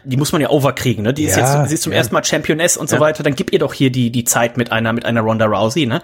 die 0.04 0.18
muss 0.18 0.32
man 0.32 0.42
ja 0.42 0.50
overkriegen, 0.50 1.04
ne? 1.04 1.14
Die 1.14 1.24
ist 1.24 1.38
Ja, 1.38 1.62
jetzt, 1.62 1.70
sie 1.70 1.76
ist 1.76 1.84
zum 1.84 1.92
ja. 1.94 2.00
ersten 2.00 2.14
Mal 2.14 2.24
Championess 2.24 2.78
und 2.78 2.90
so 2.90 2.98
Ja. 2.98 3.02
weiter, 3.02 3.24
dann 3.24 3.36
gib 3.36 3.54
ihr 3.54 3.60
doch 3.60 3.74
hier 3.74 3.92
die, 3.92 4.12
die 4.12 4.24
Zeit 4.26 4.58
mit 4.58 4.72
einer, 4.72 4.92
mit 4.94 5.06
einer 5.06 5.22
Ronda 5.22 5.46
Rousey, 5.46 5.86
ne? 5.86 6.02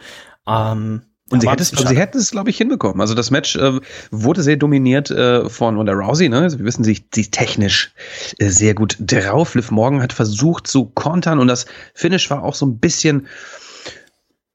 Ähm, 0.48 1.02
Und 1.30 1.42
sie 1.42 1.48
aber 1.48 1.54
hätte 1.54 1.64
es, 1.64 1.70
ein 1.70 1.72
bisschen 1.72 1.88
sie 1.88 1.96
schade. 1.96 2.08
hätte 2.08 2.18
es, 2.18 2.32
glaube 2.32 2.50
ich, 2.50 2.58
hinbekommen. 2.58 3.02
Also 3.02 3.14
das 3.14 3.32
Match 3.32 3.56
äh, 3.56 3.80
wurde 4.12 4.44
sehr 4.44 4.56
dominiert 4.56 5.12
äh, 5.12 5.50
von 5.50 5.76
Ronda 5.76 5.94
Rousey. 5.94 6.30
Ne? 6.30 6.40
Also 6.40 6.58
wir 6.60 6.66
wissen, 6.66 6.84
sie, 6.84 7.04
sie 7.14 7.22
ist 7.22 7.34
technisch 7.34 7.92
äh, 8.40 8.50
sehr 8.50 8.74
gut 8.74 8.98
drauf. 9.00 9.54
Liv 9.56 9.72
Morgan 9.72 10.02
hat 10.02 10.14
versucht 10.14 10.68
zu 10.68 10.86
kontern 10.86 11.40
und 11.40 11.48
das 11.48 11.66
Finish 11.94 12.30
war 12.30 12.44
auch 12.44 12.56
so 12.56 12.66
ein 12.66 12.80
bisschen 12.80 13.28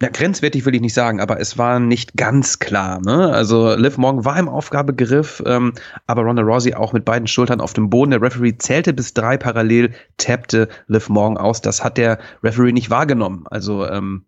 ja, 0.02 0.08
grenzwertig 0.08 0.66
will 0.66 0.74
ich 0.74 0.80
nicht 0.80 0.94
sagen, 0.94 1.20
aber 1.20 1.38
es 1.38 1.58
war 1.58 1.78
nicht 1.78 2.16
ganz 2.16 2.58
klar. 2.58 3.00
Ne? 3.00 3.32
Also 3.32 3.76
Liv 3.76 3.98
Morgan 3.98 4.24
war 4.24 4.36
im 4.36 4.48
Aufgabegriff, 4.48 5.40
ähm, 5.46 5.74
aber 6.08 6.22
Ronda 6.22 6.42
Rousey 6.42 6.74
auch 6.74 6.92
mit 6.92 7.04
beiden 7.04 7.28
Schultern 7.28 7.60
auf 7.60 7.72
dem 7.72 7.88
Boden. 7.88 8.10
Der 8.10 8.20
Referee 8.20 8.58
zählte 8.58 8.92
bis 8.92 9.14
drei 9.14 9.36
parallel, 9.36 9.92
tappte 10.16 10.68
Liv 10.88 11.08
Morgan 11.08 11.36
aus. 11.36 11.60
Das 11.60 11.84
hat 11.84 11.98
der 11.98 12.18
Referee 12.42 12.72
nicht 12.72 12.90
wahrgenommen. 12.90 13.44
Also 13.48 13.86
ähm, 13.86 14.24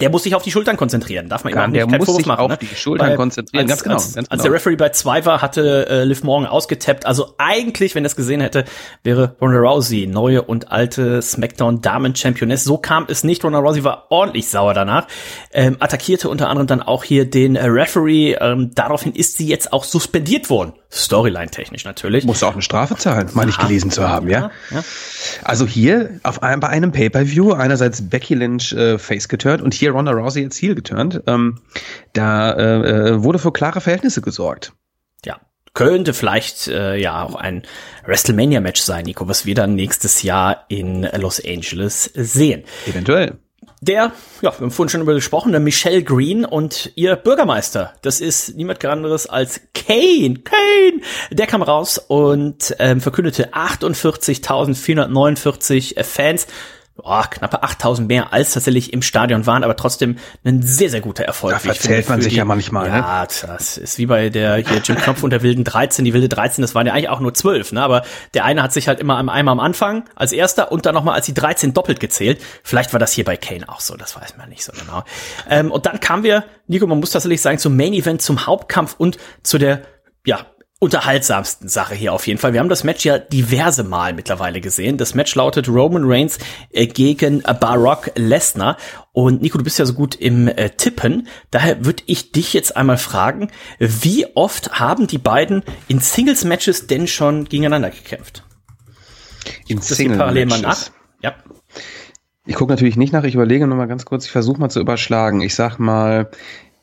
Der 0.00 0.08
muss 0.08 0.22
sich 0.22 0.34
auf 0.34 0.42
die 0.42 0.50
Schultern 0.50 0.78
konzentrieren, 0.78 1.28
darf 1.28 1.44
man 1.44 1.52
ihm 1.52 1.56
Ja, 1.56 1.64
auch 1.64 1.66
nicht 1.66 1.76
der 1.76 1.86
keinen 1.86 1.98
muss 1.98 2.06
Vorwurf 2.06 2.20
sich 2.20 2.26
machen, 2.26 2.40
auf 2.40 2.50
ne? 2.50 2.58
die 2.58 2.66
Schultern 2.66 3.10
Weil 3.10 3.16
konzentrieren, 3.16 3.64
als, 3.64 3.68
ganz 3.68 3.82
genau, 3.82 3.94
Als, 3.96 4.14
ganz 4.14 4.16
als 4.16 4.28
genau. 4.30 4.42
der 4.44 4.52
Referee 4.52 4.76
bei 4.76 4.88
zwei 4.88 5.26
war, 5.26 5.42
hatte 5.42 5.86
äh, 5.86 6.04
Liv 6.04 6.22
Morgan 6.22 6.48
ausgetappt. 6.48 7.04
Also 7.04 7.34
eigentlich, 7.36 7.94
wenn 7.94 8.02
er 8.02 8.06
es 8.06 8.16
gesehen 8.16 8.40
hätte, 8.40 8.64
wäre 9.02 9.36
Ronda 9.38 9.58
Rousey 9.58 10.06
neue 10.06 10.40
und 10.40 10.72
alte 10.72 11.20
SmackDown 11.20 11.82
Damen 11.82 12.16
Championess. 12.16 12.64
So 12.64 12.78
kam 12.78 13.04
es 13.08 13.22
nicht. 13.22 13.44
Ronda 13.44 13.58
Rousey 13.58 13.84
war 13.84 14.06
ordentlich 14.08 14.48
sauer 14.48 14.72
danach. 14.72 15.08
Ähm, 15.52 15.76
attackierte 15.78 16.30
unter 16.30 16.48
anderem 16.48 16.66
dann 16.66 16.80
auch 16.80 17.04
hier 17.04 17.28
den 17.28 17.56
äh, 17.56 17.66
Referee. 17.66 18.32
Ähm, 18.40 18.70
daraufhin 18.74 19.12
ist 19.12 19.36
sie 19.36 19.46
jetzt 19.46 19.74
auch 19.74 19.84
suspendiert 19.84 20.48
worden. 20.48 20.72
Storyline-technisch 20.92 21.84
natürlich. 21.84 22.24
Muss 22.24 22.42
auch 22.42 22.52
eine 22.52 22.60
Strafe 22.60 22.96
zahlen, 22.96 23.30
meine 23.32 23.50
ich 23.50 23.56
gelesen 23.56 23.90
zu 23.90 24.06
haben, 24.06 24.28
ja. 24.28 24.50
ja. 24.70 24.84
Also 25.42 25.66
hier 25.66 26.20
auf 26.22 26.42
einem, 26.42 26.60
bei 26.60 26.68
einem 26.68 26.92
Pay-Per-View 26.92 27.52
einerseits 27.52 28.10
Becky 28.10 28.34
Lynch 28.34 28.72
äh, 28.74 28.98
face 28.98 29.28
geturnt 29.28 29.62
und 29.62 29.72
hier 29.72 29.92
Ronda 29.92 30.12
Rousey 30.12 30.42
jetzt 30.42 30.60
heel 30.60 30.74
geturnt. 30.74 31.22
Ähm, 31.26 31.60
da 32.12 32.52
äh, 32.52 33.08
äh, 33.08 33.22
wurde 33.22 33.38
für 33.38 33.52
klare 33.52 33.80
Verhältnisse 33.80 34.20
gesorgt. 34.20 34.74
ja, 35.24 35.40
könnte 35.72 36.12
vielleicht 36.12 36.68
äh, 36.68 36.96
ja 36.96 37.22
auch 37.22 37.36
ein 37.36 37.62
WrestleMania-Match 38.04 38.82
sein, 38.82 39.06
Nico, 39.06 39.26
was 39.28 39.46
wir 39.46 39.54
dann 39.54 39.74
nächstes 39.74 40.22
Jahr 40.22 40.66
in 40.68 41.08
Los 41.16 41.42
Angeles 41.42 42.10
sehen. 42.14 42.64
Eventuell. 42.86 43.38
Der, 43.80 44.12
ja, 44.40 44.52
wir 44.52 44.52
haben 44.52 44.70
vorhin 44.70 44.90
schon 44.90 45.00
über 45.00 45.14
gesprochen, 45.14 45.50
der 45.52 45.60
Michelle 45.60 46.02
Green 46.02 46.44
und 46.44 46.92
ihr 46.94 47.16
Bürgermeister. 47.16 47.94
Das 48.02 48.20
ist 48.20 48.54
niemand 48.56 48.84
anderes 48.84 49.26
als 49.26 49.62
Kane. 49.74 50.40
Kane! 50.44 51.00
Der 51.30 51.46
kam 51.46 51.62
raus 51.62 51.96
und 51.98 52.76
ähm, 52.78 53.00
verkündete 53.00 53.54
48.449 53.54 56.04
Fans. 56.04 56.46
Oh, 57.04 57.22
knappe 57.28 57.62
8000 57.62 58.06
mehr 58.06 58.32
als 58.32 58.52
tatsächlich 58.52 58.92
im 58.92 59.02
Stadion 59.02 59.44
waren, 59.46 59.64
aber 59.64 59.74
trotzdem 59.74 60.18
ein 60.44 60.62
sehr, 60.62 60.88
sehr 60.88 61.00
guter 61.00 61.24
Erfolg. 61.24 61.54
Da 61.54 61.58
verzählt 61.58 62.08
man 62.08 62.20
sich 62.20 62.34
ja 62.34 62.44
manchmal, 62.44 62.90
ne? 62.90 62.98
Ja, 62.98 63.26
das 63.26 63.76
ist 63.76 63.98
wie 63.98 64.06
bei 64.06 64.28
der 64.28 64.56
hier 64.56 64.78
Jim 64.78 64.96
Knopf 64.96 65.24
und 65.24 65.30
der 65.30 65.42
wilden 65.42 65.64
13. 65.64 66.04
Die 66.04 66.14
wilde 66.14 66.28
13, 66.28 66.62
das 66.62 66.76
waren 66.76 66.86
ja 66.86 66.92
eigentlich 66.92 67.08
auch 67.08 67.18
nur 67.18 67.34
12, 67.34 67.72
ne? 67.72 67.82
Aber 67.82 68.02
der 68.34 68.44
eine 68.44 68.62
hat 68.62 68.72
sich 68.72 68.86
halt 68.86 69.00
immer 69.00 69.18
einmal 69.18 69.48
am 69.48 69.60
Anfang 69.60 70.04
als 70.14 70.30
erster 70.32 70.70
und 70.70 70.86
dann 70.86 70.94
nochmal 70.94 71.16
als 71.16 71.26
die 71.26 71.34
13 71.34 71.74
doppelt 71.74 71.98
gezählt. 71.98 72.40
Vielleicht 72.62 72.92
war 72.92 73.00
das 73.00 73.12
hier 73.12 73.24
bei 73.24 73.36
Kane 73.36 73.68
auch 73.68 73.80
so, 73.80 73.96
das 73.96 74.14
weiß 74.14 74.36
man 74.36 74.48
nicht 74.48 74.64
so 74.64 74.72
genau. 74.72 75.02
Ähm, 75.50 75.72
und 75.72 75.86
dann 75.86 75.98
kamen 75.98 76.22
wir, 76.22 76.44
Nico, 76.68 76.86
man 76.86 77.00
muss 77.00 77.10
tatsächlich 77.10 77.40
sagen, 77.40 77.58
zum 77.58 77.76
Main 77.76 77.94
Event, 77.94 78.22
zum 78.22 78.46
Hauptkampf 78.46 78.94
und 78.96 79.18
zu 79.42 79.58
der, 79.58 79.82
ja, 80.24 80.46
unterhaltsamsten 80.82 81.68
Sache 81.68 81.94
hier 81.94 82.12
auf 82.12 82.26
jeden 82.26 82.40
Fall. 82.40 82.54
Wir 82.54 82.58
haben 82.58 82.68
das 82.68 82.82
Match 82.82 83.04
ja 83.04 83.16
diverse 83.16 83.84
Mal 83.84 84.14
mittlerweile 84.14 84.60
gesehen. 84.60 84.98
Das 84.98 85.14
Match 85.14 85.32
lautet 85.36 85.68
Roman 85.68 86.02
Reigns 86.04 86.40
äh, 86.70 86.88
gegen 86.88 87.40
Barack 87.42 88.10
Lesnar. 88.16 88.76
Und 89.12 89.42
Nico, 89.42 89.58
du 89.58 89.64
bist 89.64 89.78
ja 89.78 89.86
so 89.86 89.94
gut 89.94 90.16
im 90.16 90.48
äh, 90.48 90.70
Tippen. 90.70 91.28
Daher 91.52 91.84
würde 91.84 92.02
ich 92.06 92.32
dich 92.32 92.52
jetzt 92.52 92.76
einmal 92.76 92.98
fragen, 92.98 93.52
wie 93.78 94.26
oft 94.34 94.80
haben 94.80 95.06
die 95.06 95.18
beiden 95.18 95.62
in 95.86 96.00
Singles-Matches 96.00 96.88
denn 96.88 97.06
schon 97.06 97.44
gegeneinander 97.44 97.90
gekämpft? 97.90 98.42
In. 99.68 99.80
Single-Matches. 99.80 100.90
Ja. 101.22 101.36
Ich 102.44 102.56
gucke 102.56 102.72
natürlich 102.72 102.96
nicht 102.96 103.12
nach, 103.12 103.22
ich 103.22 103.36
überlege 103.36 103.68
noch 103.68 103.76
mal 103.76 103.86
ganz 103.86 104.04
kurz, 104.04 104.24
ich 104.24 104.32
versuche 104.32 104.58
mal 104.58 104.68
zu 104.68 104.80
überschlagen. 104.80 105.42
Ich 105.42 105.54
sag 105.54 105.78
mal, 105.78 106.28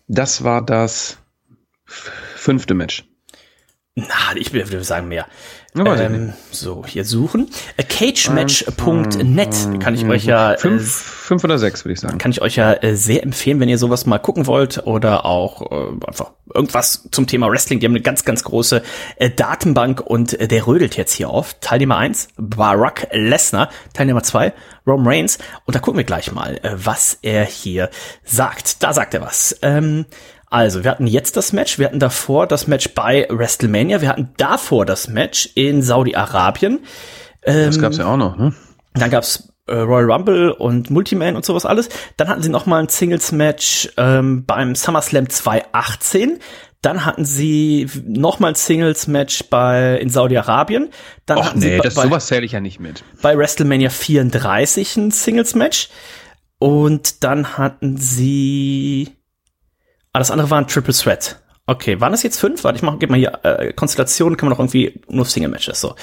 das 0.07 0.45
war 0.45 0.65
das 0.65 1.17
fünfte 1.85 2.73
Match. 2.75 3.08
Na, 3.95 4.05
ich 4.35 4.53
würde 4.53 4.83
sagen 4.83 5.07
mehr. 5.07 5.25
Ja, 5.75 5.95
Ähm, 5.97 6.33
so, 6.51 6.83
hier 6.85 7.05
suchen. 7.05 7.49
Äh, 7.77 7.83
Cagematch.net 7.83 9.79
kann 9.81 9.93
ich 9.93 10.05
euch 10.05 10.25
ja 10.25 10.53
äh, 10.53 10.57
Fünf, 10.57 10.91
fünf 10.91 11.43
oder 11.43 11.59
sechs, 11.59 11.85
würde 11.85 11.93
ich 11.93 11.99
sagen. 11.99 12.17
kann 12.17 12.31
ich 12.31 12.41
euch 12.41 12.55
ja 12.55 12.73
äh, 12.73 12.95
sehr 12.95 13.21
empfehlen, 13.23 13.59
wenn 13.59 13.69
ihr 13.69 13.77
sowas 13.77 14.05
mal 14.05 14.17
gucken 14.17 14.47
wollt 14.47 14.85
oder 14.87 15.25
auch 15.25 15.61
äh, 15.71 16.05
einfach 16.07 16.31
irgendwas 16.53 17.07
zum 17.11 17.27
Thema 17.27 17.49
Wrestling. 17.51 17.79
Die 17.79 17.85
haben 17.85 17.91
eine 17.93 18.01
ganz, 18.01 18.25
ganz 18.25 18.43
große 18.43 18.81
äh, 19.17 19.29
Datenbank 19.29 20.01
und 20.01 20.33
äh, 20.39 20.47
der 20.47 20.65
rödelt 20.65 20.95
jetzt 20.97 21.13
hier 21.13 21.29
auf. 21.29 21.55
Teilnehmer 21.61 21.97
1, 21.97 22.29
Barack 22.37 23.07
Lesnar. 23.11 23.69
Teilnehmer 23.93 24.23
2, 24.23 24.53
Roman 24.87 25.07
Reigns. 25.07 25.37
Und 25.65 25.75
da 25.75 25.79
gucken 25.79 25.97
wir 25.97 26.05
gleich 26.05 26.31
mal, 26.31 26.57
äh, 26.63 26.71
was 26.75 27.19
er 27.21 27.45
hier 27.45 27.89
sagt. 28.23 28.81
Da 28.81 28.93
sagt 28.93 29.13
er 29.13 29.21
was. 29.21 29.55
Ähm, 29.61 30.05
also, 30.49 30.83
wir 30.83 30.91
hatten 30.91 31.07
jetzt 31.07 31.37
das 31.37 31.53
Match, 31.53 31.77
wir 31.77 31.87
hatten 31.87 31.99
davor 31.99 32.47
das 32.47 32.67
Match 32.67 32.93
bei 32.95 33.27
WrestleMania, 33.29 34.01
wir 34.01 34.09
hatten 34.09 34.29
davor 34.37 34.85
das 34.85 35.07
Match 35.07 35.49
in 35.55 35.81
Saudi-Arabien. 35.81 36.79
Das 37.43 37.79
gab's 37.79 37.97
ja 37.97 38.05
auch 38.05 38.17
noch, 38.17 38.37
ne? 38.37 38.53
Dann 38.93 39.09
gab's 39.09 39.53
äh, 39.67 39.75
Royal 39.75 40.11
Rumble 40.11 40.51
und 40.51 40.89
Multiman 40.89 41.35
und 41.35 41.45
sowas 41.45 41.65
alles. 41.65 41.89
Dann 42.17 42.27
hatten 42.27 42.41
sie 42.41 42.49
noch 42.49 42.65
mal 42.65 42.81
ein 42.81 42.89
Singles-Match 42.89 43.89
ähm, 43.97 44.45
beim 44.45 44.75
SummerSlam 44.75 45.29
2018. 45.29 46.39
Dann 46.81 47.05
hatten 47.05 47.25
sie 47.25 47.89
noch 48.05 48.39
mal 48.39 48.49
ein 48.49 48.55
Singles-Match 48.55 49.49
bei 49.49 49.97
in 49.97 50.09
Saudi-Arabien. 50.09 50.89
Dann 51.25 51.37
Och 51.39 51.45
hatten 51.45 51.59
nee, 51.59 51.75
sie 51.75 51.81
das, 51.81 51.95
bei, 51.95 52.03
sowas 52.03 52.27
zähle 52.27 52.45
ich 52.45 52.53
ja 52.53 52.61
nicht 52.61 52.79
mit. 52.79 53.03
bei 53.21 53.37
WrestleMania 53.37 53.89
34 53.89 54.97
ein 54.97 55.11
Singles-Match. 55.11 55.89
Und 56.57 57.23
dann 57.23 57.57
hatten 57.57 57.97
sie. 57.97 59.18
Ah, 60.13 60.19
das 60.19 60.31
andere 60.31 60.49
war 60.49 60.57
ein 60.57 60.67
Triple 60.67 60.93
Threat. 60.93 61.39
Okay, 61.67 62.01
waren 62.01 62.11
das 62.11 62.23
jetzt 62.23 62.39
fünf? 62.39 62.63
Warte, 62.63 62.77
ich 62.77 62.83
mach, 62.83 62.97
gib 62.97 63.11
mal 63.11 63.17
hier 63.17 63.39
äh, 63.43 63.73
Konstellationen, 63.73 64.37
kann 64.37 64.49
man 64.49 64.55
doch 64.55 64.59
irgendwie 64.59 64.99
nur 65.07 65.25
Single-Matches. 65.25 65.79
So. 65.79 65.95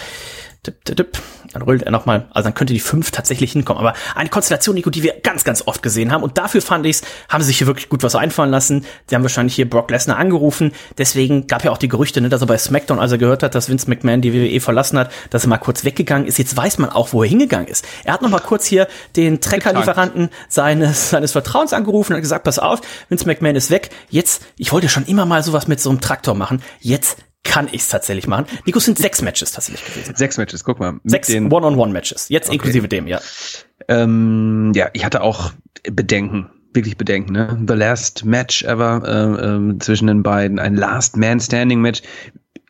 Tipp, 0.67 0.85
tipp, 0.85 0.97
tipp. 0.97 1.19
Dann 1.53 1.63
rüllt 1.63 1.85
er 1.85 1.93
nochmal, 1.93 2.27
also 2.33 2.49
dann 2.49 2.55
könnte 2.55 2.75
die 2.75 2.81
fünf 2.81 3.13
tatsächlich 3.13 3.53
hinkommen. 3.53 3.79
Aber 3.79 3.95
eine 4.17 4.29
Konstellation, 4.29 4.75
Nico, 4.75 4.91
die 4.91 5.05
wir 5.05 5.21
ganz, 5.23 5.45
ganz 5.45 5.63
oft 5.65 5.81
gesehen 5.81 6.11
haben. 6.11 6.25
Und 6.25 6.39
dafür 6.39 6.61
fand 6.61 6.85
ich's, 6.87 7.03
haben 7.29 7.41
sie 7.43 7.47
sich 7.47 7.59
hier 7.59 7.69
wirklich 7.69 7.89
gut 7.89 8.03
was 8.03 8.17
einfallen 8.17 8.51
lassen. 8.51 8.85
Sie 9.09 9.15
haben 9.15 9.23
wahrscheinlich 9.23 9.55
hier 9.55 9.71
Brock 9.71 9.93
Lesnar 9.93 10.17
angerufen. 10.17 10.73
Deswegen 10.99 11.47
gab 11.47 11.63
ja 11.63 11.71
auch 11.71 11.79
die 11.79 11.87
Gerüchte, 11.87 12.21
ne, 12.21 12.29
dass 12.29 12.41
er 12.41 12.49
bei 12.49 12.59
SmackDown, 12.59 12.99
als 12.99 13.13
er 13.13 13.19
gehört 13.19 13.45
hat, 13.45 13.55
dass 13.55 13.69
Vince 13.69 13.89
McMahon 13.89 14.23
die 14.23 14.35
WWE 14.35 14.59
verlassen 14.61 14.99
hat, 14.99 15.13
dass 15.31 15.45
er 15.45 15.51
mal 15.51 15.59
kurz 15.59 15.85
weggegangen 15.85 16.27
ist. 16.27 16.37
Jetzt 16.37 16.57
weiß 16.57 16.79
man 16.79 16.91
auch, 16.91 17.13
wo 17.13 17.23
er 17.23 17.29
hingegangen 17.29 17.69
ist. 17.69 17.87
Er 18.03 18.15
hat 18.15 18.23
noch 18.23 18.31
mal 18.31 18.41
kurz 18.41 18.67
hier 18.67 18.89
den 19.15 19.41
Treckerlieferanten 19.41 20.31
seines, 20.49 21.11
seines 21.11 21.31
Vertrauens 21.31 21.73
angerufen 21.73 22.13
und 22.13 22.17
hat 22.17 22.23
gesagt, 22.23 22.43
pass 22.43 22.59
auf, 22.59 22.81
Vince 23.09 23.25
McMahon 23.25 23.55
ist 23.55 23.71
weg. 23.71 23.91
Jetzt, 24.11 24.45
ich 24.59 24.73
wollte 24.73 24.89
schon 24.89 25.07
immer 25.07 25.27
mal 25.27 25.45
sowas 25.45 25.69
mit 25.69 25.81
so 25.81 25.91
einem 25.91 26.01
Traktor 26.01 26.35
machen. 26.35 26.61
Jetzt 26.81 27.19
kann 27.45 27.69
ich's 27.73 27.89
tatsächlich 27.89 28.27
machen. 28.27 28.47
Nico, 28.67 28.79
es 28.79 28.85
sind 28.85 28.99
sechs 28.99 29.23
Matches 29.23 29.53
tatsächlich 29.53 29.85
gewesen. 29.87 30.15
Sechs 30.15 30.37
Matches, 30.37 30.65
guck 30.65 30.79
mal. 30.79 31.01
Sechs 31.05 31.31
One-on-One-Matches. 31.31 32.29
Jetzt 32.29 32.53
inklusive 32.53 32.89
dem, 32.89 33.07
ja. 33.07 33.21
ähm, 33.89 34.73
ja, 34.75 34.91
ich 34.93 35.05
hatte 35.05 35.23
auch 35.23 35.53
Bedenken, 35.91 36.51
wirklich 36.75 36.97
Bedenken. 36.97 37.33
Ne? 37.33 37.65
The 37.67 37.75
last 37.75 38.25
Match 38.25 38.63
ever 38.65 39.03
äh, 39.07 39.47
ähm, 39.47 39.81
zwischen 39.81 40.07
den 40.07 40.23
beiden, 40.23 40.59
ein 40.59 40.75
Last 40.75 41.17
Man 41.17 41.41
Standing 41.41 41.81
Match. 41.81 42.03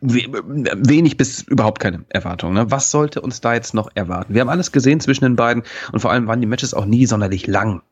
We 0.02 0.24
wenig 0.28 1.16
bis 1.16 1.40
überhaupt 1.42 1.80
keine 1.80 2.04
Erwartung. 2.10 2.52
Ne? 2.52 2.70
Was 2.70 2.90
sollte 2.90 3.22
uns 3.22 3.40
da 3.40 3.54
jetzt 3.54 3.72
noch 3.72 3.90
erwarten? 3.94 4.34
Wir 4.34 4.42
haben 4.42 4.50
alles 4.50 4.70
gesehen 4.70 5.00
zwischen 5.00 5.24
den 5.24 5.36
beiden 5.36 5.62
und 5.90 6.00
vor 6.00 6.12
allem 6.12 6.26
waren 6.26 6.40
die 6.40 6.46
Matches 6.46 6.74
auch 6.74 6.84
nie 6.84 7.06
sonderlich 7.06 7.46
lang. 7.46 7.82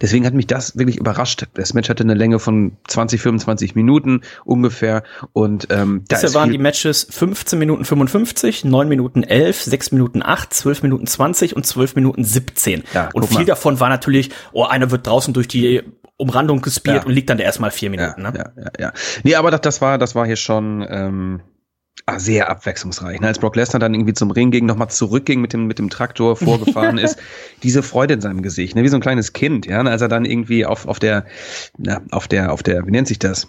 Deswegen 0.00 0.26
hat 0.26 0.34
mich 0.34 0.46
das 0.46 0.78
wirklich 0.78 0.96
überrascht. 0.96 1.46
Das 1.54 1.74
Match 1.74 1.88
hatte 1.88 2.04
eine 2.04 2.14
Länge 2.14 2.38
von 2.38 2.76
20, 2.86 3.20
25 3.20 3.74
Minuten 3.74 4.22
ungefähr. 4.44 5.02
Und 5.32 5.68
ähm, 5.70 6.04
da 6.08 6.16
Bisher 6.16 6.34
waren 6.34 6.50
die 6.50 6.58
Matches 6.58 7.06
15 7.10 7.58
Minuten 7.58 7.84
55, 7.84 8.64
9 8.64 8.88
Minuten 8.88 9.22
11, 9.22 9.62
6 9.62 9.92
Minuten 9.92 10.22
8, 10.22 10.52
12 10.52 10.82
Minuten 10.82 11.06
20 11.06 11.56
und 11.56 11.66
12 11.66 11.96
Minuten 11.96 12.24
17. 12.24 12.84
Ja, 12.94 13.10
und 13.12 13.26
viel 13.26 13.38
mal. 13.38 13.44
davon 13.46 13.80
war 13.80 13.88
natürlich, 13.88 14.30
oh, 14.52 14.64
einer 14.64 14.90
wird 14.90 15.06
draußen 15.06 15.34
durch 15.34 15.48
die 15.48 15.82
Umrandung 16.16 16.62
gespielt 16.62 16.96
ja. 16.96 17.04
und 17.04 17.12
liegt 17.12 17.28
dann 17.28 17.38
erstmal 17.38 17.70
vier 17.70 17.90
Minuten. 17.90 18.22
Ja, 18.22 18.30
ne? 18.30 18.38
ja, 18.38 18.62
ja, 18.62 18.70
ja. 18.78 18.92
Nee, 19.22 19.34
aber 19.34 19.50
das, 19.50 19.60
das 19.60 19.80
war, 19.80 19.98
das 19.98 20.14
war 20.14 20.26
hier 20.26 20.36
schon. 20.36 20.86
Ähm, 20.88 21.42
ah, 22.06 22.18
sehr 22.18 22.48
abwechslungsreich. 22.48 23.20
Ne? 23.20 23.26
Als 23.26 23.38
Brock 23.38 23.56
Lesnar 23.56 23.80
dann 23.80 23.94
irgendwie 23.94 24.14
zum 24.14 24.30
Ring 24.30 24.50
ging, 24.50 24.64
nochmal 24.64 24.88
zurückging 24.88 25.40
mit 25.40 25.52
dem, 25.52 25.66
mit 25.66 25.78
dem 25.78 25.90
Traktor 25.90 26.36
vorgefahren 26.36 26.98
ist, 26.98 27.18
diese 27.62 27.82
Freude 27.82 28.14
in 28.14 28.20
seinem 28.20 28.42
Gesicht, 28.42 28.76
ne? 28.76 28.82
wie 28.82 28.88
so 28.88 28.96
ein 28.96 29.02
kleines 29.02 29.32
Kind, 29.32 29.66
ja, 29.66 29.82
als 29.82 30.00
er 30.00 30.08
dann 30.08 30.24
irgendwie 30.24 30.64
auf, 30.64 30.86
auf 30.86 30.98
der, 30.98 31.26
na, 31.76 32.00
auf 32.10 32.28
der, 32.28 32.52
auf 32.52 32.62
der, 32.62 32.86
wie 32.86 32.90
nennt 32.90 33.08
sich 33.08 33.18
das? 33.18 33.48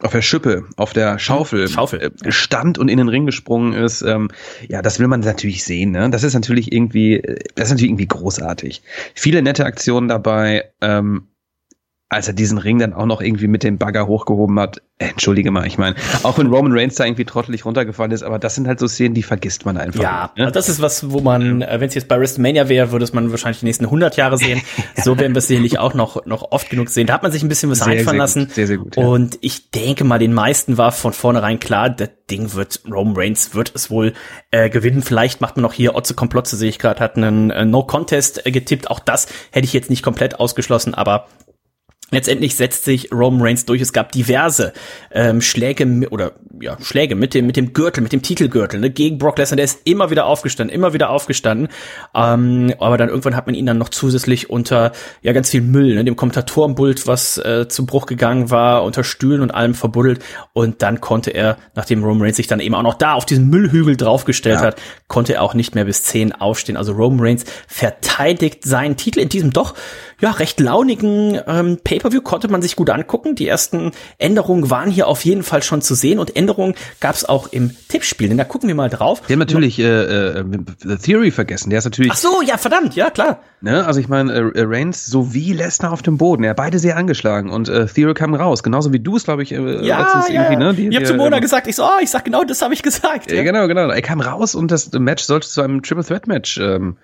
auf 0.00 0.12
der 0.12 0.22
Schippe, 0.22 0.64
auf 0.76 0.92
der 0.92 1.18
Schaufel, 1.18 1.68
Schaufel. 1.68 2.12
Äh, 2.22 2.30
stand 2.30 2.78
und 2.78 2.88
in 2.88 2.98
den 2.98 3.08
Ring 3.08 3.26
gesprungen 3.26 3.72
ist. 3.72 4.02
Ähm, 4.02 4.30
ja, 4.68 4.80
das 4.80 5.00
will 5.00 5.08
man 5.08 5.20
natürlich 5.20 5.64
sehen. 5.64 5.90
Ne? 5.90 6.08
Das 6.10 6.22
ist 6.22 6.34
natürlich 6.34 6.72
irgendwie, 6.72 7.20
das 7.56 7.64
ist 7.66 7.70
natürlich 7.70 7.90
irgendwie 7.90 8.06
großartig. 8.06 8.82
Viele 9.14 9.42
nette 9.42 9.64
Aktionen 9.64 10.06
dabei. 10.06 10.70
Ähm, 10.80 11.26
als 12.10 12.26
er 12.26 12.32
diesen 12.32 12.56
Ring 12.56 12.78
dann 12.78 12.94
auch 12.94 13.04
noch 13.04 13.20
irgendwie 13.20 13.48
mit 13.48 13.62
dem 13.62 13.76
Bagger 13.76 14.06
hochgehoben 14.06 14.58
hat, 14.58 14.80
äh, 14.96 15.08
entschuldige 15.08 15.50
mal, 15.50 15.66
ich 15.66 15.76
meine, 15.76 15.94
auch 16.22 16.38
wenn 16.38 16.46
Roman 16.46 16.72
Reigns 16.72 16.94
da 16.94 17.04
irgendwie 17.04 17.26
trottelig 17.26 17.66
runtergefallen 17.66 18.12
ist, 18.12 18.22
aber 18.22 18.38
das 18.38 18.54
sind 18.54 18.66
halt 18.66 18.80
so 18.80 18.88
Szenen, 18.88 19.14
die 19.14 19.22
vergisst 19.22 19.66
man 19.66 19.76
einfach. 19.76 20.02
Ja, 20.02 20.32
ne? 20.34 20.50
das 20.50 20.70
ist 20.70 20.80
was, 20.80 21.10
wo 21.10 21.20
man, 21.20 21.60
äh, 21.60 21.80
wenn 21.80 21.88
es 21.88 21.94
jetzt 21.94 22.08
bei 22.08 22.18
WrestleMania 22.18 22.70
wäre, 22.70 22.92
würde 22.92 23.04
es 23.04 23.12
man 23.12 23.30
wahrscheinlich 23.30 23.60
die 23.60 23.66
nächsten 23.66 23.84
100 23.84 24.16
Jahre 24.16 24.38
sehen. 24.38 24.62
So 24.96 25.16
werden 25.18 25.34
wir 25.34 25.38
es 25.38 25.46
sicherlich 25.46 25.78
auch 25.78 25.94
noch, 25.94 26.26
noch 26.26 26.50
oft 26.50 26.70
genug 26.70 26.88
sehen. 26.88 27.06
Da 27.06 27.14
hat 27.14 27.22
man 27.22 27.30
sich 27.30 27.42
ein 27.42 27.48
bisschen 27.48 27.70
was 27.70 27.78
sehr, 27.78 27.88
einfallen 27.88 28.06
sehr 28.06 28.18
lassen. 28.18 28.44
Gut, 28.46 28.54
sehr, 28.54 28.66
sehr 28.66 28.78
gut. 28.78 28.96
Ja. 28.96 29.06
Und 29.06 29.38
ich 29.42 29.70
denke 29.70 30.04
mal, 30.04 30.18
den 30.18 30.34
meisten 30.34 30.76
war 30.76 30.92
von 30.92 31.12
vornherein 31.12 31.60
klar, 31.60 31.88
das 31.88 32.10
Ding 32.30 32.54
wird, 32.54 32.80
Roman 32.90 33.14
Reigns 33.16 33.54
wird 33.54 33.72
es 33.74 33.90
wohl 33.90 34.12
äh, 34.50 34.70
gewinnen. 34.70 35.02
Vielleicht 35.02 35.40
macht 35.40 35.56
man 35.56 35.62
noch 35.62 35.72
hier 35.72 35.94
Otze 35.94 36.14
Komplotze, 36.14 36.56
sehe 36.56 36.68
ich 36.68 36.78
gerade, 36.78 37.00
hat 37.00 37.16
einen 37.16 37.50
äh, 37.50 37.64
No-Contest 37.64 38.44
äh, 38.44 38.50
getippt. 38.50 38.90
Auch 38.90 39.00
das 39.00 39.28
hätte 39.52 39.66
ich 39.66 39.72
jetzt 39.72 39.88
nicht 39.88 40.02
komplett 40.02 40.40
ausgeschlossen, 40.40 40.94
aber 40.94 41.28
Letztendlich 42.10 42.56
setzt 42.56 42.84
sich 42.84 43.12
Roman 43.12 43.42
Reigns 43.42 43.66
durch. 43.66 43.82
Es 43.82 43.92
gab 43.92 44.12
diverse 44.12 44.72
ähm, 45.10 45.42
Schläge 45.42 46.08
oder 46.10 46.32
ja 46.58 46.78
Schläge 46.80 47.14
mit 47.14 47.34
dem 47.34 47.46
mit 47.46 47.56
dem 47.56 47.74
Gürtel, 47.74 48.02
mit 48.02 48.12
dem 48.12 48.22
Titelgürtel 48.22 48.80
ne, 48.80 48.90
gegen 48.90 49.18
Brock 49.18 49.36
Lesnar. 49.36 49.56
Der 49.56 49.66
ist 49.66 49.80
immer 49.84 50.08
wieder 50.08 50.24
aufgestanden, 50.24 50.74
immer 50.74 50.94
wieder 50.94 51.10
aufgestanden. 51.10 51.68
Ähm, 52.14 52.72
aber 52.78 52.96
dann 52.96 53.10
irgendwann 53.10 53.36
hat 53.36 53.44
man 53.44 53.54
ihn 53.54 53.66
dann 53.66 53.76
noch 53.76 53.90
zusätzlich 53.90 54.48
unter 54.48 54.92
ja 55.20 55.34
ganz 55.34 55.50
viel 55.50 55.60
Müll, 55.60 55.96
ne, 55.96 56.04
dem 56.04 56.16
Kommentatorenpult, 56.16 57.06
was 57.06 57.36
äh, 57.36 57.68
zu 57.68 57.84
Bruch 57.84 58.06
gegangen 58.06 58.50
war, 58.50 58.84
unter 58.84 59.04
Stühlen 59.04 59.42
und 59.42 59.50
allem 59.50 59.74
verbuddelt. 59.74 60.24
Und 60.54 60.80
dann 60.80 61.02
konnte 61.02 61.30
er, 61.32 61.58
nachdem 61.74 62.02
Roman 62.02 62.22
Reigns 62.22 62.38
sich 62.38 62.46
dann 62.46 62.60
eben 62.60 62.74
auch 62.74 62.82
noch 62.82 62.94
da 62.94 63.12
auf 63.12 63.26
diesen 63.26 63.50
Müllhügel 63.50 63.98
draufgestellt 63.98 64.60
ja. 64.60 64.66
hat, 64.68 64.80
konnte 65.08 65.34
er 65.34 65.42
auch 65.42 65.52
nicht 65.52 65.74
mehr 65.74 65.84
bis 65.84 66.04
zehn 66.04 66.32
aufstehen. 66.32 66.78
Also 66.78 66.92
Roman 66.92 67.20
Reigns 67.20 67.44
verteidigt 67.66 68.64
seinen 68.64 68.96
Titel 68.96 69.20
in 69.20 69.28
diesem 69.28 69.52
doch 69.52 69.74
ja 70.20 70.30
recht 70.30 70.58
launigen 70.58 71.38
ähm, 71.46 71.78
Pay-per-View 71.98 72.22
konnte 72.22 72.48
man 72.48 72.62
sich 72.62 72.76
gut 72.76 72.90
angucken. 72.90 73.34
Die 73.34 73.46
ersten 73.46 73.92
Änderungen 74.18 74.70
waren 74.70 74.90
hier 74.90 75.08
auf 75.08 75.24
jeden 75.24 75.42
Fall 75.42 75.62
schon 75.62 75.82
zu 75.82 75.94
sehen 75.94 76.18
und 76.18 76.36
Änderungen 76.36 76.74
gab 77.00 77.14
es 77.14 77.24
auch 77.24 77.48
im 77.52 77.74
Tippspiel. 77.88 78.28
Denn 78.28 78.38
da 78.38 78.44
gucken 78.44 78.68
wir 78.68 78.74
mal 78.74 78.88
drauf. 78.88 79.22
Wir 79.26 79.34
haben 79.34 79.40
natürlich 79.40 79.78
äh, 79.78 79.84
äh, 79.84 80.44
The 80.80 80.96
Theory 80.96 81.30
vergessen. 81.30 81.70
Der 81.70 81.80
ist 81.80 81.84
natürlich. 81.84 82.12
Ach 82.12 82.16
so, 82.16 82.42
ja 82.42 82.56
verdammt, 82.56 82.94
ja 82.94 83.10
klar. 83.10 83.40
Ne? 83.60 83.84
Also 83.84 83.98
ich 83.98 84.08
meine, 84.08 84.32
äh, 84.32 84.62
Reigns 84.64 85.06
sowie 85.06 85.52
Lesnar 85.52 85.92
auf 85.92 86.02
dem 86.02 86.16
Boden. 86.16 86.44
Ja, 86.44 86.54
beide 86.54 86.78
sehr 86.78 86.96
angeschlagen 86.96 87.50
und 87.50 87.68
äh, 87.68 87.86
Theory 87.86 88.14
kam 88.14 88.34
raus. 88.34 88.62
Genauso 88.62 88.92
wie 88.92 89.00
du 89.00 89.16
es, 89.16 89.24
glaube 89.24 89.42
ich, 89.42 89.52
äh, 89.52 89.84
ja, 89.84 90.00
letztens 90.00 90.28
ja. 90.28 90.42
irgendwie. 90.42 90.64
Ne? 90.64 90.74
Die, 90.74 90.88
ich 90.88 90.96
habe 90.96 91.06
zu 91.06 91.14
Mona 91.14 91.38
äh, 91.38 91.40
gesagt, 91.40 91.66
ich 91.66 91.74
so, 91.74 91.82
oh, 91.82 92.00
ich 92.00 92.08
sag 92.08 92.24
genau, 92.24 92.44
das 92.44 92.62
habe 92.62 92.72
ich 92.72 92.82
gesagt. 92.82 93.30
Ja. 93.30 93.38
ja, 93.38 93.42
genau, 93.42 93.66
genau. 93.66 93.88
Er 93.88 94.02
kam 94.02 94.20
raus 94.20 94.54
und 94.54 94.70
das 94.70 94.92
Match 94.92 95.24
sollte 95.24 95.48
zu 95.48 95.60
einem 95.60 95.82
Triple 95.82 96.04
Threat 96.04 96.28
Match 96.28 96.58
ähm, 96.58 96.98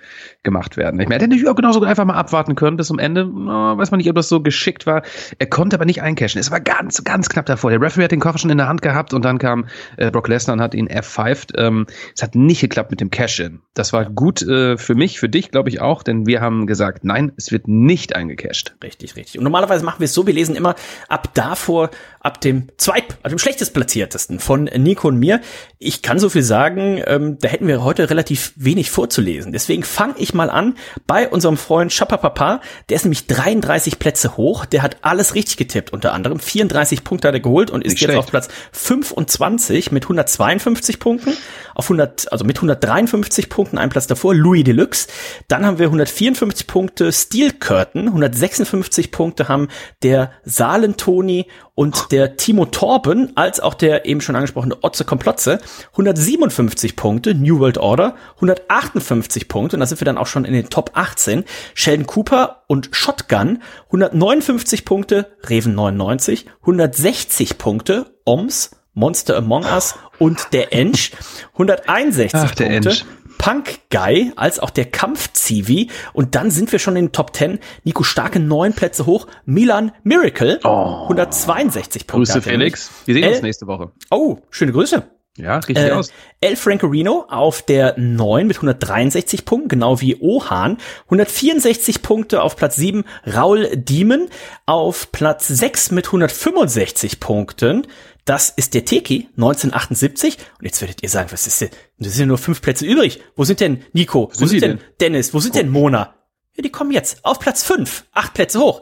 gemacht 0.45 0.77
werden. 0.77 1.01
Ich 1.01 1.09
meine, 1.09 1.17
er 1.17 1.23
hätte 1.23 1.31
natürlich 1.31 1.49
auch 1.49 1.57
genauso 1.57 1.83
einfach 1.83 2.05
mal 2.05 2.15
abwarten 2.15 2.55
können 2.55 2.77
bis 2.77 2.87
zum 2.87 3.01
Ende. 3.01 3.27
Oh, 3.27 3.77
weiß 3.77 3.91
man 3.91 3.99
nicht, 3.99 4.09
ob 4.09 4.15
das 4.15 4.29
so 4.29 4.41
geschickt 4.41 4.87
war. 4.87 5.03
Er 5.41 5.47
konnte 5.47 5.75
aber 5.75 5.87
nicht 5.87 6.03
eincashen. 6.03 6.41
Es 6.41 6.53
war 6.53 6.61
ganz, 6.61 7.03
ganz 7.03 7.29
knapp 7.29 7.47
davor. 7.47 7.71
Der 7.71 7.81
Referee 7.81 8.05
hat 8.05 8.13
den 8.13 8.21
Koffer 8.21 8.39
schon 8.39 8.51
in 8.51 8.59
der 8.59 8.69
Hand 8.69 8.81
gehabt 8.81 9.13
und 9.13 9.25
dann 9.25 9.39
kam 9.39 9.67
äh, 9.97 10.13
Brock 10.13 10.29
Lesnar 10.29 10.55
und 10.55 10.63
hat 10.63 10.75
ihn 10.75 10.89
F5. 10.89 11.59
Ähm, 11.59 11.87
es 12.15 12.23
hat 12.23 12.37
nicht 12.37 12.61
geklappt 12.61 12.93
mit 12.93 13.01
dem 13.01 13.11
Cash-In. 13.11 13.61
Das 13.75 13.93
war 13.93 14.05
gut 14.05 14.43
äh, 14.43 14.77
für 14.77 14.95
mich, 14.95 15.19
für 15.19 15.29
dich, 15.29 15.51
glaube 15.51 15.69
ich 15.69 15.81
auch, 15.81 16.05
denn 16.05 16.27
wir 16.27 16.41
haben 16.41 16.44
gesagt, 16.67 17.05
nein, 17.05 17.33
es 17.37 17.53
wird 17.53 17.69
nicht 17.69 18.15
eingecashed. 18.17 18.77
Richtig, 18.83 19.17
richtig. 19.17 19.39
Und 19.39 19.45
normalerweise 19.45 19.85
machen 19.85 20.01
wir 20.01 20.07
es 20.07 20.15
so, 20.15 20.27
wir 20.27 20.35
lesen 20.35 20.57
immer 20.57 20.75
ab 21.09 21.31
davor, 21.35 21.91
ab 22.25 22.41
dem 22.41 22.69
zweit, 22.79 23.19
ab 23.23 23.29
dem 23.29 23.39
schlechtest 23.39 23.75
platziertesten 23.75 24.41
von 24.41 24.65
Nico 24.65 25.09
und 25.09 25.19
mir. 25.19 25.43
Ich 25.79 26.01
kann 26.01 26.19
so 26.19 26.31
viel 26.31 26.43
sagen, 26.43 27.03
ähm, 27.07 27.37
da 27.39 27.49
hätten 27.49 27.67
wir 27.67 27.85
heute 27.85 28.09
relativ 28.09 28.55
wenig 28.57 28.91
vorzulesen. 28.91 29.53
Deswegen 29.53 29.83
fange 29.83 30.15
ich 30.17 30.33
mal 30.33 30.49
an 30.49 30.77
bei 31.07 31.29
unserem 31.29 31.59
Freund 31.59 31.93
Schapapapa. 31.93 32.63
Der 32.89 32.97
ist 32.97 33.05
nämlich 33.05 33.27
33 33.27 33.99
Plätze 33.99 34.39
hoch. 34.39 34.65
Der 34.65 34.83
hat 34.83 34.97
alles 35.03 35.35
richtig 35.35 35.59
getippt, 35.59 35.93
unter 35.93 36.15
anderem 36.15 36.41
34 36.41 37.05
Punkte 37.05 37.29
hat 37.29 37.35
er 37.35 37.41
geholt 37.41 37.71
und 37.71 37.85
ist 37.85 37.93
nicht 37.93 38.01
jetzt 38.01 38.11
schlecht. 38.13 38.19
auf 38.19 38.31
Platz 38.31 38.49
25 38.73 39.93
mit 39.93 40.05
152 40.05 40.99
Punkten. 40.99 41.37
Auf 41.75 41.87
100, 41.87 42.33
also 42.33 42.47
mit 42.47 42.57
153 42.57 43.51
Punkten, 43.51 43.77
ein 43.77 43.91
Platz 43.91 44.07
davor, 44.07 44.35
Louis 44.35 44.65
Deluxe. 44.65 45.09
Dann 45.49 45.67
haben 45.67 45.79
wir 45.79 45.87
154 45.87 46.67
Punkte 46.67 47.13
Steel 47.13 47.53
Curtain, 47.53 48.07
156 48.07 49.11
Punkte 49.11 49.49
haben 49.49 49.69
der 50.03 50.33
Salentoni 50.45 51.49
und 51.75 52.13
der 52.15 52.37
Timo 52.37 52.67
Torben, 52.67 53.33
als 53.35 53.59
auch 53.59 53.75
der 53.75 54.07
eben 54.07 54.21
schon 54.21 54.37
angesprochene 54.37 54.77
Otze 54.83 55.05
Komplotze, 55.05 55.59
157 55.91 56.95
Punkte, 56.95 57.35
New 57.35 57.59
World 57.59 57.79
Order, 57.79 58.15
158 58.37 59.49
Punkte, 59.49 59.75
und 59.75 59.81
da 59.81 59.87
sind 59.87 60.01
wir 60.01 60.05
dann 60.05 60.17
auch 60.17 60.29
schon 60.29 60.45
in 60.45 60.53
den 60.53 60.71
Top 60.71 60.93
18, 60.95 61.45
Sheldon 61.75 62.07
Cooper 62.07 62.63
und 62.69 62.91
Shotgun, 62.93 63.63
159 63.87 64.85
Punkte, 64.85 65.27
Reven 65.49 65.75
99, 65.75 66.47
160 66.61 67.59
Punkte, 67.59 68.07
Oms, 68.25 68.71
Monster 68.93 69.37
Among 69.37 69.65
Us 69.65 69.97
und 70.21 70.53
der 70.53 70.73
Ensch, 70.73 71.11
161 71.55 72.33
Ach, 72.33 72.55
Punkte. 72.55 72.65
Ensch. 72.65 73.05
Punk 73.39 73.79
Guy 73.91 74.33
als 74.37 74.59
auch 74.59 74.71
der 74.71 74.87
Kampf 74.87 75.33
Zivi 75.33 75.91
und 76.13 76.35
dann 76.35 76.51
sind 76.51 76.73
wir 76.73 76.79
schon 76.79 76.97
in 76.97 77.07
den 77.07 77.13
Top 77.13 77.35
10. 77.35 77.59
Nico 77.85 78.03
Starke 78.03 78.41
neun 78.41 78.73
Plätze 78.73 79.07
hoch, 79.07 79.27
Milan 79.45 79.93
Miracle 80.03 80.61
oh. 80.65 81.03
162 81.03 82.07
Punkte. 82.07 82.33
Grüße 82.33 82.43
Felix. 82.43 82.91
Wir 83.05 83.15
sehen 83.15 83.25
El 83.25 83.33
uns 83.33 83.43
nächste 83.43 83.67
Woche. 83.67 83.93
Oh, 84.11 84.39
schöne 84.51 84.73
Grüße. 84.73 85.05
Ja, 85.37 85.57
richtig 85.57 85.79
äh, 85.79 85.91
aus. 85.91 86.13
El 86.41 86.55
Francorino 86.55 87.27
auf 87.29 87.63
der 87.63 87.99
9 87.99 88.47
mit 88.47 88.57
163 88.57 89.45
Punkten, 89.45 89.69
genau 89.69 90.01
wie 90.01 90.17
Ohan. 90.21 90.79
164 91.07 92.03
Punkte 92.03 92.41
auf 92.41 92.55
Platz 92.55 92.77
7. 92.77 93.05
Raul 93.27 93.77
Diemen 93.77 94.29
auf 94.65 95.11
Platz 95.11 95.49
6 95.49 95.91
mit 95.91 96.07
165 96.07 97.19
Punkten. 97.19 97.89
Das 98.25 98.49
ist 98.51 98.75
der 98.75 98.85
Teki 98.85 99.29
1978. 99.37 100.39
Und 100.59 100.65
jetzt 100.65 100.81
werdet 100.81 101.03
ihr 101.03 101.09
sagen, 101.09 101.31
was 101.31 101.47
ist 101.47 101.61
denn? 101.61 101.71
Das 101.99 102.15
sind 102.15 102.29
nur 102.29 102.39
fünf 102.39 102.63
Plätze 102.63 102.87
übrig. 102.87 103.21
Wo 103.37 103.45
sind 103.45 103.61
denn 103.61 103.83
Nico? 103.93 104.31
Wo, 104.35 104.41
Wo 104.41 104.47
sind, 104.47 104.63
denn, 104.63 104.79
denn 104.79 104.87
Dennis? 105.01 105.35
Wo 105.35 105.41
sind 105.41 105.55
denn 105.55 105.69
Mona? 105.69 106.15
Ja, 106.57 106.63
die 106.63 106.71
kommen 106.71 106.91
jetzt 106.91 107.25
auf 107.25 107.39
Platz 107.39 107.65
fünf, 107.65 108.05
acht 108.13 108.35
Plätze 108.35 108.61
hoch. 108.61 108.81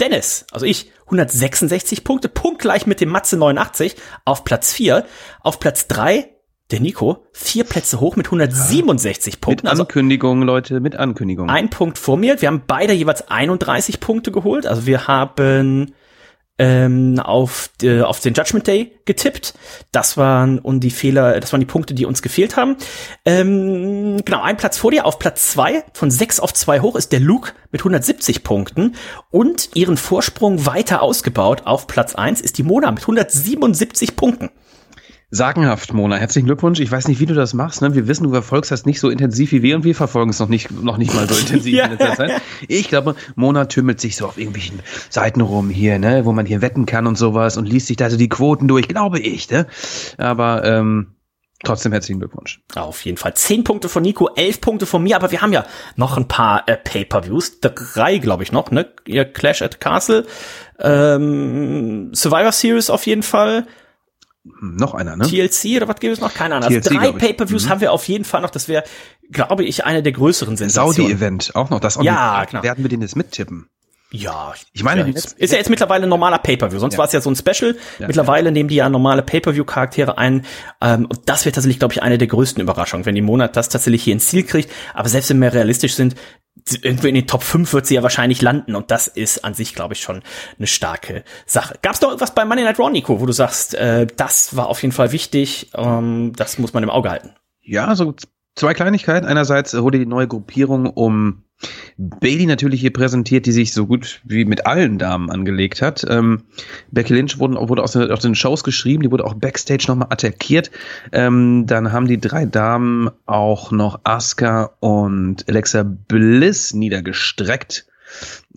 Dennis, 0.00 0.44
also 0.50 0.66
ich, 0.66 0.90
166 1.04 2.02
Punkte, 2.02 2.28
punktgleich 2.28 2.86
mit 2.86 3.00
dem 3.00 3.10
Matze 3.10 3.36
89 3.36 3.94
auf 4.24 4.44
Platz 4.44 4.72
vier. 4.72 5.06
Auf 5.40 5.60
Platz 5.60 5.86
drei 5.86 6.30
der 6.70 6.80
Nico, 6.80 7.24
vier 7.32 7.64
Plätze 7.64 8.00
hoch 8.00 8.16
mit 8.16 8.26
167 8.26 9.34
ja, 9.34 9.38
Punkten. 9.40 9.68
Mit 9.68 9.80
Ankündigung, 9.80 10.40
also 10.40 10.52
Leute, 10.52 10.80
mit 10.80 10.96
Ankündigung. 10.96 11.48
Ein 11.48 11.70
Punkt 11.70 11.98
vor 11.98 12.16
mir. 12.16 12.40
Wir 12.40 12.48
haben 12.48 12.64
beide 12.66 12.92
jeweils 12.92 13.28
31 13.28 14.00
Punkte 14.00 14.32
geholt. 14.32 14.66
Also 14.66 14.86
wir 14.86 15.06
haben 15.06 15.94
ähm, 16.58 17.18
auf, 17.18 17.70
äh, 17.82 18.02
auf 18.02 18.20
den 18.20 18.34
Judgment 18.34 18.66
Day 18.66 18.92
getippt. 19.04 19.54
Das 19.90 20.16
waren 20.16 20.58
und 20.58 20.80
die 20.80 20.90
Fehler, 20.90 21.40
das 21.40 21.52
waren 21.52 21.60
die 21.60 21.66
Punkte, 21.66 21.94
die 21.94 22.06
uns 22.06 22.22
gefehlt 22.22 22.56
haben. 22.56 22.76
Ähm, 23.24 24.22
genau, 24.24 24.42
ein 24.42 24.56
Platz 24.56 24.78
vor 24.78 24.90
dir, 24.90 25.04
auf 25.04 25.18
Platz 25.18 25.50
zwei 25.50 25.82
von 25.92 26.10
sechs 26.10 26.38
auf 26.38 26.54
zwei 26.54 26.80
hoch 26.80 26.96
ist 26.96 27.12
der 27.12 27.20
Luke 27.20 27.52
mit 27.72 27.80
170 27.80 28.44
Punkten 28.44 28.94
und 29.30 29.70
ihren 29.74 29.96
Vorsprung 29.96 30.64
weiter 30.64 31.02
ausgebaut. 31.02 31.62
Auf 31.64 31.86
Platz 31.86 32.14
eins 32.14 32.40
ist 32.40 32.58
die 32.58 32.62
Mona 32.62 32.90
mit 32.92 33.02
177 33.02 34.14
Punkten. 34.14 34.50
Sagenhaft, 35.34 35.92
Mona. 35.92 36.14
Herzlichen 36.14 36.46
Glückwunsch. 36.46 36.78
Ich 36.78 36.92
weiß 36.92 37.08
nicht, 37.08 37.18
wie 37.18 37.26
du 37.26 37.34
das 37.34 37.54
machst. 37.54 37.82
Ne? 37.82 37.92
Wir 37.92 38.06
wissen, 38.06 38.22
du 38.22 38.30
verfolgst 38.30 38.70
das 38.70 38.86
nicht 38.86 39.00
so 39.00 39.10
intensiv 39.10 39.50
wie 39.50 39.62
wir 39.62 39.74
und 39.74 39.82
wir 39.82 39.96
verfolgen 39.96 40.30
es 40.30 40.38
noch 40.38 40.48
nicht, 40.48 40.70
noch 40.70 40.96
nicht 40.96 41.12
mal 41.12 41.28
so 41.28 41.34
intensiv 41.34 41.74
ja. 41.76 41.86
in 41.86 41.98
letzter 41.98 42.14
Zeit. 42.14 42.42
Ich 42.68 42.88
glaube, 42.88 43.16
Mona 43.34 43.64
tümmelt 43.64 44.00
sich 44.00 44.14
so 44.14 44.26
auf 44.26 44.38
irgendwelchen 44.38 44.78
Seiten 45.10 45.40
rum 45.40 45.70
hier, 45.70 45.98
ne? 45.98 46.24
wo 46.24 46.32
man 46.32 46.46
hier 46.46 46.62
wetten 46.62 46.86
kann 46.86 47.08
und 47.08 47.18
sowas 47.18 47.56
und 47.56 47.68
liest 47.68 47.88
sich 47.88 47.96
da 47.96 48.10
so 48.10 48.16
die 48.16 48.28
Quoten 48.28 48.68
durch, 48.68 48.86
glaube 48.86 49.18
ich. 49.18 49.50
Ne? 49.50 49.66
Aber 50.18 50.64
ähm, 50.64 51.08
Trotzdem 51.64 51.92
herzlichen 51.92 52.20
Glückwunsch. 52.20 52.60
Auf 52.74 53.04
jeden 53.06 53.16
Fall. 53.16 53.34
Zehn 53.34 53.64
Punkte 53.64 53.88
von 53.88 54.02
Nico, 54.02 54.28
elf 54.36 54.60
Punkte 54.60 54.84
von 54.84 55.02
mir, 55.02 55.16
aber 55.16 55.30
wir 55.30 55.40
haben 55.40 55.52
ja 55.52 55.64
noch 55.96 56.18
ein 56.18 56.28
paar 56.28 56.68
äh, 56.68 56.76
Pay-Per-Views. 56.76 57.60
Drei, 57.60 58.18
glaube 58.18 58.42
ich, 58.42 58.52
noch, 58.52 58.70
ne? 58.70 58.92
Ihr 59.06 59.24
Clash 59.24 59.62
at 59.62 59.80
Castle, 59.80 60.26
ähm, 60.78 62.12
Survivor 62.14 62.52
Series 62.52 62.90
auf 62.90 63.06
jeden 63.06 63.22
Fall. 63.22 63.66
Noch 64.60 64.92
einer, 64.94 65.16
ne? 65.16 65.24
TLC 65.26 65.76
oder 65.78 65.88
was 65.88 65.96
gibt 66.00 66.12
es 66.12 66.20
noch? 66.20 66.34
Keine 66.34 66.56
Ahnung. 66.56 66.68
Also 66.68 66.80
TLC, 66.80 66.92
drei 66.94 67.02
glaub 67.04 67.16
ich. 67.16 67.22
Pay-Per-Views 67.22 67.64
Mhm. 67.64 67.68
haben 67.70 67.80
wir 67.80 67.92
auf 67.92 68.06
jeden 68.08 68.24
Fall 68.24 68.42
noch. 68.42 68.50
Das 68.50 68.68
wäre, 68.68 68.84
glaube 69.30 69.64
ich, 69.64 69.84
eine 69.86 70.02
der 70.02 70.12
größeren 70.12 70.56
Sensationen. 70.56 70.94
Saudi-Event 70.96 71.52
auch 71.56 71.70
noch. 71.70 71.80
Das 71.80 71.96
auch 71.96 72.02
Ja, 72.02 72.44
genau. 72.44 72.62
Werden 72.62 72.84
wir 72.84 72.88
den 72.90 73.00
jetzt 73.00 73.16
mittippen? 73.16 73.68
Ja, 74.10 74.54
Ich 74.72 74.84
meine, 74.84 75.00
ja, 75.00 75.06
jetzt, 75.08 75.32
ist 75.38 75.50
ja 75.50 75.58
jetzt 75.58 75.70
mittlerweile 75.70 76.04
ein 76.04 76.08
normaler 76.08 76.38
Pay-Per-View. 76.38 76.78
Sonst 76.78 76.94
Ja. 76.94 76.98
war 76.98 77.06
es 77.06 77.12
ja 77.12 77.20
so 77.20 77.30
ein 77.30 77.36
Special. 77.36 77.74
Ja, 77.98 78.06
mittlerweile 78.06 78.52
nehmen 78.52 78.68
die 78.68 78.76
ja 78.76 78.88
normale 78.88 79.22
Pay-Per-View-Charaktere 79.22 80.18
ein. 80.18 80.44
Ähm, 80.80 81.06
und 81.06 81.20
das 81.26 81.44
wird 81.46 81.56
tatsächlich, 81.56 81.80
glaube 81.80 81.94
ich, 81.94 82.02
eine 82.02 82.16
der 82.18 82.28
größten 82.28 82.62
Überraschungen, 82.62 83.06
wenn 83.06 83.14
die 83.16 83.22
Monat 83.22 83.56
das 83.56 83.70
tatsächlich 83.70 84.04
hier 84.04 84.12
ins 84.12 84.28
Ziel 84.28 84.44
kriegt. 84.44 84.70
Aber 84.92 85.08
selbst 85.08 85.30
wenn 85.30 85.40
wir 85.40 85.52
realistisch 85.52 85.94
sind, 85.94 86.14
irgendwie 86.82 87.08
in 87.08 87.14
den 87.14 87.26
Top 87.26 87.42
5 87.42 87.72
wird 87.72 87.86
sie 87.86 87.94
ja 87.94 88.02
wahrscheinlich 88.02 88.40
landen. 88.42 88.74
Und 88.74 88.90
das 88.90 89.06
ist 89.06 89.44
an 89.44 89.54
sich, 89.54 89.74
glaube 89.74 89.94
ich, 89.94 90.00
schon 90.00 90.22
eine 90.58 90.66
starke 90.66 91.24
Sache. 91.46 91.78
Gab 91.82 91.94
es 91.94 92.00
noch 92.00 92.08
irgendwas 92.08 92.34
bei 92.34 92.44
Monday 92.44 92.64
Night 92.64 92.78
Raw, 92.78 92.90
Nico, 92.90 93.20
wo 93.20 93.26
du 93.26 93.32
sagst, 93.32 93.74
äh, 93.74 94.06
das 94.16 94.56
war 94.56 94.68
auf 94.68 94.82
jeden 94.82 94.92
Fall 94.92 95.12
wichtig, 95.12 95.70
ähm, 95.74 96.32
das 96.36 96.58
muss 96.58 96.72
man 96.72 96.82
im 96.82 96.90
Auge 96.90 97.10
halten? 97.10 97.30
Ja, 97.60 97.94
so 97.94 98.12
z- 98.12 98.28
zwei 98.56 98.74
Kleinigkeiten. 98.74 99.26
Einerseits 99.26 99.74
äh, 99.74 99.82
wurde 99.82 99.98
die 99.98 100.06
neue 100.06 100.28
Gruppierung 100.28 100.86
um 100.86 101.43
Bailey 101.96 102.46
natürlich 102.46 102.80
hier 102.80 102.92
präsentiert, 102.92 103.46
die 103.46 103.52
sich 103.52 103.72
so 103.72 103.86
gut 103.86 104.20
wie 104.24 104.44
mit 104.44 104.66
allen 104.66 104.98
Damen 104.98 105.30
angelegt 105.30 105.80
hat. 105.80 106.04
Ähm, 106.08 106.42
Becky 106.90 107.14
Lynch 107.14 107.38
wurde, 107.38 107.56
wurde 107.68 107.82
aus, 107.82 107.92
den, 107.92 108.10
aus 108.10 108.20
den 108.20 108.34
Shows 108.34 108.64
geschrieben, 108.64 109.02
die 109.02 109.10
wurde 109.10 109.24
auch 109.24 109.34
backstage 109.34 109.84
nochmal 109.88 110.08
attackiert. 110.10 110.70
Ähm, 111.12 111.64
dann 111.66 111.92
haben 111.92 112.06
die 112.06 112.20
drei 112.20 112.46
Damen 112.46 113.10
auch 113.26 113.70
noch 113.70 114.00
Asuka 114.04 114.72
und 114.80 115.48
Alexa 115.48 115.84
Bliss 115.84 116.74
niedergestreckt. 116.74 117.86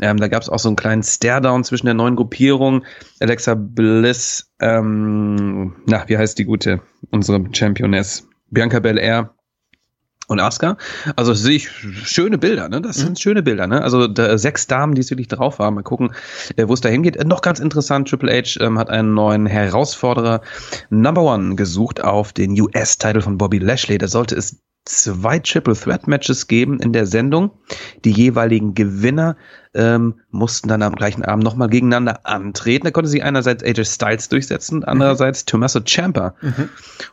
Ähm, 0.01 0.17
da 0.17 0.27
gab 0.27 0.41
es 0.41 0.49
auch 0.49 0.59
so 0.59 0.69
einen 0.69 0.75
kleinen 0.75 1.03
Stare-Down 1.03 1.63
zwischen 1.63 1.85
der 1.85 1.95
neuen 1.95 2.15
Gruppierung. 2.15 2.83
Alexa 3.19 3.55
Bliss, 3.55 4.51
ähm, 4.59 5.75
na, 5.85 6.03
wie 6.07 6.17
heißt 6.17 6.37
die 6.37 6.45
gute, 6.45 6.81
unsere 7.11 7.43
Championess? 7.53 8.27
Bianca 8.49 8.79
Belair 8.79 9.33
und 10.27 10.39
Asuka. 10.39 10.77
Also 11.15 11.33
sehe 11.33 11.55
ich 11.55 11.69
schöne 11.69 12.37
Bilder, 12.37 12.69
ne? 12.69 12.81
Das 12.81 12.97
sind 12.97 13.19
schöne 13.19 13.41
Bilder, 13.41 13.65
ne? 13.65 13.81
Also 13.81 14.07
da, 14.07 14.37
sechs 14.37 14.67
Damen, 14.67 14.93
die 14.93 15.01
es 15.01 15.09
wirklich 15.09 15.29
drauf 15.29 15.59
haben. 15.59 15.75
Mal 15.75 15.83
gucken, 15.83 16.13
äh, 16.57 16.67
wo 16.67 16.73
es 16.73 16.81
da 16.81 16.89
hingeht. 16.89 17.15
Äh, 17.15 17.25
noch 17.25 17.41
ganz 17.41 17.59
interessant, 17.59 18.09
Triple 18.09 18.31
H 18.31 18.59
ähm, 18.59 18.77
hat 18.77 18.89
einen 18.89 19.13
neuen 19.13 19.45
Herausforderer 19.45 20.41
Number 20.89 21.23
One 21.23 21.55
gesucht 21.55 22.03
auf 22.03 22.33
den 22.33 22.59
US-Titel 22.59 23.21
von 23.21 23.37
Bobby 23.37 23.57
Lashley. 23.57 23.97
Da 23.97 24.07
sollte 24.07 24.35
es 24.35 24.61
zwei 24.83 25.39
Triple 25.39 25.75
Threat 25.75 26.07
Matches 26.07 26.47
geben 26.47 26.79
in 26.79 26.93
der 26.93 27.05
Sendung. 27.05 27.51
Die 28.03 28.11
jeweiligen 28.11 28.73
Gewinner 28.73 29.37
ähm, 29.73 30.15
mussten 30.31 30.67
dann 30.67 30.81
am 30.81 30.95
gleichen 30.95 31.23
Abend 31.23 31.43
nochmal 31.43 31.69
gegeneinander 31.69 32.25
antreten. 32.25 32.85
Da 32.85 32.91
konnte 32.91 33.09
sich 33.09 33.23
einerseits 33.23 33.63
AJ 33.63 33.85
Styles 33.85 34.29
durchsetzen, 34.29 34.83
andererseits 34.83 35.45
Tommaso 35.45 35.81
Ciampa. 35.81 36.35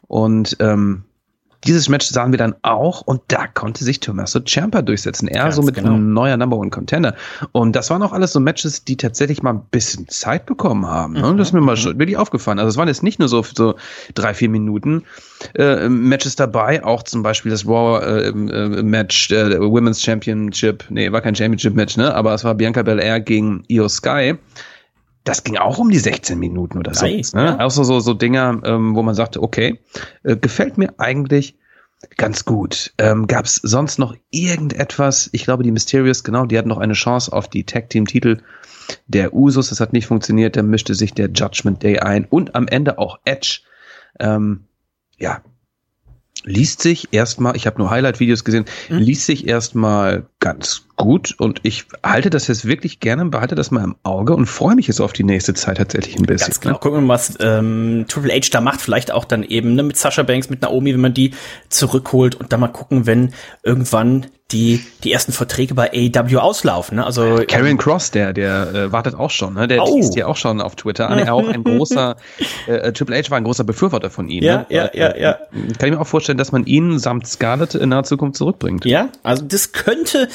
Und 0.07 0.57
ähm, 0.61 1.05
dieses 1.67 1.89
Match 1.89 2.07
sahen 2.07 2.33
wir 2.33 2.39
dann 2.39 2.55
auch 2.62 3.03
und 3.03 3.23
da 3.29 3.47
konnte 3.47 3.85
sich 3.85 4.01
Tommaso 4.01 4.41
Ciampa 4.41 4.83
durchsetzen. 4.83 5.29
Er 5.29 5.45
Ganz 5.45 5.57
so 5.57 5.62
mit 5.62 5.75
genau. 5.75 5.95
einem 5.95 6.12
neuer 6.12 6.37
Number 6.37 6.57
One 6.57 6.71
Contender. 6.71 7.15
Und 7.53 7.75
das 7.75 7.91
waren 7.91 8.03
auch 8.03 8.12
alles 8.12 8.33
so 8.33 8.41
Matches, 8.41 8.85
die 8.85 8.97
tatsächlich 8.97 9.43
mal 9.43 9.55
ein 9.55 9.62
bisschen 9.71 10.09
Zeit 10.09 10.47
bekommen 10.47 10.87
haben. 10.87 11.15
Ne? 11.15 11.35
Das 11.37 11.49
ist 11.49 11.53
mir 11.53 11.61
mal 11.61 11.77
schon 11.77 11.99
wirklich 11.99 12.17
aufgefallen. 12.17 12.59
Also 12.59 12.71
es 12.71 12.77
waren 12.77 12.89
jetzt 12.89 13.03
nicht 13.03 13.19
nur 13.19 13.29
so, 13.29 13.43
so 13.43 13.75
drei, 14.15 14.35
vier 14.35 14.49
Minuten 14.49 15.05
äh, 15.55 15.89
Matches 15.89 16.37
dabei, 16.37 16.85
auch 16.85 17.03
zum 17.03 17.23
Beispiel 17.23 17.51
das 17.51 17.67
Raw 17.67 18.05
äh, 18.05 18.29
äh, 18.29 18.83
Match, 18.83 19.31
äh, 19.31 19.61
Women's 19.61 20.03
Championship, 20.03 20.85
nee, 20.91 21.11
war 21.12 21.21
kein 21.21 21.35
Championship 21.35 21.75
Match, 21.75 21.97
ne? 21.97 22.15
Aber 22.15 22.35
es 22.35 22.45
war 22.45 22.55
Bianca 22.55 22.83
Belair 22.83 23.21
gegen 23.21 23.65
Io 23.69 23.89
Sky. 23.89 24.37
Das 25.25 25.43
ging 25.43 25.57
auch 25.57 25.79
um 25.79 25.91
die 25.91 25.99
16 25.99 26.39
Minuten 26.39 26.79
oder 26.79 26.95
so. 26.95 27.07
Nice, 27.07 27.33
ne? 27.35 27.45
ja. 27.45 27.61
Auch 27.61 27.70
so, 27.70 27.83
so, 28.01 28.14
Dinger, 28.14 28.61
ähm, 28.64 28.95
wo 28.95 29.03
man 29.03 29.14
sagte, 29.14 29.43
okay, 29.43 29.81
äh, 30.22 30.37
gefällt 30.37 30.77
mir 30.77 30.95
eigentlich 30.99 31.57
ganz 32.16 32.45
gut. 32.45 32.93
Ähm, 32.99 33.27
Gab 33.27 33.47
es 33.47 33.57
sonst 33.57 33.99
noch 33.99 34.14
irgendetwas? 34.31 35.31
Ich 35.33 35.45
glaube, 35.45 35.62
die 35.62 35.70
Mysterious, 35.72 36.25
genau, 36.25 36.45
die 36.45 36.59
hatten 36.59 36.68
noch 36.68 36.79
eine 36.79 36.93
Chance 36.93 37.33
auf 37.33 37.49
die 37.49 37.64
Tag-Team-Titel 37.64 38.39
der 39.07 39.33
Usos. 39.35 39.70
Das 39.70 39.81
hat 39.81 39.95
nicht 39.95 40.07
funktioniert. 40.07 40.57
Dann 40.57 40.68
mischte 40.68 40.95
sich 40.95 41.14
der 41.14 41.31
Judgment 41.31 41.83
Day 41.83 42.01
ein 42.01 42.27
und 42.27 42.55
am 42.55 42.68
Ende 42.68 42.99
auch 42.99 43.18
Edge. 43.25 43.61
Ähm, 44.20 44.64
ja, 45.18 45.41
liest 46.45 46.83
sich 46.83 47.09
erstmal, 47.12 47.57
ich 47.57 47.66
habe 47.66 47.79
nur 47.79 47.91
Highlight-Videos 47.91 48.45
gesehen, 48.45 48.66
Mhm. 48.91 48.99
liest 48.99 49.27
sich 49.27 49.49
erstmal 49.49 50.27
ganz 50.41 50.87
gut 50.97 51.35
und 51.39 51.61
ich 51.63 51.87
halte 52.03 52.31
das 52.31 52.47
jetzt 52.49 52.65
wirklich 52.67 53.01
gerne, 53.01 53.25
behalte 53.27 53.55
das 53.55 53.71
mal 53.71 53.83
im 53.85 53.97
Auge 54.03 54.35
und 54.35 54.47
freue 54.47 54.75
mich 54.77 54.87
jetzt 54.87 55.01
auf 55.01 55.13
die 55.13 55.25
nächste 55.25 55.55
Zeit 55.55 55.79
tatsächlich 55.79 56.17
ein 56.17 56.23
bisschen. 56.27 56.47
Ganz 56.49 56.61
genau. 56.61 56.79
Gucken 56.79 56.99
wir 56.99 57.07
mal, 57.07 57.15
was 57.15 57.35
ähm, 57.41 58.05
Triple 58.09 58.33
H 58.33 58.49
da 58.53 58.61
macht. 58.61 58.81
Vielleicht 58.81 59.11
auch 59.11 59.25
dann 59.25 59.43
eben 59.43 59.75
ne, 59.75 59.83
mit 59.83 59.97
Sasha 59.97 60.23
Banks, 60.23 60.51
mit 60.51 60.63
Naomi, 60.63 60.93
wenn 60.95 61.01
man 61.01 61.15
die 61.15 61.33
zurückholt 61.69 62.35
und 62.35 62.53
dann 62.53 62.61
mal 62.61 62.69
gucken, 62.69 63.07
wenn 63.07 63.33
irgendwann 63.63 64.27
die, 64.53 64.85
die 65.03 65.11
ersten 65.11 65.33
Verträge 65.33 65.75
bei 65.75 65.91
AEW 65.91 66.39
auslaufen. 66.39 66.97
Ne? 66.97 67.05
Also 67.07 67.43
Karen 67.49 67.79
Cross, 67.79 68.11
der, 68.11 68.33
der 68.35 68.75
äh, 68.75 68.93
wartet 68.93 69.15
auch 69.15 69.31
schon, 69.31 69.55
ne? 69.55 69.67
Der 69.67 69.83
Oh. 69.83 69.95
teast 69.95 70.15
ja 70.17 70.27
auch 70.27 70.37
schon 70.37 70.61
auf 70.61 70.77
Twitter 70.77 71.09
an. 71.09 71.19
Er 71.19 71.33
auch 71.35 71.49
ein 71.49 71.65
großer, 71.65 72.17
äh, 72.67 72.93
Triple 72.93 73.17
H 73.17 73.31
war 73.31 73.39
ein 73.39 73.45
großer 73.45 73.65
Befürworter 73.65 74.11
von 74.11 74.29
ihm. 74.29 74.45
Ja, 74.45 74.59
ne? 74.59 74.67
ja, 74.69 74.91
ja, 74.93 75.17
ja. 75.17 75.33
Kann 75.79 75.89
ich 75.89 75.91
mir 75.93 76.01
auch 76.01 76.07
vorstellen, 76.07 76.37
dass 76.39 76.53
man 76.53 76.67
ihn 76.67 76.99
samt 76.99 77.27
Scarlett 77.27 77.75
in 77.75 77.89
naher 77.89 78.05
Zukunft 78.05 78.37
zurückbringt. 78.37 78.85
Ja, 78.85 79.09
also 79.23 79.45
das 79.45 79.73
könnte 79.73 80.29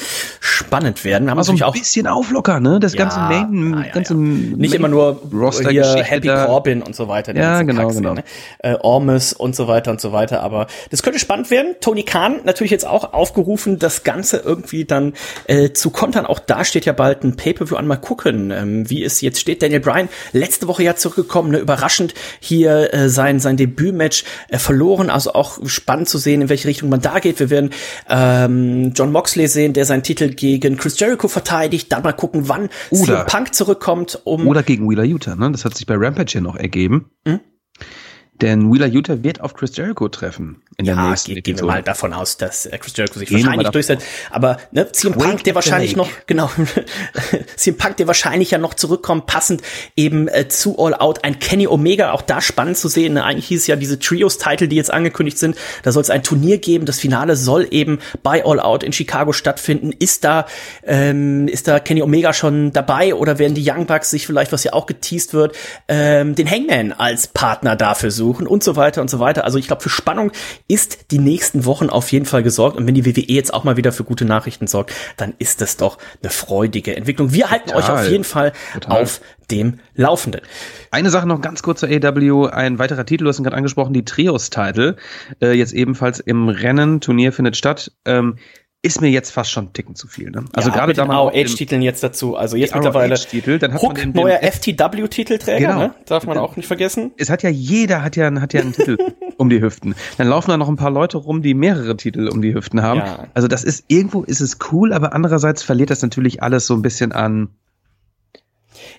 spannend 0.50 1.04
werden. 1.04 1.24
Wir 1.24 1.30
haben 1.30 1.38
Aber 1.38 1.44
so 1.44 1.52
ein 1.52 1.56
natürlich 1.56 1.68
auch 1.68 1.72
bisschen 1.80 2.06
auflockern, 2.06 2.62
ne? 2.62 2.80
Das 2.80 2.94
ganze 2.94 3.18
Ja, 3.18 3.28
Main, 3.28 3.74
ah, 3.74 3.86
ja, 3.86 3.92
ganze 3.92 4.14
ja. 4.14 4.18
Main 4.20 4.50
nicht 4.52 4.74
immer 4.74 4.88
nur 4.88 5.20
hier 5.30 5.38
Roster-Geschichte 5.40 6.04
Happy 6.04 6.28
da. 6.28 6.46
Corbin 6.46 6.82
und 6.82 6.94
so 6.94 7.08
weiter. 7.08 7.34
Ja, 7.34 7.62
ganze 7.62 7.66
genau, 7.66 7.88
Kack, 7.88 7.96
genau. 7.96 8.14
Ne? 8.14 8.24
Äh, 8.58 8.74
Ormes 8.80 9.32
und 9.32 9.56
so 9.56 9.68
weiter 9.68 9.90
und 9.90 10.00
so 10.00 10.12
weiter. 10.12 10.42
Aber 10.42 10.66
das 10.90 11.02
könnte 11.02 11.18
spannend 11.18 11.50
werden. 11.50 11.76
Tony 11.80 12.02
Khan 12.02 12.40
natürlich 12.44 12.70
jetzt 12.70 12.86
auch 12.86 13.12
aufgerufen, 13.12 13.78
das 13.78 14.02
Ganze 14.02 14.38
irgendwie 14.38 14.84
dann 14.84 15.14
äh, 15.46 15.70
zu 15.70 15.90
kontern. 15.90 16.26
Auch 16.26 16.38
da 16.38 16.64
steht 16.64 16.84
ja 16.84 16.92
bald 16.92 17.24
ein 17.24 17.36
Pay-Per-View 17.36 17.76
an. 17.76 17.86
Mal 17.86 17.96
gucken, 17.96 18.50
ähm, 18.50 18.90
wie 18.90 19.04
es 19.04 19.20
jetzt 19.20 19.40
steht. 19.40 19.62
Daniel 19.62 19.80
Bryan 19.80 20.08
letzte 20.32 20.66
Woche 20.66 20.82
ja 20.82 20.96
zurückgekommen, 20.96 21.52
ne? 21.52 21.58
überraschend 21.58 22.14
hier 22.40 22.92
äh, 22.92 23.08
sein, 23.08 23.40
sein 23.40 23.56
Debütmatch 23.56 24.24
äh, 24.48 24.58
verloren. 24.58 25.10
Also 25.10 25.32
auch 25.34 25.58
spannend 25.66 26.08
zu 26.08 26.18
sehen, 26.18 26.42
in 26.42 26.48
welche 26.48 26.68
Richtung 26.68 26.88
man 26.88 27.00
da 27.00 27.18
geht. 27.18 27.40
Wir 27.40 27.50
werden 27.50 27.70
ähm, 28.08 28.92
John 28.94 29.12
Moxley 29.12 29.46
sehen, 29.46 29.72
der 29.72 29.84
seinen 29.84 30.02
Titel 30.02 30.30
gegen 30.40 30.76
Chris 30.76 30.98
Jericho 30.98 31.28
verteidigt. 31.28 31.92
Dann 31.92 32.02
mal 32.02 32.12
gucken, 32.12 32.48
wann 32.48 32.68
Oder- 32.90 33.04
CM 33.04 33.26
Punk 33.26 33.54
zurückkommt, 33.54 34.18
um 34.24 34.46
Oder 34.48 34.62
gegen 34.62 34.88
Wheeler 34.90 35.04
Utah, 35.04 35.36
ne? 35.36 35.50
Das 35.52 35.64
hat 35.64 35.76
sich 35.76 35.86
bei 35.86 35.94
Rampage 35.96 36.32
hier 36.32 36.40
noch 36.40 36.56
ergeben. 36.56 37.10
Mhm. 37.24 37.40
Denn 38.40 38.72
Wheeler 38.72 38.86
Utah 38.86 39.22
wird 39.22 39.40
auf 39.40 39.54
Chris 39.54 39.76
Jericho 39.76 40.08
treffen 40.08 40.62
in 40.78 40.86
der 40.86 40.94
Ja, 40.94 41.10
nächsten 41.10 41.34
ge 41.34 41.42
gehen 41.42 41.56
wir 41.56 41.60
Episode. 41.60 41.72
mal 41.72 41.82
davon 41.82 42.12
aus, 42.14 42.36
dass 42.38 42.66
äh, 42.66 42.78
Chris 42.78 42.96
Jericho 42.96 43.18
sich 43.18 43.28
Gehen 43.28 43.44
wahrscheinlich 43.44 43.68
durchsetzt. 43.68 44.06
Aber 44.30 44.56
ne, 44.72 44.90
CM 44.92 45.12
Punk, 45.12 45.44
der 45.44 45.54
wahrscheinlich 45.54 45.94
noch, 45.94 46.08
genau, 46.26 46.50
CM 47.56 47.76
Punk, 47.76 47.98
der 47.98 48.06
wahrscheinlich 48.06 48.50
ja 48.50 48.58
noch 48.58 48.74
zurückkommt, 48.74 49.26
passend 49.26 49.62
eben 49.96 50.26
äh, 50.28 50.48
zu 50.48 50.78
All 50.78 50.94
Out. 50.94 51.22
Ein 51.24 51.38
Kenny 51.38 51.66
Omega, 51.66 52.12
auch 52.12 52.22
da 52.22 52.40
spannend 52.40 52.78
zu 52.78 52.88
sehen. 52.88 53.14
Ne? 53.14 53.24
Eigentlich 53.24 53.46
hieß 53.48 53.60
es 53.60 53.66
ja 53.66 53.76
diese 53.76 53.98
Trios-Titel, 53.98 54.68
die 54.68 54.76
jetzt 54.76 54.90
angekündigt 54.92 55.38
sind. 55.38 55.56
Da 55.82 55.92
soll 55.92 56.02
es 56.02 56.10
ein 56.10 56.22
Turnier 56.22 56.58
geben. 56.58 56.86
Das 56.86 56.98
Finale 56.98 57.36
soll 57.36 57.68
eben 57.70 57.98
bei 58.22 58.44
All 58.44 58.58
Out 58.60 58.82
in 58.82 58.92
Chicago 58.92 59.32
stattfinden. 59.32 59.92
Ist 59.92 60.24
da, 60.24 60.46
ähm, 60.84 61.46
ist 61.46 61.68
da 61.68 61.78
Kenny 61.78 62.00
Omega 62.02 62.32
schon 62.32 62.72
dabei 62.72 63.14
oder 63.14 63.38
werden 63.38 63.54
die 63.54 63.68
Young 63.68 63.84
Bucks 63.86 64.10
sich 64.10 64.26
vielleicht, 64.26 64.52
was 64.52 64.64
ja 64.64 64.72
auch 64.72 64.86
geteased 64.86 65.34
wird, 65.34 65.54
ähm, 65.88 66.34
den 66.34 66.50
Hangman 66.50 66.92
als 66.92 67.26
Partner 67.26 67.76
dafür 67.76 68.10
suchen 68.10 68.29
und 68.38 68.62
so 68.62 68.76
weiter 68.76 69.00
und 69.00 69.10
so 69.10 69.18
weiter. 69.18 69.44
Also 69.44 69.58
ich 69.58 69.66
glaube, 69.66 69.82
für 69.82 69.88
Spannung 69.88 70.32
ist 70.68 71.10
die 71.10 71.18
nächsten 71.18 71.64
Wochen 71.64 71.90
auf 71.90 72.10
jeden 72.12 72.26
Fall 72.26 72.42
gesorgt. 72.42 72.76
Und 72.76 72.86
wenn 72.86 72.94
die 72.94 73.04
WWE 73.04 73.32
jetzt 73.32 73.52
auch 73.52 73.64
mal 73.64 73.76
wieder 73.76 73.92
für 73.92 74.04
gute 74.04 74.24
Nachrichten 74.24 74.66
sorgt, 74.66 74.92
dann 75.16 75.34
ist 75.38 75.60
das 75.60 75.76
doch 75.76 75.98
eine 76.22 76.30
freudige 76.30 76.96
Entwicklung. 76.96 77.32
Wir 77.32 77.50
halten 77.50 77.70
euch 77.70 77.86
Total. 77.86 78.04
auf 78.04 78.10
jeden 78.10 78.24
Fall 78.24 78.52
Total. 78.74 79.02
auf 79.02 79.20
dem 79.50 79.80
Laufenden. 79.94 80.42
Eine 80.90 81.10
Sache 81.10 81.26
noch 81.26 81.40
ganz 81.40 81.62
kurz 81.62 81.80
zur 81.80 81.88
AW, 81.88 82.48
ein 82.50 82.78
weiterer 82.78 83.04
Titel, 83.04 83.24
du 83.24 83.30
hast 83.30 83.38
ihn 83.38 83.44
gerade 83.44 83.56
angesprochen, 83.56 83.92
die 83.92 84.04
Trios-Titel, 84.04 84.96
äh, 85.42 85.52
jetzt 85.52 85.72
ebenfalls 85.72 86.20
im 86.20 86.48
Rennen, 86.48 87.00
Turnier 87.00 87.32
findet 87.32 87.56
statt, 87.56 87.92
ähm, 88.04 88.36
ist 88.82 89.00
mir 89.02 89.08
jetzt 89.10 89.30
fast 89.30 89.50
schon 89.50 89.66
ein 89.66 89.72
Ticken 89.74 89.94
zu 89.94 90.08
viel. 90.08 90.30
Ne? 90.30 90.44
Also 90.54 90.70
ja, 90.70 90.74
gerade 90.76 90.94
da 90.94 91.04
man 91.04 91.16
ROH-Titeln 91.16 91.82
jetzt 91.82 92.02
dazu. 92.02 92.36
Also 92.36 92.56
jetzt 92.56 92.74
mittlerweile 92.74 93.14
ROH-Titel, 93.14 93.58
dann 93.58 93.74
hat 93.74 93.82
man 93.82 93.90
Hook, 93.90 93.98
den- 93.98 94.12
den- 94.14 94.22
neuer 94.22 94.40
FTW-Titelträger, 94.42 95.58
Genau. 95.68 95.78
ne? 95.78 95.94
Darf 96.06 96.26
man 96.26 96.38
auch 96.38 96.56
nicht 96.56 96.66
vergessen. 96.66 97.12
es 97.18 97.28
hat 97.28 97.42
ja 97.42 97.50
jeder 97.50 98.02
hat 98.02 98.16
ja, 98.16 98.32
hat 98.40 98.54
ja 98.54 98.60
einen 98.62 98.72
Titel 98.72 98.96
um 99.36 99.50
die 99.50 99.60
Hüften. 99.60 99.94
Dann 100.16 100.28
laufen 100.28 100.50
da 100.50 100.56
noch 100.56 100.68
ein 100.68 100.76
paar 100.76 100.90
Leute 100.90 101.18
rum, 101.18 101.42
die 101.42 101.52
mehrere 101.54 101.96
Titel 101.96 102.28
um 102.28 102.40
die 102.40 102.54
Hüften 102.54 102.82
haben. 102.82 103.00
Ja. 103.00 103.26
Also 103.34 103.48
das 103.48 103.64
ist 103.64 103.84
irgendwo 103.88 104.22
ist 104.22 104.40
es 104.40 104.56
cool, 104.72 104.92
aber 104.94 105.12
andererseits 105.12 105.62
verliert 105.62 105.90
das 105.90 106.00
natürlich 106.02 106.42
alles 106.42 106.66
so 106.66 106.74
ein 106.74 106.82
bisschen 106.82 107.12
an 107.12 107.50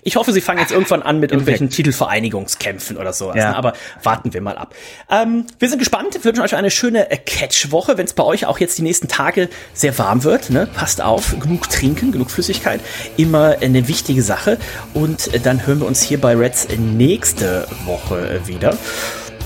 Ich 0.04 0.16
hoffe, 0.16 0.32
sie 0.32 0.40
fangen 0.40 0.58
jetzt 0.58 0.72
irgendwann 0.72 1.02
an 1.02 1.20
mit 1.20 1.30
irgendwelchen 1.30 1.70
Titelvereinigungskämpfen 1.70 2.96
oder 2.96 3.12
sowas. 3.12 3.36
Ja. 3.36 3.50
Ne? 3.50 3.56
Aber 3.56 3.72
warten 4.02 4.34
wir 4.34 4.40
mal 4.40 4.58
ab. 4.58 4.74
Ähm, 5.08 5.46
wir 5.60 5.68
sind 5.68 5.78
gespannt. 5.78 6.14
Wir 6.14 6.24
wünschen 6.24 6.42
euch 6.42 6.56
eine 6.56 6.72
schöne 6.72 7.08
äh, 7.10 7.16
Catch-Woche. 7.16 7.96
Wenn 7.98 8.06
es 8.06 8.12
bei 8.12 8.24
euch 8.24 8.46
auch 8.46 8.58
jetzt 8.58 8.78
die 8.78 8.82
nächsten 8.82 9.06
Tage 9.06 9.48
sehr 9.74 9.96
warm 9.98 10.24
wird, 10.24 10.50
ne? 10.50 10.66
passt 10.66 11.00
auf. 11.00 11.38
Genug 11.38 11.70
trinken, 11.70 12.10
genug 12.10 12.32
Flüssigkeit. 12.32 12.80
Immer 13.16 13.58
eine 13.60 13.86
wichtige 13.86 14.22
Sache. 14.22 14.58
Und 14.92 15.32
äh, 15.34 15.38
dann 15.38 15.64
hören 15.66 15.78
wir 15.78 15.86
uns 15.86 16.02
hier 16.02 16.20
bei 16.20 16.34
Reds 16.34 16.66
nächste 16.76 17.68
Woche 17.84 18.40
wieder. 18.44 18.76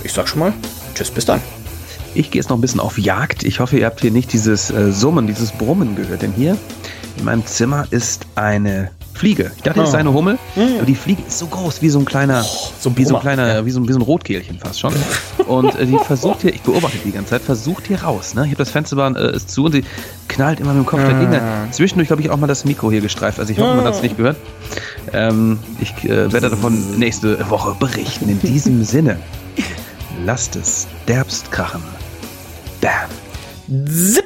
Ich 0.05 0.15
sag 0.15 0.27
schon 0.27 0.39
mal, 0.39 0.55
tschüss, 0.95 1.11
bis 1.11 1.27
dann. 1.27 1.43
Ich 2.15 2.31
gehe 2.31 2.41
jetzt 2.41 2.49
noch 2.49 2.57
ein 2.57 2.63
bisschen 2.63 2.81
auf 2.81 2.97
Jagd. 2.97 3.45
Ich 3.45 3.61
hoffe, 3.61 3.77
ihr 3.77 3.85
habt 3.85 4.01
hier 4.01 4.11
nicht 4.11 4.33
dieses 4.33 4.71
äh, 4.71 4.91
Summen, 4.91 5.27
dieses 5.27 5.53
Brummen 5.53 5.97
gehört. 5.97 6.23
Denn 6.23 6.33
hier 6.33 6.57
in 7.19 7.25
meinem 7.25 7.45
Zimmer 7.45 7.87
ist 7.91 8.25
eine 8.37 8.91
Fliege. 9.17 9.51
Ich 9.57 9.63
dachte, 9.63 9.81
es 9.83 9.91
sei 9.91 9.99
eine 9.99 10.13
Hummel, 10.13 10.39
aber 10.57 10.85
die 10.87 10.95
Fliege 10.95 11.23
ist 11.27 11.39
so 11.39 11.47
groß, 11.47 11.83
wie 11.83 11.89
so 11.89 11.99
ein 11.99 12.05
kleiner, 12.05 12.43
so 12.43 12.91
ein 12.91 12.97
wie 12.97 13.05
so 13.05 13.17
ein 13.17 13.21
kleiner, 13.23 13.65
wie 13.67 13.71
so, 13.71 13.81
ein- 13.81 13.89
wie 13.89 13.93
so 13.93 13.99
ein 13.99 14.03
Rotkehlchen 14.03 14.59
fast 14.59 14.79
schon. 14.81 14.93
Und 15.47 15.75
äh, 15.77 15.87
die 15.87 15.99
versucht 15.99 16.43
hier, 16.43 16.55
ich 16.55 16.63
beobachte 16.63 16.99
die 17.05 17.13
ganze 17.13 17.31
Zeit, 17.31 17.43
versucht 17.43 17.87
hier 17.87 18.03
raus. 18.03 18.35
Ne? 18.35 18.43
Ich 18.43 18.49
habe 18.49 18.57
das 18.59 18.71
Fenster 18.71 18.97
äh, 19.17 19.35
ist 19.37 19.51
zu 19.51 19.65
und 19.65 19.73
sie 19.73 19.85
knallt 20.29 20.61
immer 20.61 20.73
mit 20.75 20.85
dem 20.85 20.87
Kopf 20.87 21.01
dagegen. 21.01 21.41
Zwischendurch 21.71 22.11
habe 22.11 22.21
ich 22.21 22.31
auch 22.31 22.37
mal 22.37 22.47
das 22.47 22.65
Mikro 22.65 22.91
hier 22.91 23.01
gestreift. 23.01 23.39
Also 23.41 23.53
ich 23.53 23.59
hoffe, 23.59 23.75
man 23.75 23.85
hat 23.85 23.95
es 23.95 24.03
nicht 24.03 24.17
gehört. 24.17 24.37
Ähm, 25.13 25.59
ich 25.81 25.93
äh, 26.05 26.33
werde 26.33 26.51
davon 26.51 26.99
nächste 26.99 27.49
Woche 27.51 27.75
berichten. 27.79 28.29
In 28.29 28.41
diesem 28.41 28.85
Sinne, 28.85 29.19
lasst 30.25 30.57
es 30.57 30.87
derbst 31.09 31.51
krachen. 31.53 31.83
Bam. 32.81 33.87
Zip! 33.87 34.25